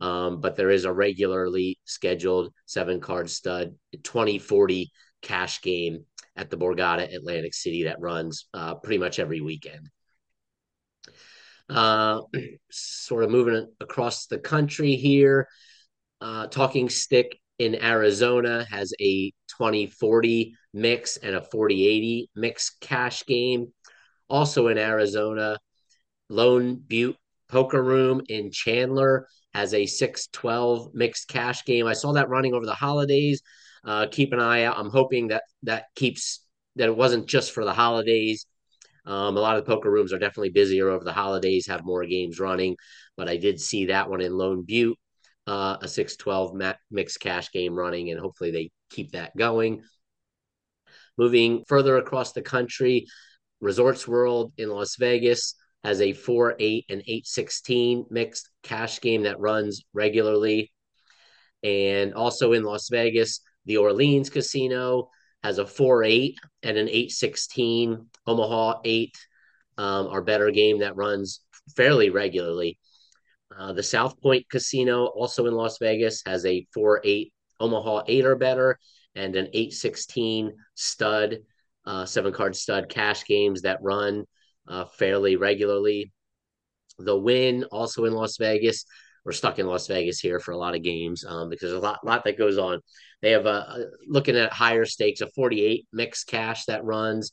Um, 0.00 0.40
but 0.40 0.56
there 0.56 0.70
is 0.70 0.84
a 0.84 0.92
regularly 0.92 1.78
scheduled 1.84 2.52
seven 2.66 3.00
card 3.00 3.30
stud 3.30 3.74
2040 4.02 4.90
cash 5.22 5.62
game 5.62 6.04
at 6.34 6.50
the 6.50 6.56
Borgata 6.56 7.14
Atlantic 7.14 7.54
City 7.54 7.84
that 7.84 8.00
runs 8.00 8.46
uh, 8.52 8.74
pretty 8.74 8.98
much 8.98 9.18
every 9.18 9.40
weekend. 9.40 9.88
Uh, 11.68 12.22
sort 12.70 13.24
of 13.24 13.30
moving 13.30 13.68
across 13.80 14.26
the 14.26 14.38
country 14.38 14.96
here, 14.96 15.48
uh, 16.20 16.46
Talking 16.48 16.88
Stick 16.88 17.38
in 17.58 17.80
Arizona 17.82 18.66
has 18.70 18.92
a 19.00 19.30
2040 19.56 20.56
mix 20.74 21.16
and 21.16 21.36
a 21.36 21.42
4080 21.42 22.30
mix 22.34 22.70
cash 22.80 23.24
game. 23.26 23.72
Also 24.28 24.68
in 24.68 24.78
Arizona, 24.78 25.58
Lone 26.32 26.76
Butte 26.76 27.16
Poker 27.48 27.82
Room 27.82 28.22
in 28.28 28.50
Chandler 28.50 29.28
has 29.52 29.74
a 29.74 29.84
612 29.84 30.94
mixed 30.94 31.28
cash 31.28 31.64
game. 31.64 31.86
I 31.86 31.92
saw 31.92 32.12
that 32.12 32.30
running 32.30 32.54
over 32.54 32.64
the 32.64 32.74
holidays. 32.74 33.42
Uh, 33.84 34.06
keep 34.10 34.32
an 34.32 34.40
eye 34.40 34.64
out. 34.64 34.78
I'm 34.78 34.90
hoping 34.90 35.28
that 35.28 35.42
that 35.64 35.86
keeps 35.94 36.44
that 36.76 36.88
it 36.88 36.96
wasn't 36.96 37.26
just 37.26 37.52
for 37.52 37.64
the 37.64 37.74
holidays. 37.74 38.46
Um, 39.04 39.36
a 39.36 39.40
lot 39.40 39.58
of 39.58 39.64
the 39.64 39.70
poker 39.70 39.90
rooms 39.90 40.12
are 40.12 40.18
definitely 40.18 40.50
busier 40.50 40.88
over 40.88 41.04
the 41.04 41.12
holidays, 41.12 41.66
have 41.66 41.84
more 41.84 42.06
games 42.06 42.40
running. 42.40 42.76
But 43.16 43.28
I 43.28 43.36
did 43.36 43.60
see 43.60 43.86
that 43.86 44.08
one 44.08 44.22
in 44.22 44.32
Lone 44.32 44.62
Butte, 44.62 44.96
uh, 45.46 45.76
a 45.82 45.88
612 45.88 46.54
ma- 46.54 46.74
mixed 46.90 47.20
cash 47.20 47.50
game 47.52 47.74
running, 47.74 48.10
and 48.10 48.18
hopefully 48.18 48.52
they 48.52 48.70
keep 48.90 49.12
that 49.12 49.36
going. 49.36 49.82
Moving 51.18 51.64
further 51.68 51.98
across 51.98 52.32
the 52.32 52.42
country, 52.42 53.06
Resorts 53.60 54.08
World 54.08 54.52
in 54.56 54.70
Las 54.70 54.96
Vegas 54.96 55.56
has 55.84 56.00
a 56.00 56.12
4 56.12 56.56
8 56.58 56.86
and 56.88 57.02
8 57.06 57.26
16 57.26 58.06
mixed 58.10 58.48
cash 58.62 59.00
game 59.00 59.22
that 59.22 59.40
runs 59.40 59.84
regularly. 59.92 60.72
And 61.62 62.14
also 62.14 62.52
in 62.52 62.64
Las 62.64 62.88
Vegas, 62.88 63.40
the 63.66 63.76
Orleans 63.76 64.30
Casino 64.30 65.10
has 65.42 65.58
a 65.58 65.66
4 65.66 66.04
8 66.04 66.38
and 66.62 66.78
an 66.78 66.88
8 66.88 67.10
16. 67.10 68.06
Omaha 68.26 68.80
8 68.84 69.16
um, 69.78 70.08
our 70.08 70.22
better 70.22 70.50
game 70.50 70.80
that 70.80 70.96
runs 70.96 71.40
fairly 71.76 72.10
regularly. 72.10 72.78
Uh, 73.56 73.72
the 73.72 73.82
South 73.82 74.20
Point 74.20 74.48
Casino, 74.48 75.06
also 75.06 75.46
in 75.46 75.54
Las 75.54 75.78
Vegas, 75.78 76.22
has 76.26 76.44
a 76.46 76.66
4 76.72 77.00
8 77.04 77.32
Omaha 77.60 78.02
8 78.06 78.24
or 78.24 78.36
better 78.36 78.78
and 79.14 79.36
an 79.36 79.48
8 79.52 79.72
16 79.72 80.52
stud, 80.74 81.38
uh, 81.84 82.06
seven 82.06 82.32
card 82.32 82.56
stud 82.56 82.88
cash 82.88 83.24
games 83.24 83.62
that 83.62 83.82
run 83.82 84.24
uh, 84.68 84.84
fairly 84.84 85.36
regularly. 85.36 86.12
The 86.98 87.16
Wynn, 87.16 87.64
also 87.64 88.04
in 88.04 88.12
Las 88.12 88.36
Vegas, 88.36 88.84
we're 89.24 89.32
stuck 89.32 89.58
in 89.58 89.66
Las 89.66 89.86
Vegas 89.86 90.18
here 90.18 90.40
for 90.40 90.50
a 90.52 90.56
lot 90.56 90.74
of 90.74 90.82
games 90.82 91.24
um, 91.24 91.48
because 91.48 91.72
a 91.72 91.78
lot, 91.78 92.04
lot 92.04 92.24
that 92.24 92.38
goes 92.38 92.58
on. 92.58 92.80
They 93.20 93.30
have 93.30 93.46
a 93.46 93.86
looking 94.06 94.36
at 94.36 94.52
higher 94.52 94.84
stakes, 94.84 95.20
a 95.20 95.28
48 95.28 95.86
mixed 95.92 96.26
cash 96.26 96.64
that 96.64 96.84
runs, 96.84 97.30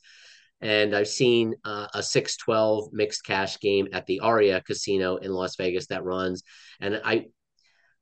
and 0.62 0.96
I've 0.96 1.08
seen 1.08 1.56
uh, 1.66 1.88
a 1.94 2.04
612 2.04 2.90
mixed 2.94 3.26
cash 3.26 3.60
game 3.60 3.88
at 3.92 4.06
the 4.06 4.20
Aria 4.20 4.62
Casino 4.62 5.18
in 5.18 5.32
Las 5.32 5.56
Vegas 5.56 5.88
that 5.88 6.04
runs, 6.04 6.44
and 6.80 7.02
I 7.04 7.28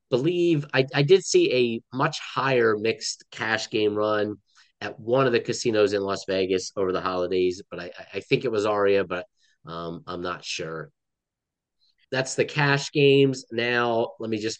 believe 0.10 0.66
I, 0.74 0.86
I 0.94 1.04
did 1.04 1.24
see 1.24 1.54
a 1.54 1.96
much 1.96 2.20
higher 2.20 2.76
mixed 2.78 3.26
cash 3.32 3.70
game 3.70 3.96
run 3.96 4.36
at 4.82 5.00
one 5.00 5.26
of 5.26 5.32
the 5.32 5.40
casinos 5.40 5.94
in 5.94 6.02
Las 6.02 6.26
Vegas 6.28 6.72
over 6.76 6.92
the 6.92 7.02
holidays, 7.02 7.62
but 7.70 7.80
I, 7.80 7.92
I 8.14 8.20
think 8.20 8.46
it 8.46 8.52
was 8.52 8.66
Aria, 8.66 9.04
but 9.04 9.26
um, 9.66 10.04
I'm 10.08 10.22
not 10.22 10.46
sure. 10.46 10.92
That's 12.12 12.36
the 12.36 12.46
cash 12.46 12.92
games. 12.92 13.46
Now 13.52 14.12
let 14.20 14.30
me 14.30 14.38
just 14.38 14.60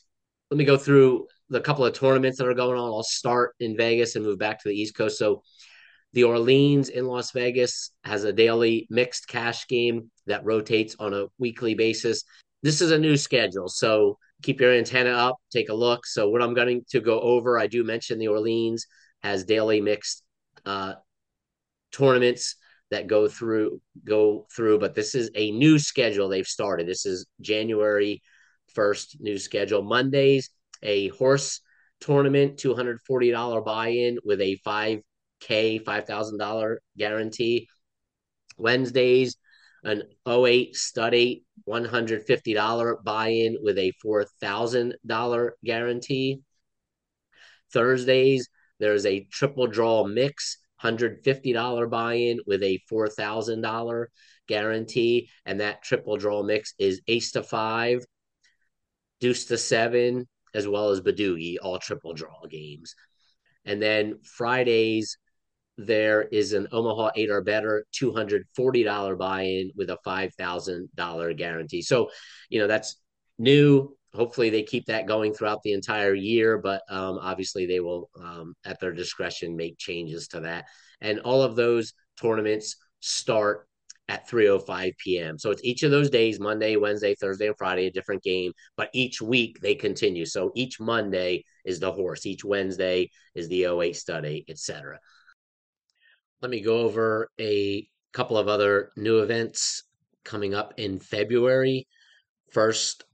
let 0.52 0.58
me 0.58 0.66
go 0.66 0.78
through 0.78 1.28
the 1.50 1.62
couple 1.62 1.86
of 1.86 1.94
tournaments 1.94 2.38
that 2.38 2.48
are 2.48 2.54
going 2.54 2.78
on. 2.78 2.88
I'll 2.88 3.04
start 3.04 3.54
in 3.60 3.78
Vegas 3.78 4.16
and 4.16 4.26
move 4.26 4.40
back 4.40 4.62
to 4.62 4.70
the 4.70 4.76
East 4.76 4.96
Coast. 4.96 5.18
So 5.18 5.44
the 6.14 6.24
Orleans 6.24 6.90
in 6.90 7.06
Las 7.06 7.32
Vegas 7.32 7.92
has 8.04 8.24
a 8.24 8.34
daily 8.34 8.88
mixed 8.90 9.28
cash 9.28 9.68
game 9.68 10.12
that 10.26 10.44
rotates 10.44 10.96
on 11.00 11.14
a 11.14 11.28
weekly 11.38 11.74
basis. 11.74 12.24
This 12.64 12.82
is 12.82 12.92
a 12.92 12.98
new 12.98 13.18
schedule, 13.18 13.68
so 13.68 14.18
keep 14.42 14.60
your 14.60 14.74
antenna 14.74 15.12
up, 15.12 15.38
take 15.52 15.70
a 15.70 15.74
look. 15.74 16.06
So 16.06 16.30
what 16.30 16.42
I'm 16.42 16.54
going 16.54 16.84
to 16.90 17.02
go 17.02 17.20
over, 17.20 17.60
I 17.60 17.68
do 17.68 17.84
mention 17.84 18.20
the 18.20 18.30
Orleans 18.30 18.86
has 19.24 19.44
daily 19.44 19.82
mixed 19.82 20.24
uh, 20.66 20.94
tournaments 21.92 22.56
that 22.92 23.08
go 23.08 23.28
through 23.28 23.82
go 24.06 24.48
through, 24.56 24.80
but 24.80 24.96
this 24.96 25.16
is 25.16 25.30
a 25.36 25.52
new 25.52 25.78
schedule 25.78 26.30
they've 26.30 26.48
started. 26.48 26.88
This 26.88 27.06
is 27.06 27.26
January 27.42 28.22
1st 28.76 29.20
new 29.20 29.38
schedule. 29.38 29.82
Mondays, 29.82 30.50
a 30.84 31.10
horse 31.10 31.62
tournament, 32.00 32.58
$240 32.58 33.66
buy-in 33.66 34.20
with 34.24 34.42
a 34.42 34.58
5k 34.66 35.04
$5,000 35.84 36.76
guarantee. 36.98 37.68
Wednesdays, 38.58 39.38
an 39.84 40.04
08 40.28 40.76
study 40.76 41.44
$150 41.68 43.04
buy-in 43.04 43.58
with 43.62 43.78
a 43.78 43.94
$4,000 44.04 45.50
guarantee. 45.64 46.42
Thursdays, 47.74 48.50
there's 48.80 49.06
a 49.06 49.26
triple 49.32 49.68
draw 49.68 50.06
mix, 50.06 50.58
$150 50.84 51.90
buy-in 51.90 52.40
with 52.46 52.64
a 52.64 52.80
$4,000 52.92 54.06
guarantee. 54.48 55.30
And 55.46 55.60
that 55.60 55.84
triple 55.84 56.18
draw 56.18 56.44
mix 56.44 56.74
is 56.78 57.02
ace 57.08 57.32
to 57.32 57.44
five, 57.44 58.06
deuce 59.20 59.46
to 59.46 59.58
seven, 59.58 60.28
as 60.54 60.68
well 60.68 60.90
as 60.90 61.02
Badugi, 61.02 61.58
all 61.62 61.80
triple 61.80 62.14
draw 62.14 62.46
games. 62.50 62.96
And 63.66 63.82
then 63.82 64.20
Fridays, 64.24 65.18
there 65.78 66.24
is 66.24 66.54
an 66.54 66.68
Omaha 66.72 67.12
8 67.16 67.30
or 67.30 67.42
better 67.42 67.86
$240 67.94 69.18
buy-in 69.18 69.72
with 69.76 69.90
a 69.90 69.98
$5,000 70.06 71.38
guarantee. 71.38 71.82
So, 71.82 72.10
you 72.50 72.60
know, 72.60 72.68
that's 72.68 73.00
new. 73.38 73.97
Hopefully 74.14 74.50
they 74.50 74.64
keep 74.64 74.86
that 74.86 75.08
going 75.08 75.34
throughout 75.34 75.62
the 75.64 75.74
entire 75.74 76.14
year, 76.14 76.58
but 76.58 76.82
um, 76.90 77.20
obviously 77.22 77.66
they 77.66 77.80
will, 77.80 78.10
um, 78.20 78.56
at 78.66 78.80
their 78.80 78.94
discretion, 78.94 79.56
make 79.56 79.78
changes 79.78 80.28
to 80.30 80.40
that. 80.42 80.66
And 81.02 81.20
all 81.20 81.42
of 81.44 81.56
those 81.56 81.94
tournaments 82.20 82.76
start 83.00 83.68
at 84.10 84.28
3:05 84.30 84.94
p.m. 84.98 85.38
So 85.38 85.52
it's 85.52 85.64
each 85.64 85.84
of 85.84 85.92
those 85.92 86.10
days, 86.10 86.40
Monday, 86.40 86.78
Wednesday, 86.78 87.14
Thursday, 87.16 87.48
and 87.48 87.58
Friday, 87.58 87.88
a 87.88 87.92
different 87.92 88.24
game. 88.24 88.54
But 88.78 88.90
each 88.94 89.22
week 89.22 89.60
they 89.62 89.76
continue. 89.76 90.26
So 90.26 90.52
each 90.56 90.80
Monday 90.80 91.44
is 91.66 91.80
the 91.80 91.92
horse, 91.92 92.26
each 92.26 92.46
Wednesday 92.46 93.12
is 93.36 93.50
the 93.50 93.66
08 93.66 93.96
study, 93.96 94.46
etc 94.48 95.00
let 96.42 96.52
me 96.52 96.62
go 96.62 96.82
over 96.82 97.30
a 97.40 97.88
couple 98.14 98.38
of 98.38 98.48
other 98.48 98.92
new 98.96 99.20
events 99.20 99.84
coming 100.24 100.54
up 100.54 100.74
in 100.78 101.00
February. 101.00 101.88
First, 102.52 103.06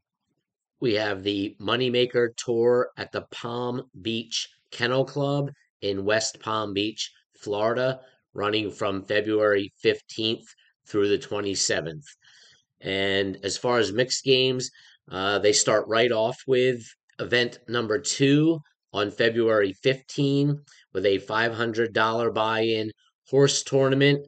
we 0.84 0.96
have 0.96 1.24
the 1.24 1.56
Moneymaker 1.62 2.36
Tour 2.36 2.90
at 2.98 3.14
the 3.14 3.22
Palm 3.32 3.84
Beach 4.02 4.50
Kennel 4.70 5.06
Club 5.06 5.50
in 5.82 6.04
West 6.04 6.42
Palm 6.42 6.74
Beach, 6.74 7.10
Florida, 7.40 8.02
running 8.34 8.70
from 8.70 9.06
February 9.06 9.72
15th 9.82 10.44
through 10.86 11.08
the 11.08 11.18
27th. 11.18 12.04
And 12.82 13.38
as 13.44 13.58
far 13.58 13.78
as 13.78 13.94
mixed 13.94 14.26
games, 14.26 14.70
uh, 15.10 15.40
they 15.40 15.54
start 15.54 15.88
right 15.88 16.12
off 16.12 16.38
with 16.48 16.84
event 17.18 17.60
number 17.70 17.98
two 17.98 18.60
on 18.92 19.10
February 19.10 19.72
15 19.84 20.60
with 20.92 21.06
a 21.06 21.20
$500 21.20 22.34
buy 22.34 22.60
in 22.60 22.92
horse 23.30 23.64
tournament 23.64 24.28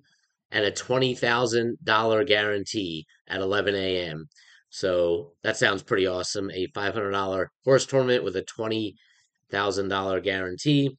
and 0.52 0.64
a 0.64 0.72
$20,000 0.72 2.28
guarantee 2.28 3.06
at 3.28 3.42
11 3.42 3.76
a.m. 3.76 4.30
So 4.76 5.32
that 5.42 5.56
sounds 5.56 5.84
pretty 5.84 6.06
awesome. 6.06 6.52
A 6.52 6.68
$500 6.68 7.48
horse 7.64 7.86
tournament 7.86 8.26
with 8.26 8.36
a 8.36 8.42
$20,000 8.42 10.22
guarantee. 10.22 10.98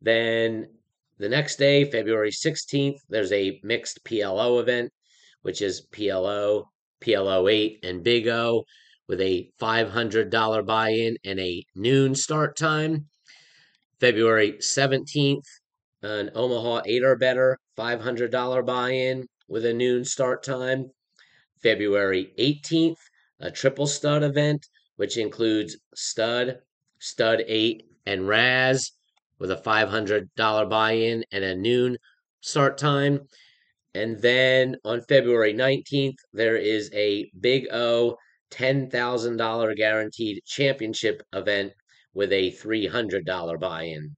Then 0.00 0.66
the 1.18 1.28
next 1.28 1.54
day, 1.54 1.88
February 1.88 2.32
16th, 2.32 2.98
there's 3.08 3.30
a 3.30 3.60
mixed 3.62 4.04
PLO 4.04 4.60
event, 4.60 4.90
which 5.42 5.62
is 5.62 5.86
PLO, 5.92 6.64
PLO 7.00 7.48
8, 7.48 7.84
and 7.84 8.02
Big 8.02 8.26
O 8.26 8.64
with 9.06 9.20
a 9.20 9.48
$500 9.60 10.66
buy 10.66 10.88
in 10.88 11.16
and 11.24 11.38
a 11.38 11.64
noon 11.76 12.16
start 12.16 12.56
time. 12.56 13.06
February 14.00 14.54
17th, 14.54 15.46
an 16.02 16.28
Omaha 16.34 16.82
8 16.86 17.04
or 17.04 17.14
better 17.14 17.56
$500 17.78 18.66
buy 18.66 18.90
in 18.90 19.28
with 19.46 19.64
a 19.64 19.72
noon 19.72 20.04
start 20.04 20.42
time. 20.42 20.90
February 21.62 22.32
18th, 22.40 22.98
a 23.42 23.50
triple 23.50 23.86
stud 23.86 24.22
event, 24.22 24.66
which 24.96 25.18
includes 25.18 25.76
stud, 25.94 26.58
stud 26.98 27.42
8, 27.46 27.84
and 28.06 28.26
Razz 28.26 28.92
with 29.38 29.50
a 29.50 29.56
$500 29.56 30.70
buy 30.70 30.92
in 30.92 31.24
and 31.32 31.44
a 31.44 31.54
noon 31.54 31.98
start 32.40 32.78
time. 32.78 33.20
And 33.94 34.22
then 34.22 34.76
on 34.84 35.02
February 35.02 35.52
19th, 35.52 36.16
there 36.32 36.56
is 36.56 36.90
a 36.94 37.30
Big 37.38 37.66
O 37.72 38.16
$10,000 38.52 39.76
guaranteed 39.76 40.42
championship 40.46 41.22
event 41.32 41.72
with 42.14 42.32
a 42.32 42.52
$300 42.52 43.60
buy 43.60 43.82
in. 43.82 44.14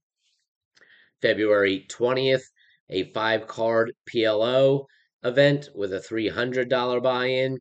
February 1.21 1.85
20th, 1.89 2.43
a 2.89 3.11
five 3.13 3.47
card 3.47 3.93
PLO 4.09 4.85
event 5.23 5.69
with 5.73 5.93
a 5.93 5.99
$300 5.99 7.01
buy 7.01 7.25
in. 7.25 7.57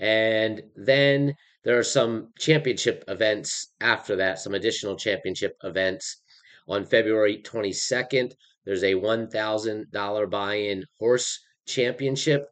And 0.00 0.62
then 0.76 1.34
there 1.62 1.78
are 1.78 1.84
some 1.84 2.32
championship 2.38 3.04
events 3.06 3.74
after 3.80 4.16
that, 4.16 4.38
some 4.38 4.54
additional 4.54 4.96
championship 4.96 5.56
events. 5.62 6.22
On 6.66 6.86
February 6.86 7.42
22nd, 7.44 8.32
there's 8.64 8.82
a 8.82 8.94
$1,000 8.94 10.30
buy 10.30 10.54
in 10.54 10.84
horse 10.98 11.38
championship. 11.66 12.48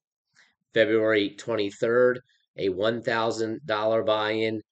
February 0.74 1.34
23rd, 1.38 2.18
a 2.58 2.68
$1,000 2.68 4.06
buy 4.06 4.30
in 4.32 4.62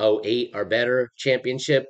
08 0.00 0.50
or 0.52 0.64
better 0.64 1.12
championship. 1.16 1.86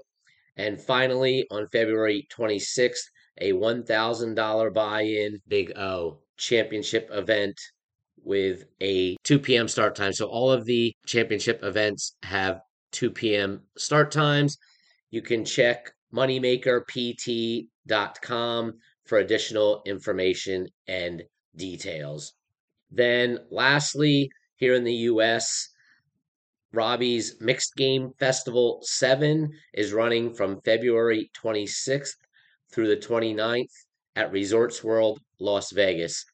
And 0.58 0.80
finally, 0.80 1.46
on 1.50 1.66
February 1.68 2.28
26th, 2.30 3.04
a 3.38 3.52
$1,000 3.52 4.74
buy 4.74 5.00
in 5.02 5.40
Big 5.48 5.72
O 5.76 6.20
championship 6.36 7.08
event 7.10 7.58
with 8.24 8.64
a 8.80 9.16
2 9.24 9.38
p.m. 9.38 9.68
start 9.68 9.94
time. 9.94 10.12
So 10.12 10.26
all 10.26 10.50
of 10.50 10.64
the 10.64 10.92
championship 11.06 11.62
events 11.62 12.16
have 12.22 12.60
2 12.92 13.10
p.m. 13.10 13.60
start 13.76 14.10
times. 14.10 14.56
You 15.10 15.20
can 15.22 15.44
check 15.44 15.92
moneymakerpt.com 16.12 18.72
for 19.04 19.18
additional 19.18 19.82
information 19.86 20.66
and 20.88 21.22
details. 21.56 22.32
Then, 22.90 23.38
lastly, 23.50 24.30
here 24.56 24.74
in 24.74 24.84
the 24.84 24.94
US, 24.94 25.68
Robbie's 26.72 27.36
Mixed 27.40 27.76
Game 27.76 28.10
Festival 28.18 28.80
7 28.82 29.52
is 29.74 29.92
running 29.92 30.34
from 30.34 30.60
February 30.62 31.30
26th 31.40 32.16
through 32.72 32.88
the 32.88 32.96
29th 32.96 33.70
at 34.16 34.32
Resorts 34.32 34.82
World 34.82 35.20
Las 35.38 35.70
Vegas. 35.70 36.24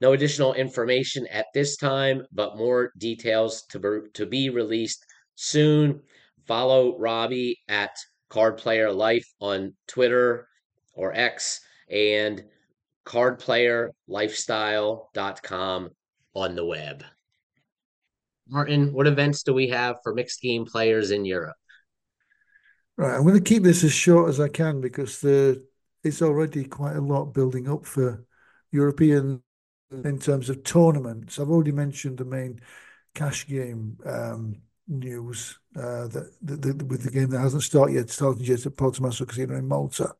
No 0.00 0.12
additional 0.12 0.54
information 0.54 1.26
at 1.28 1.46
this 1.54 1.76
time, 1.76 2.26
but 2.32 2.56
more 2.56 2.90
details 2.98 3.62
to 3.70 3.78
be, 3.78 4.00
to 4.14 4.26
be 4.26 4.50
released 4.50 5.06
soon. 5.34 6.00
Follow 6.46 6.98
Robbie 6.98 7.60
at 7.68 7.96
Card 8.28 8.58
Player 8.58 8.92
Life 8.92 9.26
on 9.40 9.74
Twitter 9.86 10.48
or 10.94 11.14
X 11.14 11.60
and 11.90 12.44
cardplayerlifestyle.com 13.06 15.90
on 16.34 16.54
the 16.54 16.64
web. 16.64 17.04
Martin, 18.48 18.92
what 18.92 19.06
events 19.06 19.42
do 19.42 19.52
we 19.54 19.68
have 19.68 19.96
for 20.02 20.14
mixed 20.14 20.42
game 20.42 20.66
players 20.66 21.12
in 21.12 21.24
Europe? 21.24 21.56
Right, 22.96 23.14
I'm 23.14 23.22
going 23.22 23.34
to 23.34 23.40
keep 23.40 23.62
this 23.62 23.84
as 23.84 23.92
short 23.92 24.28
as 24.28 24.40
I 24.40 24.48
can 24.48 24.80
because 24.80 25.20
the 25.20 25.64
it's 26.02 26.20
already 26.20 26.64
quite 26.64 26.96
a 26.96 27.00
lot 27.00 27.32
building 27.32 27.68
up 27.68 27.86
for 27.86 28.24
European 28.72 29.43
in 30.04 30.18
terms 30.18 30.50
of 30.50 30.64
tournaments. 30.64 31.38
I've 31.38 31.50
already 31.50 31.72
mentioned 31.72 32.18
the 32.18 32.24
main 32.24 32.60
cash 33.14 33.46
game 33.46 33.98
um, 34.04 34.56
news 34.88 35.58
uh, 35.76 36.08
that, 36.08 36.32
that, 36.42 36.82
with 36.84 37.02
the 37.02 37.10
game 37.10 37.30
that 37.30 37.40
hasn't 37.40 37.62
started 37.62 37.94
yet, 37.94 38.10
started 38.10 38.46
yet 38.46 38.66
at 38.66 38.76
Portomaso 38.76 39.26
Casino 39.26 39.56
in 39.56 39.68
Malta. 39.68 40.14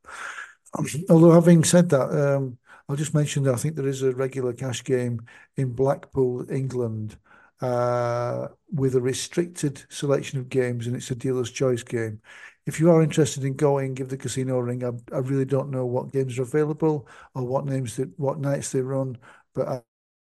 Um, 0.77 0.87
although 1.11 1.33
having 1.33 1.65
said 1.65 1.89
that, 1.91 2.11
um, 2.11 2.59
I'll 2.89 2.97
just 2.97 3.15
mention 3.15 3.45
that 3.45 3.55
I 3.55 3.59
think 3.59 3.77
there 3.77 3.89
is 3.89 4.03
a 4.03 4.15
regular 4.15 4.53
cash 4.53 4.85
game 4.85 5.23
in 5.57 5.73
Blackpool, 5.73 6.51
England, 6.51 7.17
uh, 7.61 8.49
with 8.73 8.95
a 8.95 9.01
restricted 9.01 9.83
selection 9.89 10.39
of 10.39 10.49
games, 10.49 10.87
and 10.87 10.97
it's 10.97 11.11
a 11.11 11.15
dealer's 11.15 11.51
choice 11.51 11.83
game. 11.83 12.21
If 12.67 12.81
you 12.81 12.91
are 12.91 13.03
interested 13.03 13.45
in 13.45 13.55
going, 13.55 13.95
give 13.95 14.09
the 14.09 14.17
casino 14.17 14.57
a 14.57 14.63
ring. 14.63 14.85
I, 14.85 14.91
I 15.15 15.19
really 15.19 15.45
don't 15.45 15.71
know 15.71 15.87
what 15.87 16.13
games 16.13 16.39
are 16.39 16.43
available 16.43 17.09
or 17.35 17.45
what 17.45 17.67
names 17.67 17.97
that 17.97 18.19
what 18.19 18.41
nights 18.41 18.73
they 18.73 18.81
run, 18.81 19.19
but 19.55 19.69
I, 19.69 19.83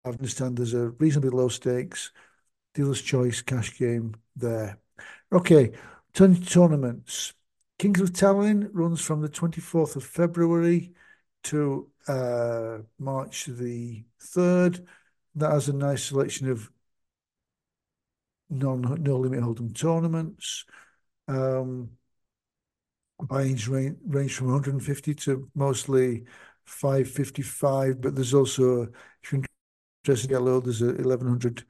I 0.04 0.08
understand 0.10 0.56
there's 0.56 0.74
a 0.74 0.90
reasonably 0.90 1.30
low 1.30 1.48
stakes 1.48 2.12
dealer's 2.74 3.00
choice 3.00 3.40
cash 3.40 3.78
game 3.78 4.14
there. 4.36 4.78
Okay, 5.32 5.72
to 6.14 6.34
tournaments. 6.34 7.32
Kings 7.78 8.00
of 8.00 8.12
Tallinn 8.12 8.68
runs 8.72 9.00
from 9.00 9.20
the 9.20 9.28
24th 9.28 9.96
of 9.96 10.04
February 10.04 10.92
to 11.44 11.88
uh, 12.06 12.78
March 12.98 13.46
the 13.46 14.04
3rd. 14.20 14.86
That 15.36 15.50
has 15.50 15.68
a 15.68 15.72
nice 15.72 16.04
selection 16.04 16.50
of 16.50 16.70
non 18.50 19.02
no 19.02 19.16
limit 19.18 19.40
hold'em 19.40 19.74
tournaments. 19.74 20.64
Um, 21.26 21.90
range, 23.30 23.68
range 23.68 24.34
from 24.34 24.48
150 24.48 25.14
to 25.14 25.50
mostly 25.54 26.24
555, 26.64 28.00
but 28.00 28.14
there's 28.14 28.34
also, 28.34 28.82
if 29.22 29.32
you're 29.32 29.42
interested 30.04 30.30
in 30.30 30.62
there's 30.62 30.82
a 30.82 30.86
1100 30.86 31.64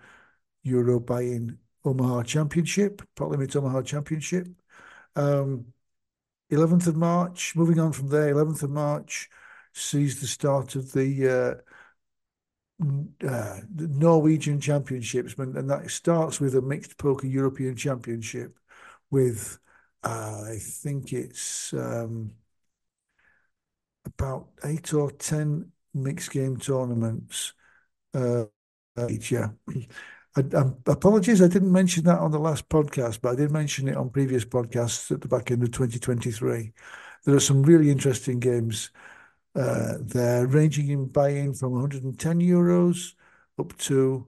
euro 0.63 1.01
buy-in 1.01 1.59
Omaha 1.85 2.23
Championship, 2.23 3.03
pot 3.17 3.31
limit 3.31 3.55
Omaha 3.57 3.83
Championship. 3.83 4.49
Um, 5.17 5.67
11th 6.51 6.87
of 6.87 6.97
March, 6.97 7.55
moving 7.57 7.79
on 7.79 7.93
from 7.93 8.09
there, 8.09 8.33
11th 8.35 8.63
of 8.63 8.71
March 8.71 9.29
sees 9.73 10.21
the 10.21 10.27
start 10.27 10.77
of 10.77 10.93
the 10.93 11.29
uh, 11.29 11.55
uh, 13.27 13.61
the 13.75 13.89
Norwegian 13.89 14.61
Championships, 14.61 15.35
and 15.39 15.71
that 15.71 15.91
starts 15.91 16.41
with 16.41 16.55
a 16.57 16.63
mixed 16.63 16.99
poker 16.99 17.27
European 17.27 17.77
Championship 17.77 18.59
with, 19.11 19.59
uh, 20.03 20.43
I 20.49 20.59
think 20.61 21.13
it's 21.13 21.73
um, 21.73 22.33
about 24.05 24.49
eight 24.65 24.93
or 24.93 25.11
ten 25.11 25.71
mixed 25.95 26.31
game 26.31 26.57
tournaments 26.57 27.53
uh, 28.15 28.45
each 29.09 29.31
year. 29.31 29.55
I, 30.37 30.41
I, 30.41 30.65
apologies, 30.87 31.41
I 31.41 31.49
didn't 31.49 31.73
mention 31.73 32.05
that 32.05 32.19
on 32.19 32.33
the 32.33 32.39
last 32.39 32.69
podcast, 32.69 33.21
but 33.23 33.33
I 33.33 33.37
did 33.37 33.51
mention 33.51 33.89
it 33.89 33.97
on 33.97 34.11
previous 34.11 34.45
podcasts 34.45 35.11
at 35.11 35.21
the 35.21 35.29
back 35.29 35.51
end 35.51 35.63
of 35.63 35.71
2023. 35.71 36.73
There 37.25 37.35
are 37.35 37.41
some 37.41 37.63
really 37.63 37.91
interesting 37.91 38.41
games 38.41 38.91
uh, 39.55 39.95
there, 40.01 40.47
ranging 40.47 40.89
in 40.89 41.07
buy-in 41.07 41.55
from 41.55 41.73
110 41.73 42.41
euros 42.41 43.13
up 43.59 43.77
to 43.79 44.27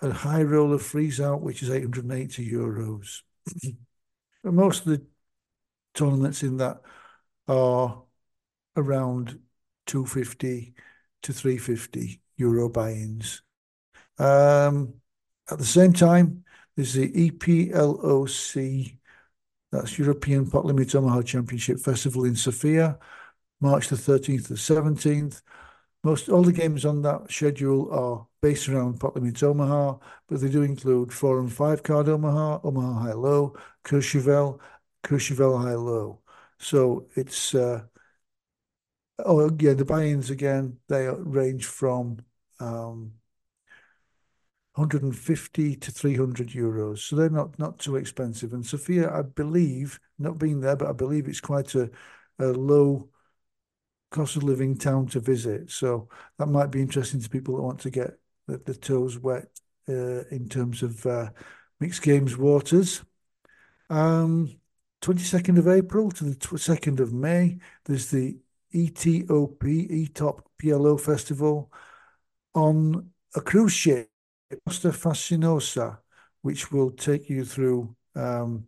a 0.00 0.10
high 0.10 0.42
roller 0.42 0.78
freeze 0.78 1.20
out, 1.20 1.42
which 1.42 1.62
is 1.62 1.70
880 1.70 2.50
euros. 2.50 3.22
most 4.44 4.86
of 4.86 4.92
the 4.92 5.04
tournaments 5.94 6.42
in 6.42 6.56
that 6.58 6.80
are 7.48 8.02
around 8.76 9.38
250 9.86 10.74
to 11.22 11.32
350 11.32 12.20
euro 12.36 12.68
buy-ins. 12.68 13.42
Um, 14.18 14.94
at 15.50 15.58
the 15.58 15.64
same 15.64 15.92
time, 15.92 16.44
there's 16.76 16.94
the 16.94 17.10
EPLOC, 17.30 18.98
that's 19.72 19.98
European 19.98 20.48
Pot 20.50 20.64
Limit 20.64 20.94
Omaha 20.94 21.22
Championship 21.22 21.78
Festival 21.80 22.24
in 22.24 22.36
Sofia, 22.36 22.98
March 23.60 23.88
the 23.88 23.96
13th 23.96 24.48
to 24.48 24.56
17th. 24.56 25.42
Most 26.04 26.28
all 26.28 26.42
the 26.42 26.52
games 26.52 26.84
on 26.84 27.02
that 27.02 27.30
schedule 27.32 27.90
are 27.92 28.26
based 28.40 28.68
around 28.68 29.00
Pot 29.00 29.16
Limit 29.16 29.42
Omaha, 29.42 29.96
but 30.28 30.40
they 30.40 30.48
do 30.48 30.62
include 30.62 31.12
four 31.12 31.40
and 31.40 31.52
five 31.52 31.82
card 31.82 32.08
Omaha, 32.08 32.60
Omaha 32.62 33.00
High 33.00 33.12
Low, 33.12 33.56
Courchevel, 33.84 34.60
Courchevel 35.02 35.60
High 35.60 35.74
Low. 35.74 36.20
So 36.58 37.08
it's 37.16 37.54
uh, 37.54 37.82
oh 39.24 39.50
yeah, 39.58 39.74
the 39.74 39.84
buy-ins 39.84 40.30
again 40.30 40.78
they 40.88 41.08
range 41.08 41.66
from 41.66 42.18
um, 42.60 43.12
150 44.74 45.76
to 45.76 45.90
300 45.90 46.48
euros. 46.48 46.98
So 46.98 47.16
they're 47.16 47.30
not 47.30 47.58
not 47.58 47.78
too 47.78 47.96
expensive. 47.96 48.52
And 48.52 48.64
Sofia, 48.64 49.10
I 49.12 49.22
believe, 49.22 49.98
not 50.18 50.38
being 50.38 50.60
there, 50.60 50.76
but 50.76 50.88
I 50.88 50.92
believe 50.92 51.28
it's 51.28 51.40
quite 51.40 51.74
a, 51.74 51.90
a 52.38 52.46
low 52.46 53.08
cost 54.10 54.36
of 54.36 54.42
living 54.42 54.76
town 54.76 55.06
to 55.08 55.20
visit. 55.20 55.70
So 55.70 56.08
that 56.38 56.46
might 56.46 56.70
be 56.70 56.82
interesting 56.82 57.20
to 57.20 57.30
people 57.30 57.56
that 57.56 57.62
want 57.62 57.80
to 57.80 57.90
get 57.90 58.18
the, 58.46 58.58
the 58.58 58.74
toes 58.74 59.18
wet 59.18 59.48
uh, 59.88 60.24
in 60.30 60.48
terms 60.48 60.82
of 60.82 61.04
uh, 61.06 61.30
mixed 61.80 62.02
games 62.02 62.36
waters. 62.36 63.02
Um, 63.88 64.58
22nd 65.02 65.58
of 65.58 65.68
April 65.68 66.10
to 66.10 66.24
the 66.24 66.36
2nd 66.36 67.00
of 67.00 67.12
May, 67.12 67.58
there's 67.84 68.10
the 68.10 68.38
ETOP, 68.76 69.58
ETOP 69.58 70.40
PLO 70.60 71.00
Festival 71.00 71.72
on 72.54 73.10
a 73.34 73.40
cruise 73.40 73.72
ship 73.72 74.10
Costa 74.64 74.88
Fascinosa, 74.88 75.98
which 76.42 76.70
will 76.70 76.90
take 76.90 77.28
you 77.28 77.44
through 77.44 77.96
um, 78.14 78.66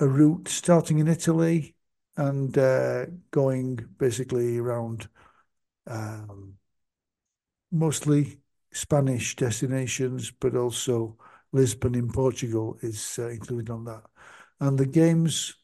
a 0.00 0.06
route 0.06 0.48
starting 0.48 0.98
in 0.98 1.08
Italy 1.08 1.74
and 2.16 2.56
uh, 2.58 3.06
going 3.30 3.76
basically 3.98 4.58
around 4.58 5.08
um, 5.86 6.54
mostly 7.72 8.40
Spanish 8.72 9.36
destinations, 9.36 10.30
but 10.30 10.54
also 10.54 11.16
Lisbon 11.52 11.94
in 11.94 12.10
Portugal 12.10 12.76
is 12.82 13.18
uh, 13.18 13.28
included 13.28 13.70
on 13.70 13.84
that. 13.84 14.02
And 14.60 14.78
the 14.78 14.86
games 14.86 15.54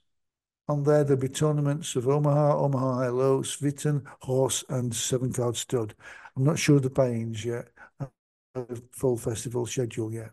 on 0.71 0.85
there, 0.85 1.05
there'll 1.05 1.21
be 1.21 1.29
tournaments 1.29 1.97
of 1.97 2.09
Omaha, 2.09 2.57
Omaha 2.57 2.95
High 2.95 3.09
Low, 3.09 3.43
Sviten, 3.43 4.05
Horse, 4.21 4.65
and 4.69 4.95
Seven 4.95 5.33
Card 5.33 5.57
Stud. 5.57 5.95
I'm 6.37 6.45
not 6.45 6.59
sure 6.59 6.77
of 6.77 6.83
the 6.83 6.91
buy-ins 6.91 7.45
yet, 7.45 7.69
uh, 8.01 8.65
full 8.93 9.17
festival 9.17 9.67
schedule 9.67 10.13
yet. 10.13 10.31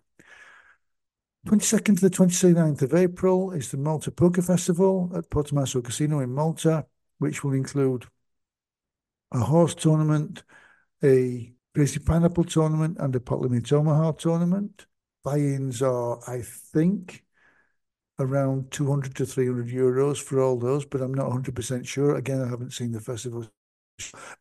22nd 1.47 1.95
to 1.99 2.09
the 2.09 2.15
29th 2.15 2.81
of 2.81 2.93
April 2.93 3.51
is 3.51 3.71
the 3.71 3.77
Malta 3.77 4.11
Poker 4.11 4.41
Festival 4.41 5.11
at 5.15 5.29
Portomaso 5.29 5.83
Casino 5.83 6.19
in 6.19 6.33
Malta, 6.33 6.85
which 7.19 7.43
will 7.43 7.53
include 7.53 8.05
a 9.31 9.39
horse 9.39 9.75
tournament, 9.75 10.43
a 11.03 11.53
Crazy 11.73 11.99
Pineapple 11.99 12.43
tournament, 12.43 12.97
and 12.99 13.15
a 13.15 13.19
Pot 13.19 13.45
Omaha 13.71 14.11
tournament. 14.13 14.88
Buy-ins 15.23 15.81
are, 15.81 16.19
I 16.27 16.41
think, 16.41 17.23
around 18.20 18.72
200 18.72 19.15
to 19.15 19.26
300 19.26 19.68
euros 19.68 20.22
for 20.22 20.41
all 20.41 20.57
those, 20.57 20.86
but 20.86 21.01
I'm 21.01 21.13
not 21.13 21.28
100% 21.28 21.88
sure. 21.88 22.15
Again, 22.15 22.41
I 22.41 22.47
haven't 22.47 22.74
seen 22.74 22.91
the 22.91 22.99
festival, 22.99 23.47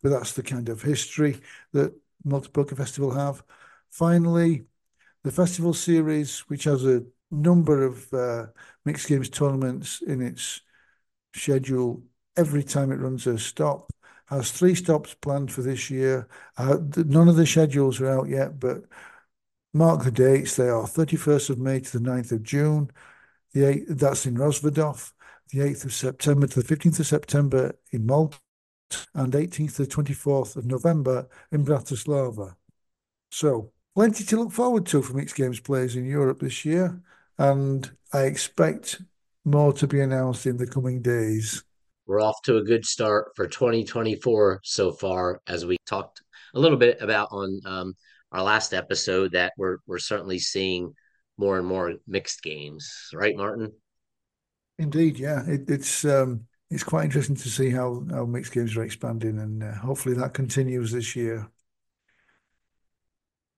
but 0.02 0.10
that's 0.10 0.32
the 0.32 0.42
kind 0.42 0.68
of 0.68 0.82
history 0.82 1.40
that 1.72 1.94
Malta 2.24 2.50
Poker 2.50 2.76
Festival 2.76 3.10
have. 3.12 3.42
Finally, 3.90 4.64
the 5.24 5.32
festival 5.32 5.74
series, 5.74 6.40
which 6.48 6.64
has 6.64 6.84
a 6.84 7.04
number 7.30 7.84
of 7.84 8.12
uh, 8.12 8.46
mixed 8.84 9.08
games 9.08 9.28
tournaments 9.28 10.02
in 10.02 10.22
its 10.22 10.60
schedule 11.34 12.02
every 12.36 12.62
time 12.62 12.92
it 12.92 13.00
runs 13.00 13.26
a 13.26 13.38
stop, 13.38 13.90
has 14.26 14.50
three 14.50 14.74
stops 14.74 15.14
planned 15.14 15.52
for 15.52 15.62
this 15.62 15.90
year. 15.90 16.28
Uh, 16.56 16.78
none 16.96 17.28
of 17.28 17.36
the 17.36 17.46
schedules 17.46 18.00
are 18.00 18.08
out 18.08 18.28
yet, 18.28 18.58
but 18.58 18.82
mark 19.72 20.04
the 20.04 20.10
dates. 20.10 20.56
They 20.56 20.68
are 20.68 20.86
31st 20.86 21.50
of 21.50 21.58
May 21.58 21.80
to 21.80 21.98
the 21.98 22.08
9th 22.08 22.32
of 22.32 22.42
June. 22.42 22.90
The 23.56 23.62
8th, 23.62 23.98
that's 24.00 24.26
in 24.26 24.36
Rozvadov. 24.36 25.12
The 25.48 25.60
8th 25.60 25.86
of 25.86 25.94
September 25.94 26.46
to 26.46 26.60
the 26.60 26.76
15th 26.76 27.00
of 27.00 27.06
September 27.06 27.74
in 27.90 28.04
Malta. 28.04 28.36
And 29.14 29.32
18th 29.32 29.76
to 29.76 29.86
the 29.86 29.88
24th 29.88 30.56
of 30.56 30.66
November 30.66 31.26
in 31.50 31.64
Bratislava. 31.64 32.54
So, 33.30 33.72
plenty 33.94 34.24
to 34.24 34.36
look 34.36 34.52
forward 34.52 34.84
to 34.88 35.00
for 35.00 35.14
mixed 35.14 35.36
games 35.36 35.58
players 35.58 35.96
in 35.96 36.04
Europe 36.04 36.40
this 36.40 36.66
year. 36.66 37.00
And 37.38 37.90
I 38.12 38.24
expect 38.24 39.00
more 39.46 39.72
to 39.72 39.86
be 39.86 40.00
announced 40.00 40.44
in 40.44 40.58
the 40.58 40.66
coming 40.66 41.00
days. 41.00 41.64
We're 42.06 42.20
off 42.20 42.42
to 42.42 42.58
a 42.58 42.62
good 42.62 42.84
start 42.84 43.28
for 43.36 43.48
2024 43.48 44.60
so 44.64 44.92
far, 44.92 45.40
as 45.46 45.64
we 45.64 45.78
talked 45.86 46.20
a 46.54 46.60
little 46.60 46.76
bit 46.76 46.98
about 47.00 47.28
on 47.30 47.58
um, 47.64 47.94
our 48.32 48.42
last 48.42 48.74
episode. 48.74 49.32
That 49.32 49.54
we're 49.56 49.78
we're 49.86 49.98
certainly 49.98 50.40
seeing 50.40 50.94
more 51.38 51.58
and 51.58 51.66
more 51.66 51.94
mixed 52.06 52.42
games, 52.42 53.10
right, 53.12 53.36
Martin? 53.36 53.72
Indeed, 54.78 55.18
yeah. 55.18 55.44
It, 55.46 55.68
it's 55.68 56.04
um, 56.04 56.46
it's 56.70 56.84
quite 56.84 57.04
interesting 57.04 57.36
to 57.36 57.48
see 57.48 57.70
how 57.70 58.04
how 58.10 58.24
mixed 58.24 58.52
games 58.52 58.76
are 58.76 58.82
expanding, 58.82 59.38
and 59.38 59.62
uh, 59.62 59.74
hopefully 59.74 60.14
that 60.16 60.34
continues 60.34 60.92
this 60.92 61.16
year. 61.16 61.48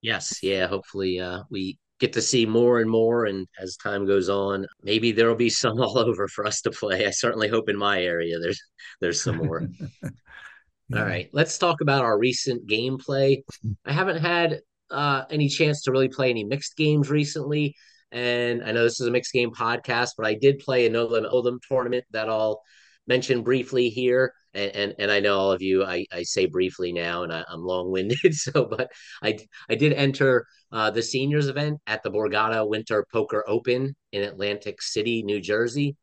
Yes, 0.01 0.43
yeah. 0.43 0.67
Hopefully, 0.67 1.19
uh, 1.19 1.43
we 1.51 1.79
get 1.99 2.13
to 2.13 2.23
see 2.23 2.47
more 2.47 2.81
and 2.81 2.91
more. 2.91 3.27
And 3.27 3.47
as 3.61 3.77
time 3.77 4.07
goes 4.07 4.29
on, 4.29 4.67
maybe 4.83 5.13
there 5.13 5.29
will 5.29 5.35
be 5.35 5.51
some 5.51 5.81
all 5.81 5.99
over 5.99 6.29
for 6.29 6.47
us 6.47 6.61
to 6.63 6.71
play. 6.71 7.07
I 7.07 7.11
certainly 7.11 7.49
hope 7.49 7.69
in 7.69 7.77
my 7.77 8.03
area 8.03 8.39
there's 8.39 8.61
there's 9.01 9.23
some 9.23 9.37
more. 9.39 9.69
yeah. 10.03 10.99
All 10.99 11.05
right, 11.05 11.29
let's 11.33 11.59
talk 11.59 11.81
about 11.81 12.05
our 12.05 12.19
recent 12.19 12.69
gameplay. 12.69 13.43
I 13.85 13.93
haven't 13.93 14.21
had 14.21 14.61
uh, 14.91 15.25
any 15.31 15.49
chance 15.49 15.83
to 15.83 15.93
really 15.93 16.09
play 16.09 16.31
any 16.31 16.45
mixed 16.45 16.77
games 16.77 17.11
recently. 17.11 17.75
And 18.11 18.63
I 18.65 18.73
know 18.73 18.85
this 18.85 19.01
is 19.01 19.07
a 19.07 19.11
mixed 19.11 19.33
game 19.33 19.51
podcast, 19.51 20.11
but 20.17 20.27
I 20.27 20.35
did 20.35 20.61
play 20.61 20.87
a 20.87 20.91
No 20.91 21.07
Limit 21.07 21.31
Hold'em 21.31 21.59
tournament 21.69 22.05
that 22.13 22.29
I'll 22.29 22.63
mention 23.07 23.43
briefly 23.43 23.91
here. 23.91 24.33
And, 24.55 24.71
and, 24.75 24.95
and 24.99 25.11
I 25.11 25.21
know 25.21 25.39
all 25.39 25.53
of 25.53 25.61
you, 25.61 25.85
I, 25.85 26.07
I 26.11 26.23
say 26.23 26.47
briefly 26.47 26.93
now, 26.93 27.23
and 27.23 27.33
I, 27.33 27.45
am 27.53 27.65
long 27.65 27.91
winded. 27.91 28.19
So, 28.35 28.65
but 28.65 28.91
I 29.23 29.39
I 29.69 29.75
did 29.75 29.93
enter 29.93 30.47
uh, 30.73 30.91
the 30.91 31.03
seniors 31.03 31.49
event 31.49 31.81
at 31.87 32.03
the 32.03 32.11
Borgata 32.11 32.67
Winter 32.67 33.07
Poker 33.13 33.45
Open 33.47 33.95
in 34.13 34.23
Atlantic 34.23 34.81
City, 34.81 35.23
New 35.23 35.41
Jersey. 35.41 35.97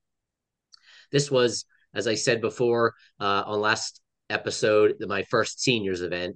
This 1.12 1.32
was, 1.32 1.66
as 1.94 2.08
I 2.08 2.16
said 2.16 2.42
before 2.42 2.94
uh, 3.20 3.44
on 3.46 3.62
last 3.62 4.02
episode, 4.30 4.96
my 5.08 5.24
first 5.24 5.62
seniors 5.62 6.02
event. 6.02 6.36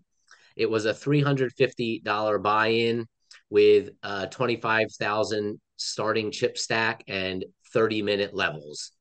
It 0.60 0.70
was 0.70 0.86
a 0.86 0.94
$350 0.94 2.44
buy 2.44 2.68
in 2.68 3.08
with 3.50 3.92
uh, 4.04 4.26
25,000 4.28 5.60
starting 5.78 6.32
chip 6.32 6.58
stack 6.58 7.04
and 7.08 7.46
30 7.74 8.02
minute 8.02 8.34
levels. 8.36 8.92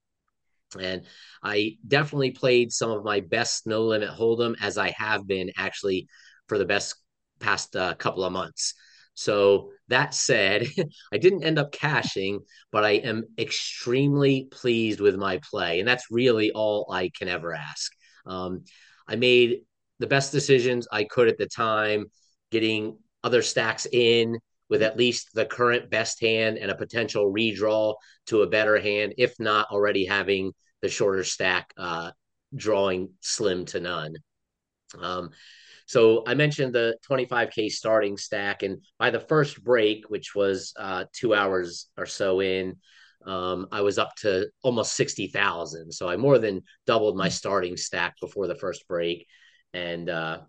And 0.78 1.02
I 1.42 1.76
definitely 1.86 2.30
played 2.30 2.72
some 2.72 2.92
of 2.92 3.04
my 3.04 3.20
best 3.20 3.66
no 3.66 3.84
limit 3.84 4.10
hold'em 4.10 4.54
as 4.60 4.78
I 4.78 4.90
have 4.90 5.26
been 5.26 5.50
actually 5.56 6.06
for 6.46 6.58
the 6.58 6.64
best 6.64 6.94
past 7.40 7.74
uh, 7.74 7.94
couple 7.96 8.22
of 8.22 8.32
months. 8.32 8.74
So 9.14 9.72
that 9.88 10.14
said, 10.14 10.68
I 11.12 11.18
didn't 11.18 11.42
end 11.42 11.58
up 11.58 11.72
cashing, 11.72 12.38
but 12.70 12.84
I 12.84 12.92
am 12.92 13.24
extremely 13.36 14.46
pleased 14.52 15.00
with 15.00 15.16
my 15.16 15.40
play, 15.50 15.80
and 15.80 15.88
that's 15.88 16.06
really 16.08 16.52
all 16.52 16.88
I 16.92 17.10
can 17.18 17.26
ever 17.26 17.52
ask. 17.52 17.90
Um, 18.26 18.62
I 19.08 19.16
made 19.16 19.62
the 19.98 20.06
best 20.06 20.32
decisions 20.32 20.86
I 20.90 21.04
could 21.04 21.28
at 21.28 21.38
the 21.38 21.46
time, 21.46 22.06
getting 22.50 22.98
other 23.22 23.42
stacks 23.42 23.86
in 23.90 24.38
with 24.68 24.82
at 24.82 24.96
least 24.98 25.30
the 25.34 25.46
current 25.46 25.90
best 25.90 26.20
hand 26.20 26.58
and 26.58 26.70
a 26.70 26.76
potential 26.76 27.32
redraw 27.32 27.94
to 28.26 28.42
a 28.42 28.46
better 28.46 28.78
hand, 28.78 29.14
if 29.18 29.34
not 29.38 29.68
already 29.70 30.04
having 30.04 30.52
the 30.82 30.88
shorter 30.88 31.24
stack 31.24 31.72
uh, 31.76 32.10
drawing 32.54 33.10
slim 33.20 33.64
to 33.66 33.80
none. 33.80 34.14
Um, 34.98 35.30
so 35.86 36.22
I 36.26 36.34
mentioned 36.34 36.74
the 36.74 36.96
25K 37.10 37.70
starting 37.70 38.18
stack. 38.18 38.62
And 38.62 38.84
by 38.98 39.10
the 39.10 39.20
first 39.20 39.62
break, 39.64 40.10
which 40.10 40.34
was 40.34 40.74
uh, 40.76 41.06
two 41.12 41.34
hours 41.34 41.88
or 41.96 42.04
so 42.04 42.40
in, 42.40 42.76
um, 43.24 43.68
I 43.72 43.80
was 43.80 43.98
up 43.98 44.14
to 44.16 44.48
almost 44.62 44.94
60,000. 44.96 45.90
So 45.92 46.08
I 46.08 46.16
more 46.16 46.38
than 46.38 46.62
doubled 46.86 47.16
my 47.16 47.30
starting 47.30 47.76
stack 47.76 48.16
before 48.20 48.46
the 48.46 48.54
first 48.54 48.86
break. 48.86 49.26
And 49.74 50.08
uh, 50.08 50.40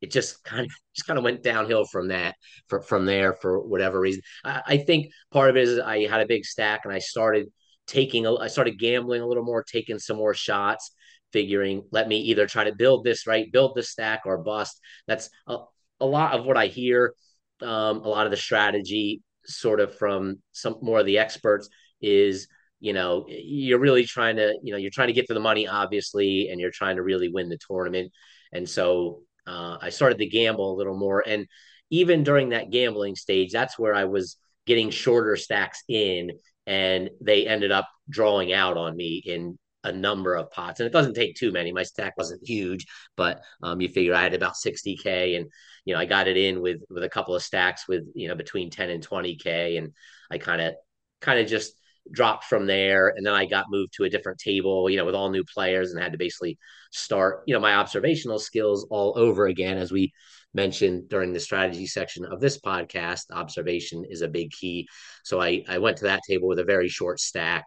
it 0.00 0.10
just 0.10 0.42
kind 0.44 0.66
of 0.66 0.72
just 0.94 1.06
kind 1.06 1.18
of 1.18 1.24
went 1.24 1.42
downhill 1.42 1.84
from 1.84 2.08
that 2.08 2.34
for, 2.68 2.82
from 2.82 3.06
there 3.06 3.34
for 3.34 3.60
whatever 3.60 4.00
reason. 4.00 4.22
I, 4.44 4.62
I 4.66 4.76
think 4.78 5.12
part 5.32 5.50
of 5.50 5.56
it 5.56 5.68
is 5.68 5.78
I 5.78 6.06
had 6.06 6.20
a 6.20 6.26
big 6.26 6.44
stack 6.44 6.82
and 6.84 6.92
I 6.92 6.98
started 6.98 7.46
taking 7.86 8.26
I 8.26 8.48
started 8.48 8.78
gambling 8.78 9.22
a 9.22 9.26
little 9.26 9.44
more, 9.44 9.62
taking 9.62 9.98
some 9.98 10.16
more 10.16 10.34
shots 10.34 10.90
figuring 11.34 11.82
let 11.90 12.06
me 12.06 12.18
either 12.18 12.46
try 12.46 12.62
to 12.62 12.72
build 12.76 13.02
this 13.02 13.26
right 13.26 13.50
build 13.50 13.74
the 13.74 13.82
stack 13.82 14.20
or 14.24 14.38
bust 14.38 14.80
that's 15.08 15.28
a, 15.48 15.56
a 15.98 16.06
lot 16.06 16.32
of 16.32 16.46
what 16.46 16.56
i 16.56 16.68
hear 16.68 17.12
um, 17.60 18.02
a 18.02 18.08
lot 18.08 18.24
of 18.24 18.30
the 18.30 18.36
strategy 18.36 19.20
sort 19.44 19.80
of 19.80 19.98
from 19.98 20.36
some 20.52 20.76
more 20.80 21.00
of 21.00 21.06
the 21.06 21.18
experts 21.18 21.68
is 22.00 22.46
you 22.80 22.92
know 22.92 23.24
you're 23.28 23.78
really 23.78 24.04
trying 24.04 24.36
to 24.36 24.54
you 24.62 24.72
know 24.72 24.78
you're 24.78 24.90
trying 24.90 25.08
to 25.08 25.14
get 25.14 25.26
to 25.28 25.34
the 25.34 25.40
money 25.40 25.66
obviously 25.66 26.48
and 26.48 26.60
you're 26.60 26.70
trying 26.70 26.96
to 26.96 27.02
really 27.02 27.28
win 27.28 27.48
the 27.48 27.58
tournament. 27.58 28.12
And 28.52 28.68
so 28.68 29.22
uh, 29.46 29.76
i 29.80 29.90
started 29.90 30.18
to 30.18 30.26
gamble 30.26 30.74
a 30.74 30.78
little 30.78 30.96
more. 30.96 31.22
And 31.26 31.46
even 31.90 32.24
during 32.24 32.50
that 32.50 32.70
gambling 32.70 33.14
stage 33.14 33.52
that's 33.52 33.78
where 33.78 33.94
i 33.94 34.04
was 34.04 34.36
getting 34.66 34.90
shorter 34.90 35.36
stacks 35.36 35.82
in 35.88 36.30
and 36.66 37.10
they 37.20 37.46
ended 37.46 37.70
up 37.70 37.88
drawing 38.08 38.52
out 38.52 38.76
on 38.76 38.96
me 38.96 39.22
in 39.24 39.58
a 39.84 39.92
number 39.92 40.34
of 40.34 40.50
pots, 40.50 40.80
and 40.80 40.86
it 40.86 40.92
doesn't 40.92 41.14
take 41.14 41.36
too 41.36 41.52
many. 41.52 41.70
My 41.70 41.82
stack 41.82 42.16
wasn't 42.16 42.46
huge, 42.46 42.86
but 43.16 43.42
um, 43.62 43.80
you 43.80 43.88
figure 43.88 44.14
I 44.14 44.22
had 44.22 44.34
about 44.34 44.54
60k, 44.54 45.36
and 45.36 45.46
you 45.84 45.94
know 45.94 46.00
I 46.00 46.06
got 46.06 46.26
it 46.26 46.36
in 46.36 46.60
with 46.60 46.80
with 46.88 47.04
a 47.04 47.08
couple 47.08 47.34
of 47.34 47.42
stacks 47.42 47.86
with 47.86 48.04
you 48.14 48.28
know 48.28 48.34
between 48.34 48.70
10 48.70 48.90
and 48.90 49.06
20k, 49.06 49.78
and 49.78 49.92
I 50.30 50.38
kind 50.38 50.62
of 50.62 50.74
kind 51.20 51.38
of 51.38 51.46
just 51.46 51.74
dropped 52.10 52.44
from 52.44 52.66
there, 52.66 53.08
and 53.08 53.24
then 53.24 53.34
I 53.34 53.46
got 53.46 53.70
moved 53.70 53.94
to 53.94 54.04
a 54.04 54.10
different 54.10 54.38
table, 54.38 54.88
you 54.90 54.96
know, 54.96 55.04
with 55.04 55.14
all 55.14 55.30
new 55.30 55.44
players, 55.44 55.92
and 55.92 56.02
had 56.02 56.12
to 56.12 56.18
basically 56.18 56.58
start 56.92 57.42
you 57.46 57.54
know 57.54 57.60
my 57.60 57.74
observational 57.74 58.38
skills 58.38 58.86
all 58.90 59.14
over 59.16 59.46
again, 59.46 59.78
as 59.78 59.92
we 59.92 60.12
mentioned 60.52 61.08
during 61.08 61.32
the 61.32 61.40
strategy 61.40 61.86
section 61.86 62.24
of 62.24 62.40
this 62.40 62.60
podcast. 62.60 63.24
Observation 63.32 64.04
is 64.08 64.22
a 64.22 64.28
big 64.28 64.50
key, 64.50 64.88
so 65.24 65.40
I 65.40 65.64
I 65.68 65.78
went 65.78 65.98
to 65.98 66.04
that 66.04 66.22
table 66.28 66.48
with 66.48 66.58
a 66.58 66.64
very 66.64 66.88
short 66.88 67.20
stack. 67.20 67.66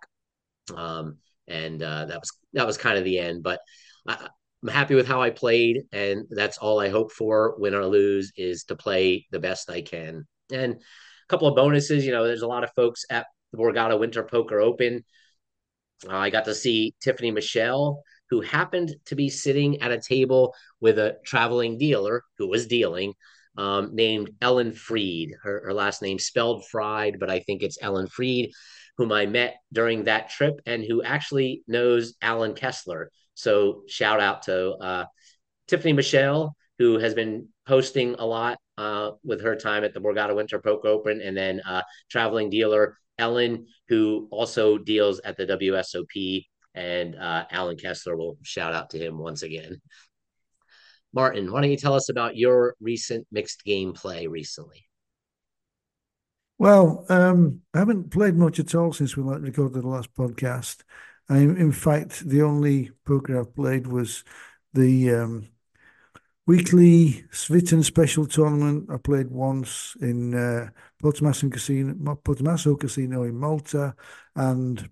Um, 0.75 1.17
and 1.47 1.81
uh, 1.81 2.05
that 2.05 2.19
was 2.19 2.31
that 2.53 2.67
was 2.67 2.77
kind 2.77 2.97
of 2.97 3.03
the 3.03 3.19
end. 3.19 3.43
But 3.43 3.59
I, 4.07 4.27
I'm 4.63 4.69
happy 4.69 4.95
with 4.95 5.07
how 5.07 5.21
I 5.21 5.29
played, 5.29 5.83
and 5.91 6.25
that's 6.29 6.57
all 6.57 6.79
I 6.79 6.89
hope 6.89 7.11
for, 7.11 7.55
win 7.57 7.75
or 7.75 7.85
lose, 7.85 8.31
is 8.35 8.63
to 8.65 8.75
play 8.75 9.27
the 9.31 9.39
best 9.39 9.69
I 9.69 9.81
can. 9.81 10.25
And 10.51 10.73
a 10.73 11.27
couple 11.29 11.47
of 11.47 11.55
bonuses, 11.55 12.05
you 12.05 12.11
know, 12.11 12.25
there's 12.25 12.41
a 12.41 12.47
lot 12.47 12.63
of 12.63 12.71
folks 12.75 13.05
at 13.09 13.27
the 13.51 13.57
Borgata 13.57 13.99
Winter 13.99 14.23
Poker 14.23 14.59
Open. 14.59 15.03
Uh, 16.07 16.17
I 16.17 16.29
got 16.29 16.45
to 16.45 16.55
see 16.55 16.93
Tiffany 17.01 17.31
Michelle 17.31 18.03
who 18.29 18.41
happened 18.41 18.95
to 19.05 19.15
be 19.15 19.29
sitting 19.29 19.81
at 19.81 19.91
a 19.91 20.01
table 20.01 20.53
with 20.79 20.99
a 20.99 21.17
traveling 21.25 21.77
dealer 21.77 22.23
who 22.37 22.47
was 22.47 22.67
dealing 22.67 23.13
um, 23.57 23.95
named 23.95 24.31
Ellen 24.41 24.73
Freed. 24.73 25.33
Her, 25.41 25.63
her 25.65 25.73
last 25.73 26.01
name 26.01 26.19
spelled 26.19 26.65
Fried, 26.67 27.19
but 27.19 27.29
I 27.29 27.39
think 27.39 27.63
it's 27.63 27.77
Ellen 27.81 28.07
Freed, 28.07 28.51
whom 28.97 29.11
I 29.11 29.25
met 29.25 29.55
during 29.71 30.03
that 30.03 30.29
trip 30.29 30.59
and 30.65 30.83
who 30.83 31.01
actually 31.03 31.63
knows 31.67 32.15
Allen 32.21 32.53
Kessler. 32.53 33.11
So 33.33 33.83
shout 33.87 34.19
out 34.19 34.43
to 34.43 34.71
uh, 34.73 35.05
Tiffany 35.67 35.93
Michelle, 35.93 36.55
who 36.79 36.99
has 36.99 37.13
been 37.13 37.47
posting 37.65 38.15
a 38.15 38.25
lot 38.25 38.59
uh, 38.77 39.11
with 39.23 39.41
her 39.41 39.55
time 39.55 39.83
at 39.83 39.93
the 39.93 39.99
Borgata 39.99 40.35
Winter 40.35 40.59
Poker 40.59 40.87
Open, 40.87 41.21
and 41.21 41.35
then 41.35 41.61
uh, 41.61 41.81
traveling 42.09 42.49
dealer 42.49 42.97
Ellen, 43.17 43.65
who 43.89 44.27
also 44.31 44.77
deals 44.77 45.19
at 45.23 45.37
the 45.37 45.45
WSOP. 45.45 46.45
And 46.75 47.15
uh, 47.15 47.45
Allen 47.49 47.77
Kessler 47.77 48.15
will 48.15 48.37
shout 48.43 48.73
out 48.73 48.91
to 48.91 48.99
him 48.99 49.17
once 49.17 49.41
again. 49.41 49.81
Martin, 51.13 51.51
why 51.51 51.61
don't 51.61 51.71
you 51.71 51.77
tell 51.77 51.95
us 51.95 52.09
about 52.09 52.37
your 52.37 52.75
recent 52.79 53.25
mixed 53.31 53.63
game 53.63 53.93
play 53.93 54.27
recently? 54.27 54.85
Well, 56.59 57.05
um, 57.09 57.61
I 57.73 57.79
haven't 57.79 58.11
played 58.11 58.35
much 58.35 58.59
at 58.59 58.75
all 58.75 58.93
since 58.93 59.15
we 59.15 59.23
recorded 59.23 59.81
the 59.81 59.87
last 59.87 60.13
podcast. 60.13 60.83
I, 61.29 61.37
in 61.39 61.71
fact, 61.71 62.27
the 62.27 62.41
only 62.41 62.91
poker 63.05 63.39
I've 63.39 63.55
played 63.55 63.87
was 63.87 64.23
the 64.73 65.13
um, 65.13 65.49
weekly 66.47 67.25
Sviten 67.31 67.83
special 67.83 68.25
tournament. 68.25 68.89
I 68.91 68.97
played 68.97 69.29
once 69.29 69.95
in 70.01 70.33
uh, 70.33 70.69
Casino, 71.51 72.15
Casino 72.77 73.23
in 73.23 73.35
Malta, 73.37 73.95
and 74.35 74.89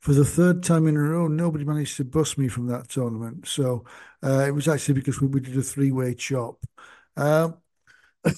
for 0.00 0.14
the 0.14 0.24
third 0.24 0.62
time 0.62 0.86
in 0.86 0.96
a 0.96 1.00
row, 1.00 1.26
nobody 1.28 1.64
managed 1.64 1.96
to 1.98 2.04
bust 2.04 2.38
me 2.38 2.48
from 2.48 2.66
that 2.68 2.88
tournament. 2.88 3.46
So 3.46 3.84
uh, 4.22 4.44
it 4.46 4.52
was 4.52 4.68
actually 4.68 4.94
because 4.94 5.20
we, 5.20 5.26
we 5.28 5.40
did 5.40 5.56
a 5.58 5.62
three-way 5.62 6.14
chop. 6.14 6.64
Uh, 7.16 7.50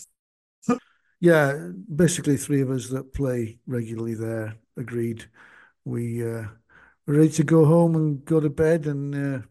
yeah, 1.21 1.69
basically 1.95 2.37
three 2.37 2.63
of 2.63 2.71
us 2.71 2.89
that 2.89 3.13
play 3.13 3.59
regularly 3.67 4.15
there 4.15 4.57
agreed. 4.77 5.27
We 5.85 6.23
uh, 6.25 6.47
were 7.07 7.15
ready 7.15 7.31
to 7.31 7.45
go 7.45 7.65
home 7.65 7.97
and 7.97 8.25
go 8.25 8.41
to 8.41 8.51
bed, 8.51 8.87
and 8.87 9.15
uh, 9.15 9.47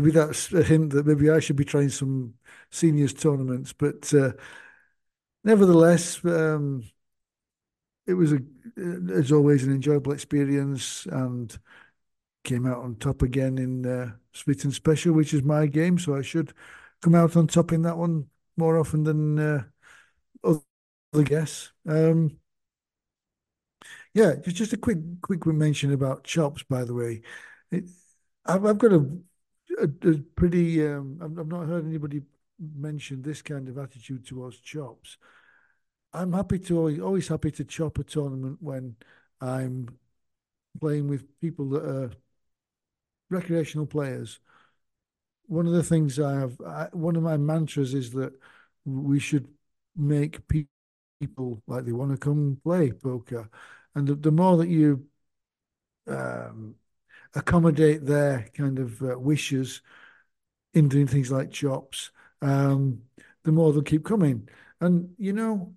maybe 0.00 0.10
that's 0.12 0.52
a 0.52 0.62
hint 0.62 0.92
that 0.92 1.06
maybe 1.06 1.30
I 1.30 1.40
should 1.40 1.56
be 1.56 1.64
trying 1.64 1.88
some 1.90 2.34
seniors 2.70 3.12
tournaments. 3.14 3.72
But 3.72 4.12
uh, 4.14 4.32
nevertheless, 5.44 6.24
um, 6.24 6.82
it 8.06 8.14
was 8.14 8.32
a, 8.32 8.38
as 9.12 9.32
always 9.32 9.64
an 9.64 9.72
enjoyable 9.72 10.12
experience 10.12 11.06
and 11.06 11.58
came 12.44 12.66
out 12.66 12.78
on 12.78 12.96
top 12.96 13.22
again 13.22 13.58
in 13.58 13.86
uh, 13.86 14.12
Sviten 14.34 14.72
Special, 14.72 15.14
which 15.14 15.34
is 15.34 15.42
my 15.42 15.66
game. 15.66 15.98
So 15.98 16.16
I 16.16 16.22
should 16.22 16.54
come 17.02 17.14
out 17.14 17.36
on 17.36 17.48
top 17.48 17.72
in 17.72 17.82
that 17.82 17.98
one 17.98 18.28
more 18.56 18.78
often 18.78 19.04
than 19.04 19.38
uh, 19.38 19.64
other 20.44 21.24
guests. 21.24 21.72
Um, 21.86 22.38
yeah, 24.14 24.34
just 24.36 24.56
just 24.56 24.72
a 24.72 24.76
quick 24.76 24.98
quick 25.22 25.44
mention 25.46 25.92
about 25.92 26.24
chops. 26.24 26.62
By 26.62 26.84
the 26.84 26.94
way, 26.94 27.22
it, 27.70 27.84
I've, 28.44 28.64
I've 28.64 28.78
got 28.78 28.92
a 28.92 29.18
a, 29.80 30.08
a 30.08 30.18
pretty. 30.36 30.86
Um, 30.86 31.18
I've, 31.22 31.38
I've 31.38 31.48
not 31.48 31.66
heard 31.66 31.86
anybody 31.86 32.22
mention 32.76 33.22
this 33.22 33.42
kind 33.42 33.68
of 33.68 33.78
attitude 33.78 34.26
towards 34.26 34.58
chops. 34.60 35.16
I'm 36.12 36.32
happy 36.32 36.58
to 36.60 36.78
always, 36.78 37.00
always 37.00 37.28
happy 37.28 37.50
to 37.52 37.64
chop 37.64 37.98
a 37.98 38.04
tournament 38.04 38.58
when 38.60 38.96
I'm 39.40 39.88
playing 40.80 41.08
with 41.08 41.40
people 41.40 41.68
that 41.70 41.84
are 41.84 42.10
recreational 43.30 43.86
players. 43.86 44.40
One 45.46 45.66
of 45.66 45.72
the 45.72 45.82
things 45.82 46.20
I 46.20 46.34
have, 46.40 46.60
I, 46.60 46.88
one 46.92 47.16
of 47.16 47.22
my 47.22 47.36
mantras 47.36 47.94
is 47.94 48.12
that 48.12 48.32
we 48.84 49.18
should 49.18 49.48
make 49.96 50.46
people 50.48 51.62
like 51.66 51.84
they 51.84 51.92
want 51.92 52.12
to 52.12 52.18
come 52.18 52.60
play 52.62 52.92
poker, 52.92 53.48
and 53.94 54.06
the, 54.06 54.14
the 54.14 54.30
more 54.30 54.56
that 54.58 54.68
you 54.68 55.06
um, 56.06 56.74
accommodate 57.34 58.04
their 58.04 58.48
kind 58.54 58.78
of 58.78 59.02
uh, 59.02 59.18
wishes 59.18 59.82
in 60.74 60.88
doing 60.88 61.06
things 61.06 61.30
like 61.30 61.50
chops, 61.50 62.10
um, 62.42 63.02
the 63.44 63.52
more 63.52 63.72
they'll 63.72 63.82
keep 63.82 64.04
coming. 64.04 64.48
And 64.80 65.14
you 65.18 65.32
know, 65.32 65.74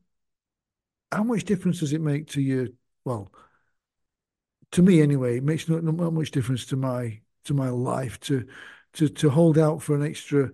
how 1.11 1.23
much 1.23 1.43
difference 1.43 1.79
does 1.79 1.93
it 1.93 2.01
make 2.01 2.27
to 2.27 2.41
you? 2.41 2.75
Well, 3.03 3.31
to 4.71 4.81
me 4.81 5.01
anyway, 5.01 5.37
it 5.37 5.43
makes 5.43 5.67
not, 5.67 5.83
not 5.83 6.13
much 6.13 6.31
difference 6.31 6.65
to 6.67 6.75
my 6.75 7.21
to 7.45 7.53
my 7.53 7.69
life 7.69 8.19
to 8.21 8.47
to 8.93 9.09
to 9.09 9.29
hold 9.29 9.57
out 9.57 9.81
for 9.81 9.95
an 9.95 10.05
extra 10.05 10.51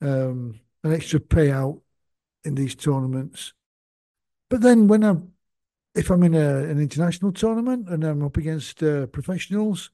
um, 0.00 0.60
an 0.84 0.92
extra 0.92 1.20
payout 1.20 1.80
in 2.44 2.54
these 2.54 2.74
tournaments. 2.74 3.52
But 4.50 4.60
then 4.60 4.88
when 4.88 5.04
I'm 5.04 5.32
if 5.94 6.10
I'm 6.10 6.22
in 6.22 6.34
a, 6.34 6.64
an 6.64 6.80
international 6.80 7.32
tournament 7.32 7.88
and 7.88 8.04
I'm 8.04 8.22
up 8.22 8.36
against 8.36 8.82
uh, 8.82 9.06
professionals, 9.06 9.90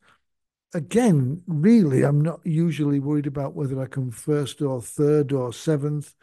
again, 0.75 1.43
really, 1.47 2.03
I'm 2.03 2.20
not 2.20 2.41
usually 2.45 2.99
worried 2.99 3.27
about 3.27 3.55
whether 3.55 3.81
I 3.81 3.87
come 3.87 4.11
first 4.11 4.61
or 4.61 4.83
third 4.83 5.33
or 5.33 5.53
seventh. 5.53 6.14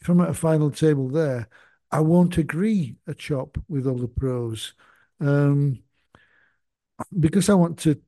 If 0.00 0.08
I'm 0.08 0.20
at 0.20 0.30
a 0.30 0.34
final 0.34 0.70
table 0.70 1.08
there, 1.08 1.48
I 1.90 2.00
won't 2.00 2.38
agree 2.38 2.96
a 3.06 3.14
chop 3.14 3.58
with 3.68 3.86
all 3.86 3.98
the 3.98 4.08
pros 4.08 4.74
um, 5.20 5.82
because 7.18 7.48
I 7.48 7.54
want 7.54 7.78
to 7.80 8.00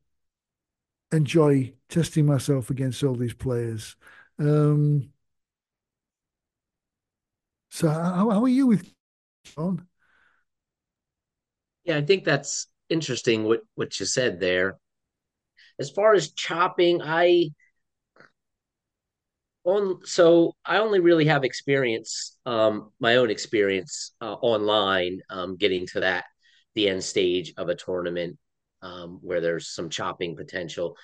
enjoy 1.13 1.75
testing 1.89 2.27
myself 2.27 2.71
against 2.71 3.03
all 3.03 3.15
these 3.15 3.35
players. 3.35 3.97
Um, 4.39 5.11
so, 7.71 7.89
how, 7.89 8.31
how 8.31 8.43
are 8.43 8.49
you 8.49 8.67
with 8.67 8.91
John? 9.45 9.87
Yeah, 11.85 11.97
I 11.97 12.03
think 12.03 12.25
that's 12.25 12.67
interesting 12.89 13.45
what 13.45 13.63
what 13.75 13.99
you 14.01 14.07
said 14.07 14.41
there. 14.41 14.79
As 15.81 15.91
far 15.91 16.13
as 16.13 16.33
chopping, 16.33 17.01
I 17.03 17.51
on 19.65 20.01
so 20.05 20.55
I 20.65 20.79
only 20.79 21.01
really 21.01 21.25
have 21.27 21.43
experience, 21.43 22.37
um, 22.47 22.91
my 23.01 23.17
own 23.17 23.31
experience 23.31 24.13
uh, 24.21 24.35
online, 24.35 25.21
um, 25.31 25.57
getting 25.57 25.87
to 25.89 26.01
that 26.01 26.27
the 26.75 26.89
end 26.89 27.03
stage 27.03 27.55
of 27.57 27.69
a 27.69 27.75
tournament 27.75 28.39
um, 28.83 29.19
where 29.23 29.41
there's 29.41 29.75
some 29.75 29.89
chopping 29.91 30.37
potential, 30.37 30.97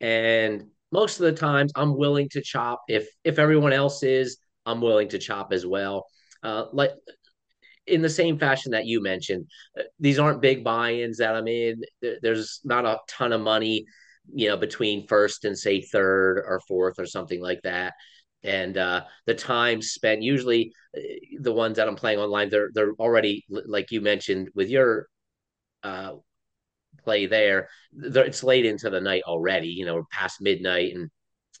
and 0.00 0.68
most 0.90 1.20
of 1.20 1.26
the 1.26 1.38
times 1.38 1.70
I'm 1.76 1.96
willing 1.96 2.30
to 2.30 2.40
chop 2.40 2.82
if 2.88 3.08
if 3.24 3.38
everyone 3.38 3.74
else 3.74 4.02
is, 4.02 4.38
I'm 4.64 4.80
willing 4.80 5.08
to 5.10 5.18
chop 5.18 5.52
as 5.52 5.66
well. 5.66 6.06
Uh, 6.42 6.66
like 6.72 6.92
in 7.88 8.02
the 8.02 8.10
same 8.10 8.38
fashion 8.38 8.72
that 8.72 8.86
you 8.86 9.02
mentioned, 9.02 9.46
uh, 9.78 9.84
these 9.98 10.18
aren't 10.18 10.42
big 10.42 10.64
buy-ins 10.64 11.18
that 11.18 11.34
I'm 11.34 11.48
in. 11.48 11.82
There's 12.22 12.60
not 12.64 12.84
a 12.84 12.98
ton 13.08 13.32
of 13.32 13.40
money 13.40 13.86
you 14.32 14.48
know, 14.48 14.56
between 14.56 15.06
first 15.06 15.44
and 15.44 15.58
say 15.58 15.80
third 15.80 16.38
or 16.38 16.60
fourth 16.66 16.98
or 16.98 17.06
something 17.06 17.40
like 17.40 17.62
that. 17.62 17.94
And 18.42 18.76
uh, 18.76 19.04
the 19.26 19.34
time 19.34 19.82
spent, 19.82 20.22
usually 20.22 20.72
uh, 20.96 21.00
the 21.40 21.52
ones 21.52 21.76
that 21.76 21.88
I'm 21.88 21.96
playing 21.96 22.18
online, 22.18 22.50
they're 22.50 22.70
they're 22.72 22.92
already 22.94 23.44
like 23.48 23.90
you 23.90 24.00
mentioned 24.00 24.50
with 24.54 24.68
your 24.68 25.08
uh, 25.82 26.12
play 27.04 27.26
there. 27.26 27.68
It's 27.96 28.44
late 28.44 28.64
into 28.64 28.90
the 28.90 29.00
night 29.00 29.22
already, 29.26 29.68
you 29.68 29.86
know, 29.86 30.04
past 30.12 30.40
midnight, 30.40 30.94
and 30.94 31.10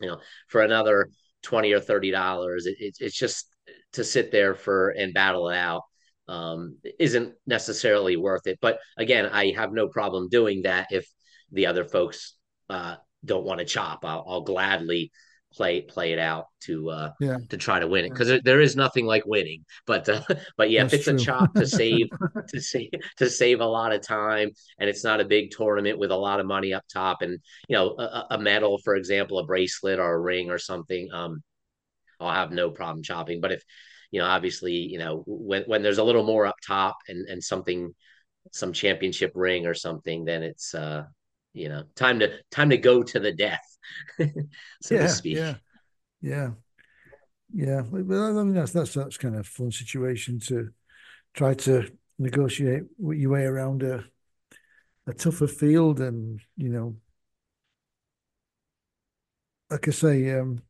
you 0.00 0.06
know, 0.06 0.20
for 0.48 0.62
another 0.62 1.10
twenty 1.42 1.72
or 1.72 1.80
thirty 1.80 2.12
dollars, 2.12 2.66
it, 2.66 2.76
it, 2.78 2.96
it's 3.00 3.18
just 3.18 3.48
to 3.94 4.04
sit 4.04 4.30
there 4.30 4.54
for 4.54 4.90
and 4.90 5.14
battle 5.14 5.48
it 5.48 5.56
out 5.56 5.82
um, 6.28 6.76
isn't 6.98 7.34
necessarily 7.46 8.16
worth 8.16 8.46
it. 8.46 8.58
But 8.60 8.78
again, 8.96 9.26
I 9.26 9.52
have 9.52 9.72
no 9.72 9.88
problem 9.88 10.28
doing 10.28 10.62
that 10.62 10.88
if 10.90 11.08
the 11.50 11.66
other 11.66 11.84
folks 11.84 12.34
uh, 12.68 12.96
don't 13.24 13.44
want 13.44 13.60
to 13.60 13.66
chop, 13.66 14.04
I'll, 14.04 14.24
I'll, 14.28 14.40
gladly 14.42 15.10
play 15.50 15.80
play 15.80 16.12
it 16.12 16.18
out 16.18 16.48
to 16.60 16.90
uh, 16.90 17.10
yeah. 17.20 17.38
to 17.48 17.56
try 17.56 17.78
to 17.78 17.88
win 17.88 18.04
it 18.04 18.10
because 18.10 18.28
there, 18.28 18.40
there 18.44 18.60
is 18.60 18.76
nothing 18.76 19.06
like 19.06 19.24
winning. 19.24 19.64
But 19.86 20.08
uh, 20.08 20.20
but 20.58 20.70
yeah, 20.70 20.82
That's 20.82 20.94
if 20.94 21.00
it's 21.00 21.04
true. 21.06 21.14
a 21.14 21.18
chop 21.18 21.54
to 21.54 21.66
save 21.66 22.08
to 22.48 22.60
save 22.60 22.90
to 23.16 23.30
save 23.30 23.60
a 23.60 23.66
lot 23.66 23.92
of 23.92 24.02
time, 24.02 24.50
and 24.78 24.90
it's 24.90 25.04
not 25.04 25.20
a 25.20 25.24
big 25.24 25.50
tournament 25.50 25.98
with 25.98 26.10
a 26.10 26.16
lot 26.16 26.40
of 26.40 26.46
money 26.46 26.74
up 26.74 26.84
top, 26.92 27.22
and 27.22 27.38
you 27.68 27.76
know 27.76 27.96
a, 27.98 28.26
a 28.32 28.38
medal, 28.38 28.78
for 28.78 28.94
example, 28.94 29.38
a 29.38 29.46
bracelet 29.46 29.98
or 29.98 30.12
a 30.12 30.20
ring 30.20 30.50
or 30.50 30.58
something, 30.58 31.08
um, 31.12 31.42
I'll 32.20 32.32
have 32.32 32.52
no 32.52 32.70
problem 32.70 33.02
chopping. 33.02 33.40
But 33.40 33.52
if 33.52 33.62
you 34.10 34.20
know, 34.20 34.26
obviously, 34.26 34.74
you 34.74 34.98
know, 34.98 35.22
when 35.26 35.64
when 35.64 35.82
there's 35.82 35.98
a 35.98 36.04
little 36.04 36.24
more 36.24 36.46
up 36.46 36.56
top 36.66 36.96
and 37.08 37.28
and 37.28 37.42
something 37.42 37.94
some 38.52 38.72
championship 38.72 39.32
ring 39.34 39.66
or 39.66 39.74
something, 39.74 40.24
then 40.24 40.42
it's 40.42 40.74
uh 40.74 41.04
you 41.54 41.68
know, 41.68 41.84
time 41.96 42.20
to 42.20 42.30
time 42.50 42.70
to 42.70 42.78
go 42.78 43.02
to 43.02 43.20
the 43.20 43.32
death, 43.32 43.78
so 44.80 44.96
yeah, 44.96 45.02
to 45.02 45.08
speak. 45.08 45.38
Yeah, 45.38 45.54
yeah, 46.20 46.50
yeah. 47.52 47.82
Well, 47.90 48.38
I 48.38 48.42
mean, 48.42 48.54
that's 48.54 48.72
that's 48.72 48.94
that's 48.94 49.16
kind 49.16 49.36
of 49.36 49.46
fun 49.46 49.70
situation 49.70 50.40
to 50.48 50.70
try 51.34 51.54
to 51.54 51.90
negotiate 52.18 52.84
your 52.98 53.30
way 53.32 53.44
around 53.44 53.82
a 53.82 54.04
a 55.06 55.14
tougher 55.14 55.46
field, 55.46 56.00
and 56.00 56.40
you 56.56 56.68
know, 56.68 56.96
like 59.70 59.88
I 59.88 59.90
say, 59.90 60.38
um, 60.38 60.62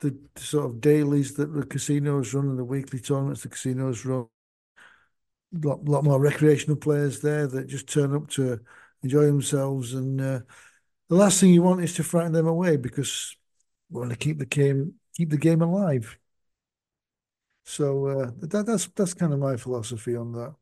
the, 0.00 0.18
sort 0.36 0.66
of 0.66 0.80
dailies 0.80 1.34
that 1.34 1.52
the 1.54 1.64
casinos 1.64 2.34
run 2.34 2.48
and 2.48 2.58
the 2.58 2.64
weekly 2.64 2.98
tournaments 2.98 3.42
the 3.42 3.48
casinos 3.48 4.04
run. 4.04 4.26
A 5.54 5.66
lot, 5.66 5.84
lot 5.84 6.04
more 6.04 6.20
recreational 6.20 6.76
players 6.76 7.20
there 7.20 7.46
that 7.46 7.66
just 7.66 7.88
turn 7.88 8.14
up 8.14 8.28
to 8.30 8.60
enjoy 9.02 9.26
themselves. 9.26 9.94
And 9.94 10.20
uh, 10.20 10.40
the 11.08 11.16
last 11.16 11.40
thing 11.40 11.52
you 11.52 11.62
want 11.62 11.82
is 11.82 11.94
to 11.94 12.04
frighten 12.04 12.32
them 12.32 12.46
away 12.46 12.76
because 12.76 13.36
we 13.90 14.00
want 14.00 14.12
to 14.12 14.16
keep 14.16 14.38
the 14.38 14.46
game 14.46 14.94
keep 15.16 15.30
the 15.30 15.36
game 15.36 15.60
alive. 15.60 16.16
So 17.64 18.06
uh, 18.06 18.30
that, 18.40 18.66
that's 18.66 18.86
that's 18.88 19.14
kind 19.14 19.32
of 19.32 19.38
my 19.38 19.56
philosophy 19.56 20.16
on 20.16 20.32
that. 20.32 20.54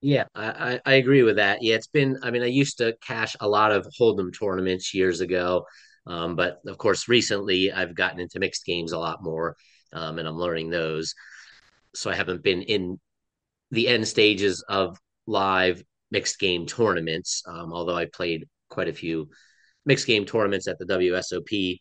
Yeah, 0.00 0.24
I, 0.34 0.80
I 0.84 0.94
agree 0.94 1.22
with 1.22 1.36
that. 1.36 1.62
Yeah, 1.62 1.76
it's 1.76 1.86
been, 1.86 2.18
I 2.22 2.30
mean, 2.30 2.42
I 2.42 2.46
used 2.46 2.76
to 2.76 2.94
cash 3.00 3.36
a 3.40 3.48
lot 3.48 3.72
of 3.72 3.86
Hold'em 3.98 4.38
tournaments 4.38 4.92
years 4.92 5.22
ago. 5.22 5.64
Um, 6.06 6.36
but 6.36 6.60
of 6.66 6.78
course, 6.78 7.08
recently 7.08 7.72
I've 7.72 7.94
gotten 7.94 8.20
into 8.20 8.38
mixed 8.38 8.64
games 8.64 8.92
a 8.92 8.98
lot 8.98 9.22
more 9.22 9.56
um, 9.92 10.18
and 10.18 10.28
I'm 10.28 10.36
learning 10.36 10.70
those. 10.70 11.14
So 11.94 12.10
I 12.10 12.14
haven't 12.14 12.42
been 12.42 12.62
in 12.62 13.00
the 13.70 13.88
end 13.88 14.06
stages 14.06 14.64
of 14.68 14.98
live 15.26 15.82
mixed 16.10 16.38
game 16.38 16.66
tournaments, 16.66 17.42
um, 17.46 17.72
although 17.72 17.96
I 17.96 18.06
played 18.06 18.46
quite 18.68 18.88
a 18.88 18.92
few 18.92 19.28
mixed 19.86 20.06
game 20.06 20.24
tournaments 20.24 20.68
at 20.68 20.78
the 20.78 20.86
WSOP. 20.86 21.80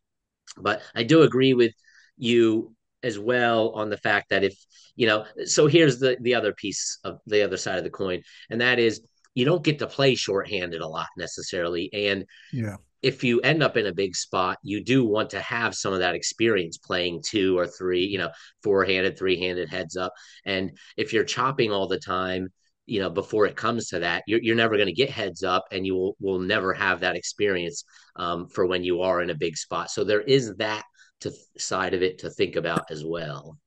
But 0.58 0.82
I 0.96 1.04
do 1.04 1.24
agree 1.24 1.54
with 1.54 1.74
you 2.18 2.76
as 3.02 3.20
well 3.20 3.70
on 3.72 3.90
the 3.90 3.98
fact 3.98 4.30
that 4.30 4.44
if 4.44 4.56
you 4.96 5.08
know 5.08 5.26
so 5.46 5.68
here's 5.68 6.00
the 6.00 6.16
the 6.22 6.36
other 6.36 6.54
piece 6.54 7.00
of 7.04 7.20
the 7.26 7.44
other 7.44 7.58
side 7.58 7.78
of 7.78 7.84
the 7.84 7.90
coin 7.90 8.22
and 8.50 8.62
that 8.62 8.80
is 8.80 9.02
you 9.34 9.44
don't 9.44 9.64
get 9.64 9.80
to 9.80 9.88
play 9.88 10.16
shorthanded 10.16 10.80
a 10.80 10.88
lot 10.88 11.08
necessarily 11.18 11.90
and 11.92 12.26
yeah 12.54 12.78
if 13.04 13.24
you 13.24 13.40
end 13.42 13.62
up 13.62 13.78
in 13.78 13.86
a 13.86 13.94
big 13.94 14.16
spot 14.16 14.58
you 14.64 14.84
do 14.84 15.06
want 15.06 15.30
to 15.30 15.40
have 15.40 15.76
some 15.76 15.94
of 15.94 16.00
that 16.00 16.16
experience 16.16 16.78
playing 16.78 17.22
two 17.26 17.58
or 17.58 17.68
three 17.68 18.06
you 18.06 18.18
know 18.18 18.30
four-handed 18.64 19.18
three-handed 19.18 19.70
heads 19.70 19.96
up 19.96 20.14
and 20.46 20.72
if 20.98 21.14
you're 21.14 21.24
chopping 21.24 21.72
all 21.72 21.88
the 21.88 22.00
time 22.00 22.48
you 22.86 23.00
know 23.00 23.10
before 23.10 23.46
it 23.46 23.56
comes 23.56 23.90
to 23.90 24.00
that 24.00 24.24
you're, 24.28 24.42
you're 24.42 24.56
never 24.56 24.76
going 24.76 24.88
to 24.88 24.94
get 24.94 25.10
heads 25.10 25.44
up 25.44 25.66
and 25.72 25.86
you 25.86 25.94
will, 25.96 26.16
will 26.20 26.40
never 26.40 26.74
have 26.74 27.02
that 27.02 27.16
experience 27.16 27.84
um, 28.16 28.48
for 28.48 28.66
when 28.66 28.84
you 28.84 29.02
are 29.02 29.22
in 29.22 29.30
a 29.30 29.36
big 29.36 29.56
spot 29.56 29.90
so 29.92 30.04
there 30.04 30.22
is 30.22 30.56
that 30.56 30.84
to 31.24 31.32
side 31.58 31.94
of 31.94 32.04
it 32.04 32.20
to 32.20 32.30
think 32.30 32.56
about 32.56 32.92
as 32.92 33.04
well. 33.04 33.58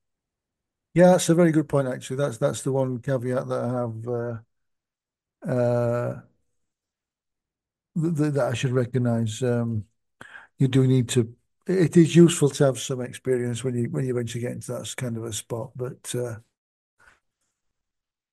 Yeah, 0.94 1.12
that's 1.12 1.28
a 1.28 1.34
very 1.34 1.52
good 1.52 1.68
point. 1.68 1.88
Actually, 1.88 2.18
that's 2.18 2.38
that's 2.38 2.62
the 2.62 2.72
one 2.72 3.00
caveat 3.00 3.48
that 3.48 3.64
I 3.64 3.68
have 3.68 5.50
uh, 5.50 5.52
uh, 5.52 6.20
that, 7.96 8.34
that 8.34 8.46
I 8.52 8.54
should 8.54 8.72
recognise. 8.72 9.42
Um, 9.42 9.84
you 10.58 10.68
do 10.68 10.86
need 10.86 11.08
to. 11.10 11.34
It 11.66 11.96
is 11.96 12.16
useful 12.16 12.50
to 12.50 12.64
have 12.66 12.78
some 12.78 13.00
experience 13.00 13.64
when 13.64 13.76
you 13.76 13.90
when 13.90 14.06
you 14.06 14.12
eventually 14.14 14.42
get 14.42 14.52
into 14.52 14.72
that 14.72 14.94
kind 14.96 15.16
of 15.16 15.24
a 15.24 15.32
spot. 15.32 15.72
But 15.76 16.14
uh, 16.14 16.36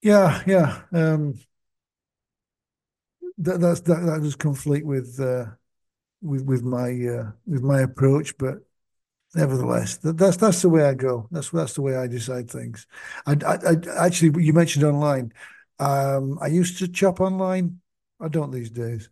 yeah, 0.02 0.44
yeah, 0.46 0.82
um, 0.92 1.40
that 3.38 3.60
that's 3.60 3.82
that 3.82 4.02
that 4.06 4.22
does 4.22 4.36
conflict 4.36 4.86
with 4.86 5.20
uh, 5.20 5.46
with 6.22 6.44
with 6.46 6.64
my 6.64 6.92
uh, 6.92 7.32
with 7.48 7.64
my 7.64 7.82
approach, 7.82 8.38
but 8.38 8.60
nevertheless, 9.36 9.98
that's 9.98 10.38
that's 10.38 10.64
the 10.64 10.70
way 10.70 10.86
I 10.86 10.96
go. 10.96 11.28
That's 11.32 11.52
that's 11.52 11.74
the 11.76 11.82
way 11.82 11.98
I 11.98 12.08
decide 12.08 12.52
things. 12.52 12.88
I, 13.26 13.34
I, 13.46 13.56
I 13.56 14.06
actually, 14.08 14.44
you 14.44 14.54
mentioned 14.54 14.86
online. 14.86 15.34
Um, 15.80 16.40
I 16.42 16.48
used 16.48 16.80
to 16.80 16.88
chop 16.88 17.22
online. 17.22 17.82
I 18.22 18.30
don't 18.30 18.52
these 18.52 18.72
days. 18.72 19.10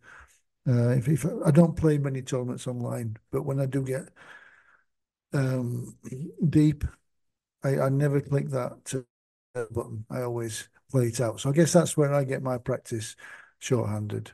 Uh, 0.68 0.90
if, 0.90 1.08
if 1.08 1.26
I 1.46 1.52
don't 1.52 1.76
play 1.76 1.98
many 1.98 2.22
tournaments 2.22 2.68
online, 2.68 3.18
but 3.32 3.44
when 3.44 3.60
I 3.60 3.66
do 3.66 3.84
get 3.84 4.10
um, 5.34 5.96
deep, 6.50 6.84
I, 7.64 7.80
I 7.80 7.90
never 7.90 8.22
click 8.22 8.50
that 8.52 9.06
button. 9.72 10.06
I 10.10 10.22
always 10.22 10.70
play 10.90 11.08
it 11.08 11.22
out. 11.22 11.40
So 11.40 11.50
I 11.50 11.54
guess 11.54 11.74
that's 11.74 11.98
where 11.98 12.14
I 12.14 12.24
get 12.24 12.44
my 12.44 12.58
practice 12.58 13.16
shorthanded. 13.60 14.32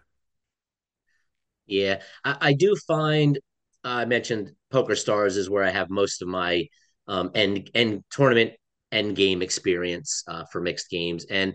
Yeah, 1.65 2.01
I, 2.23 2.37
I 2.41 2.53
do 2.53 2.75
find 2.87 3.39
I 3.83 4.05
mentioned 4.05 4.51
Poker 4.71 4.95
Stars 4.95 5.37
is 5.37 5.49
where 5.49 5.63
I 5.63 5.69
have 5.69 5.89
most 5.89 6.21
of 6.21 6.27
my 6.27 6.67
um, 7.07 7.31
end 7.35 7.69
end 7.73 8.03
tournament 8.09 8.53
end 8.91 9.15
game 9.15 9.41
experience 9.41 10.23
uh, 10.27 10.45
for 10.51 10.61
mixed 10.61 10.89
games, 10.89 11.25
and 11.29 11.53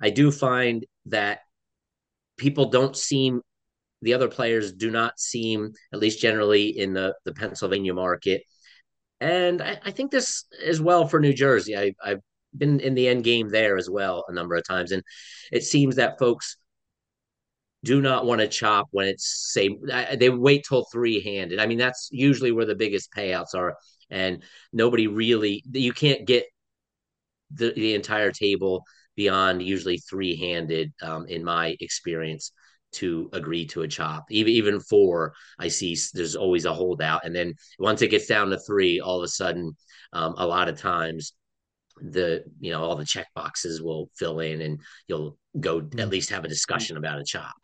I 0.00 0.10
do 0.10 0.30
find 0.30 0.84
that 1.06 1.40
people 2.36 2.66
don't 2.66 2.96
seem 2.96 3.40
the 4.02 4.14
other 4.14 4.28
players 4.28 4.72
do 4.72 4.90
not 4.90 5.18
seem 5.18 5.72
at 5.92 6.00
least 6.00 6.20
generally 6.20 6.76
in 6.76 6.92
the 6.92 7.14
the 7.24 7.32
Pennsylvania 7.32 7.94
market, 7.94 8.42
and 9.20 9.62
I, 9.62 9.78
I 9.84 9.90
think 9.92 10.10
this 10.10 10.44
as 10.64 10.80
well 10.80 11.06
for 11.06 11.20
New 11.20 11.32
Jersey. 11.32 11.76
I, 11.76 11.94
I've 12.04 12.20
been 12.56 12.80
in 12.80 12.94
the 12.94 13.08
end 13.08 13.24
game 13.24 13.48
there 13.48 13.76
as 13.76 13.88
well 13.88 14.24
a 14.28 14.32
number 14.32 14.56
of 14.56 14.64
times, 14.64 14.92
and 14.92 15.02
it 15.52 15.64
seems 15.64 15.96
that 15.96 16.18
folks 16.18 16.56
do 17.84 18.00
not 18.00 18.26
want 18.26 18.40
to 18.40 18.48
chop 18.48 18.88
when 18.90 19.08
it's 19.08 19.50
say 19.52 19.70
they 20.16 20.30
wait 20.30 20.64
till 20.68 20.86
three 20.92 21.20
handed. 21.20 21.58
I 21.58 21.66
mean, 21.66 21.78
that's 21.78 22.08
usually 22.12 22.52
where 22.52 22.66
the 22.66 22.74
biggest 22.74 23.12
payouts 23.16 23.54
are, 23.54 23.76
and 24.10 24.42
nobody 24.72 25.06
really 25.06 25.64
you 25.72 25.92
can't 25.92 26.26
get 26.26 26.44
the 27.52 27.72
the 27.72 27.94
entire 27.94 28.32
table 28.32 28.84
beyond 29.16 29.62
usually 29.62 29.98
three 29.98 30.36
handed 30.36 30.92
um, 31.02 31.26
in 31.26 31.44
my 31.44 31.76
experience 31.80 32.52
to 32.92 33.30
agree 33.32 33.66
to 33.66 33.82
a 33.82 33.88
chop. 33.88 34.26
Even 34.30 34.52
even 34.52 34.80
four, 34.80 35.34
I 35.58 35.68
see 35.68 35.96
there's 36.14 36.36
always 36.36 36.64
a 36.64 36.74
holdout, 36.74 37.24
and 37.24 37.34
then 37.34 37.54
once 37.78 38.02
it 38.02 38.08
gets 38.08 38.26
down 38.26 38.50
to 38.50 38.58
three, 38.58 39.00
all 39.00 39.18
of 39.18 39.24
a 39.24 39.28
sudden, 39.28 39.76
um, 40.12 40.34
a 40.38 40.46
lot 40.46 40.68
of 40.68 40.80
times 40.80 41.34
the 42.00 42.44
you 42.58 42.72
know 42.72 42.82
all 42.82 42.96
the 42.96 43.04
check 43.04 43.28
boxes 43.34 43.82
will 43.82 44.10
fill 44.16 44.40
in 44.40 44.60
and 44.62 44.80
you'll 45.08 45.38
go 45.60 45.78
at 45.78 45.90
mm. 45.90 46.10
least 46.10 46.30
have 46.30 46.44
a 46.44 46.48
discussion 46.48 46.96
about 46.96 47.20
a 47.20 47.24
chop 47.24 47.54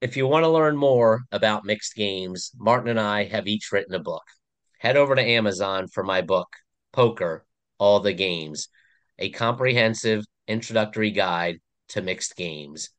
if 0.00 0.16
you 0.16 0.26
want 0.26 0.44
to 0.44 0.48
learn 0.48 0.76
more 0.76 1.22
about 1.32 1.64
mixed 1.64 1.94
games, 1.94 2.52
Martin 2.56 2.90
and 2.90 3.00
I 3.00 3.24
have 3.24 3.46
each 3.46 3.72
written 3.72 3.94
a 3.94 3.98
book. 3.98 4.22
Head 4.78 4.96
over 4.96 5.14
to 5.14 5.22
Amazon 5.22 5.88
for 5.88 6.04
my 6.04 6.20
book, 6.20 6.48
Poker 6.92 7.46
All 7.78 8.00
the 8.00 8.12
Games, 8.12 8.68
a 9.18 9.30
comprehensive 9.30 10.24
introductory 10.46 11.10
guide 11.10 11.58
to 11.88 12.02
mixed 12.02 12.36
games. 12.36 12.90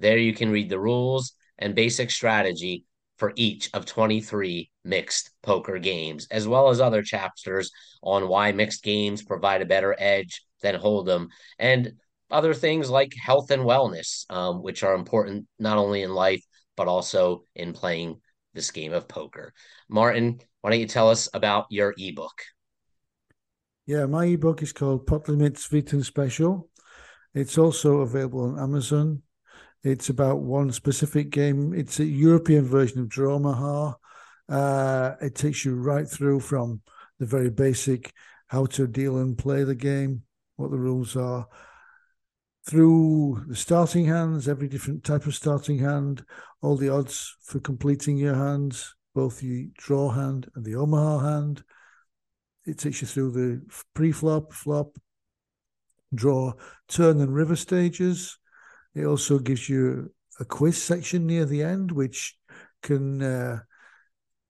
There 0.00 0.18
you 0.18 0.34
can 0.34 0.50
read 0.50 0.68
the 0.68 0.80
rules 0.80 1.34
and 1.58 1.74
basic 1.74 2.10
strategy 2.10 2.84
for 3.18 3.32
each 3.36 3.68
of 3.74 3.84
23 3.84 4.70
mixed 4.82 5.30
poker 5.42 5.78
games, 5.78 6.26
as 6.30 6.48
well 6.48 6.70
as 6.70 6.80
other 6.80 7.02
chapters 7.02 7.70
on 8.02 8.28
why 8.28 8.50
mixed 8.52 8.82
games 8.82 9.22
provide 9.22 9.60
a 9.60 9.66
better 9.66 9.94
edge 9.98 10.42
than 10.62 10.74
Hold'em 10.74 11.28
and 11.58 11.92
other 12.30 12.54
things 12.54 12.88
like 12.88 13.12
health 13.14 13.50
and 13.50 13.62
wellness, 13.62 14.24
um, 14.30 14.62
which 14.62 14.82
are 14.82 14.94
important 14.94 15.46
not 15.58 15.76
only 15.76 16.02
in 16.02 16.14
life, 16.14 16.42
but 16.76 16.88
also 16.88 17.44
in 17.54 17.74
playing 17.74 18.20
this 18.54 18.70
game 18.70 18.94
of 18.94 19.06
poker. 19.06 19.52
Martin, 19.88 20.40
why 20.62 20.70
don't 20.70 20.80
you 20.80 20.86
tell 20.86 21.10
us 21.10 21.28
about 21.34 21.66
your 21.70 21.94
ebook? 21.98 22.42
Yeah, 23.86 24.06
my 24.06 24.26
ebook 24.26 24.62
is 24.62 24.72
called 24.72 25.06
Pot 25.06 25.28
Limit 25.28 25.54
Sviten 25.54 26.04
Special. 26.04 26.70
It's 27.34 27.58
also 27.58 27.98
available 27.98 28.44
on 28.44 28.58
Amazon. 28.58 29.22
It's 29.82 30.10
about 30.10 30.40
one 30.40 30.72
specific 30.72 31.30
game. 31.30 31.72
It's 31.72 32.00
a 32.00 32.04
European 32.04 32.64
version 32.64 33.00
of 33.00 33.08
Drawmaha. 33.08 33.94
Uh, 34.48 35.14
it 35.22 35.34
takes 35.34 35.64
you 35.64 35.74
right 35.74 36.08
through 36.08 36.40
from 36.40 36.82
the 37.18 37.26
very 37.26 37.50
basic 37.50 38.12
how 38.48 38.66
to 38.66 38.86
deal 38.86 39.18
and 39.18 39.38
play 39.38 39.62
the 39.62 39.74
game, 39.74 40.22
what 40.56 40.70
the 40.70 40.78
rules 40.78 41.16
are, 41.16 41.46
through 42.66 43.44
the 43.48 43.56
starting 43.56 44.06
hands, 44.06 44.48
every 44.48 44.68
different 44.68 45.04
type 45.04 45.26
of 45.26 45.34
starting 45.34 45.78
hand, 45.78 46.24
all 46.60 46.76
the 46.76 46.88
odds 46.88 47.36
for 47.42 47.60
completing 47.60 48.16
your 48.16 48.34
hands, 48.34 48.94
both 49.14 49.40
the 49.40 49.70
draw 49.78 50.10
hand 50.10 50.50
and 50.54 50.64
the 50.64 50.74
Omaha 50.74 51.18
hand. 51.20 51.62
It 52.66 52.78
takes 52.78 53.00
you 53.00 53.06
through 53.06 53.30
the 53.30 53.62
pre-flop, 53.94 54.52
flop, 54.52 54.96
draw, 56.14 56.52
turn, 56.88 57.20
and 57.20 57.32
river 57.32 57.56
stages. 57.56 58.36
It 58.94 59.04
also 59.04 59.38
gives 59.38 59.68
you 59.68 60.12
a 60.38 60.44
quiz 60.44 60.82
section 60.82 61.26
near 61.26 61.44
the 61.44 61.62
end, 61.62 61.92
which 61.92 62.36
can 62.82 63.22
uh, 63.22 63.60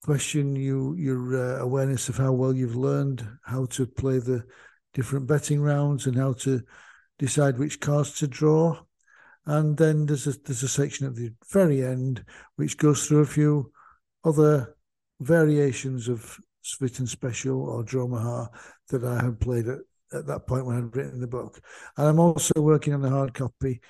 question 0.02 0.56
you 0.56 0.94
your 0.94 1.36
uh, 1.36 1.62
awareness 1.62 2.08
of 2.08 2.16
how 2.16 2.32
well 2.32 2.54
you've 2.54 2.76
learned 2.76 3.26
how 3.44 3.66
to 3.66 3.86
play 3.86 4.18
the 4.18 4.44
different 4.94 5.26
betting 5.26 5.60
rounds 5.60 6.06
and 6.06 6.16
how 6.16 6.32
to 6.32 6.62
decide 7.18 7.58
which 7.58 7.80
cards 7.80 8.18
to 8.18 8.26
draw. 8.26 8.78
And 9.46 9.76
then 9.76 10.06
there's 10.06 10.26
a, 10.26 10.32
there's 10.44 10.62
a 10.62 10.68
section 10.68 11.06
at 11.06 11.14
the 11.14 11.32
very 11.50 11.84
end 11.84 12.24
which 12.56 12.76
goes 12.76 13.06
through 13.06 13.20
a 13.20 13.26
few 13.26 13.72
other 14.24 14.76
variations 15.20 16.08
of 16.08 16.38
Sviten 16.64 17.08
Special 17.08 17.68
or 17.68 17.84
Drawmaha 17.84 18.48
that 18.88 19.04
I 19.04 19.22
had 19.22 19.40
played 19.40 19.68
at, 19.68 19.78
at 20.12 20.26
that 20.26 20.46
point 20.46 20.66
when 20.66 20.76
I'd 20.76 20.96
written 20.96 21.20
the 21.20 21.26
book. 21.26 21.60
And 21.96 22.06
I'm 22.06 22.20
also 22.20 22.52
working 22.56 22.94
on 22.94 23.04
a 23.04 23.10
hard 23.10 23.34
copy. 23.34 23.80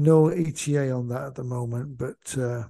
No 0.00 0.28
ETA 0.28 0.90
on 0.92 1.08
that 1.08 1.24
at 1.24 1.34
the 1.34 1.44
moment, 1.44 1.98
but 1.98 2.38
uh, 2.38 2.64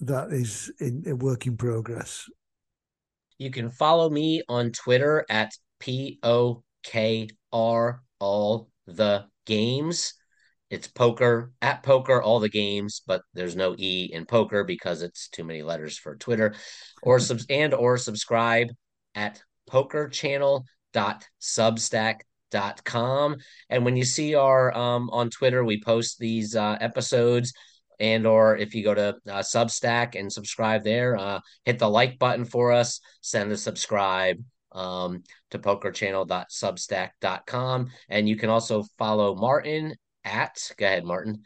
that 0.00 0.32
is 0.32 0.72
in, 0.80 1.04
a 1.06 1.14
work 1.14 1.46
in 1.46 1.58
progress. 1.58 2.26
You 3.36 3.50
can 3.50 3.68
follow 3.68 4.08
me 4.08 4.42
on 4.48 4.70
Twitter 4.70 5.26
at 5.28 5.52
P 5.80 6.18
O 6.22 6.62
K 6.84 7.28
R 7.52 8.00
all 8.18 8.70
the 8.86 9.26
games. 9.44 10.14
It's 10.70 10.88
poker 10.88 11.52
at 11.60 11.82
poker 11.82 12.22
all 12.22 12.40
the 12.40 12.48
games, 12.48 13.02
but 13.06 13.20
there's 13.34 13.54
no 13.54 13.74
e 13.76 14.08
in 14.10 14.24
poker 14.24 14.64
because 14.64 15.02
it's 15.02 15.28
too 15.28 15.44
many 15.44 15.60
letters 15.60 15.98
for 15.98 16.16
Twitter. 16.16 16.54
Or 17.02 17.20
sub 17.20 17.40
and 17.50 17.74
or 17.74 17.98
subscribe 17.98 18.68
at 19.14 19.42
pokerchannel.substack.com. 19.70 22.20
And 22.54 23.84
when 23.84 23.96
you 23.96 24.04
see 24.04 24.34
our 24.34 24.76
um 24.76 25.10
on 25.10 25.30
Twitter, 25.30 25.64
we 25.64 25.80
post 25.80 26.18
these 26.18 26.56
uh, 26.56 26.76
episodes 26.80 27.52
and 28.00 28.26
or 28.26 28.56
if 28.56 28.74
you 28.74 28.82
go 28.82 28.94
to 28.94 29.14
uh, 29.28 29.40
substack 29.40 30.18
and 30.18 30.32
subscribe 30.32 30.82
there 30.84 31.16
uh, 31.16 31.40
hit 31.64 31.78
the 31.78 31.88
like 31.88 32.18
button 32.18 32.44
for 32.44 32.72
us 32.72 33.00
send 33.20 33.52
a 33.52 33.56
subscribe 33.56 34.42
um, 34.72 35.22
to 35.50 35.58
pokerchannel.substack.com 35.58 37.90
and 38.08 38.28
you 38.28 38.34
can 38.36 38.50
also 38.50 38.84
follow 38.98 39.36
martin 39.36 39.94
at 40.24 40.72
go 40.76 40.86
ahead 40.86 41.04
martin. 41.04 41.44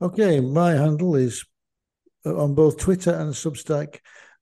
Okay 0.00 0.38
my 0.40 0.70
handle 0.72 1.16
is 1.16 1.44
uh, 2.24 2.36
on 2.36 2.54
both 2.54 2.78
twitter 2.78 3.12
and 3.12 3.32
substack 3.32 3.98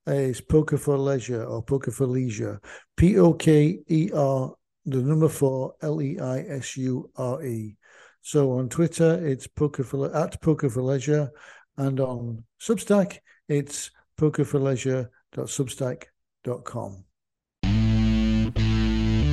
is 0.07 0.41
poker 0.41 0.79
for 0.79 0.97
leisure 0.99 1.45
or 1.45 1.63
poker 1.63 1.91
for 1.91 2.07
leisure 2.07 2.61
p-o-k-e-r 2.97 4.55
the 4.87 5.03
number 5.03 5.29
four 5.29 5.75
l-e-i-s-u-r-e 5.83 7.77
so 8.23 8.53
on 8.53 8.69
Twitter, 8.69 9.27
it's 9.27 9.47
poker 9.47 9.83
for 9.83 10.15
at 10.15 10.39
poker 10.43 10.69
for 10.69 10.83
leisure, 10.83 11.31
and 11.77 11.99
on 12.01 12.45
Substack, 12.61 13.21
it's 13.49 13.91
poker 14.19 14.45
for 14.45 14.61
pokerforleisure.substack.com. 14.61 17.05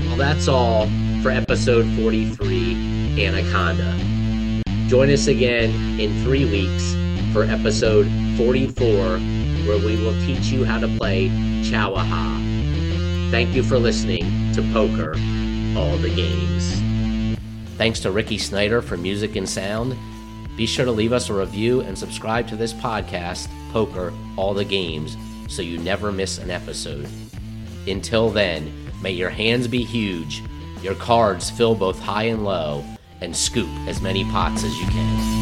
Well, 0.07 0.17
that's 0.17 0.47
all 0.47 0.87
for 1.21 1.31
episode 1.31 1.85
43 1.97 3.25
Anaconda. 3.25 3.97
Join 4.87 5.09
us 5.09 5.27
again 5.27 5.99
in 5.99 6.23
three 6.23 6.45
weeks 6.45 6.95
for 7.33 7.43
episode 7.43 8.07
44, 8.37 8.85
where 9.67 9.85
we 9.85 9.97
will 9.97 10.17
teach 10.21 10.45
you 10.45 10.63
how 10.63 10.79
to 10.79 10.87
play 10.97 11.27
Chowaha. 11.61 12.46
Thank 13.29 13.53
you 13.53 13.61
for 13.61 13.77
listening 13.77 14.53
to 14.53 14.61
Poker 14.71 15.11
All 15.77 15.97
the 15.97 16.09
Games. 16.15 17.37
Thanks 17.77 17.99
to 17.99 18.09
Ricky 18.09 18.37
Snyder 18.37 18.81
for 18.81 18.95
music 18.95 19.35
and 19.35 19.47
sound. 19.47 19.97
Be 20.55 20.65
sure 20.65 20.85
to 20.85 20.91
leave 20.91 21.11
us 21.11 21.29
a 21.29 21.33
review 21.33 21.81
and 21.81 21.97
subscribe 21.97 22.47
to 22.47 22.55
this 22.55 22.71
podcast, 22.71 23.49
Poker 23.73 24.13
All 24.37 24.53
the 24.53 24.63
Games, 24.63 25.17
so 25.49 25.61
you 25.61 25.77
never 25.77 26.09
miss 26.09 26.37
an 26.37 26.49
episode. 26.49 27.07
Until 27.85 28.29
then, 28.29 28.71
may 29.01 29.11
your 29.11 29.29
hands 29.29 29.67
be 29.67 29.83
huge, 29.83 30.41
your 30.81 30.95
cards 30.95 31.49
fill 31.49 31.75
both 31.75 31.99
high 31.99 32.23
and 32.23 32.45
low, 32.45 32.83
and 33.19 33.35
scoop 33.35 33.69
as 33.87 34.01
many 34.01 34.23
pots 34.23 34.63
as 34.63 34.75
you 34.79 34.87
can. 34.87 35.36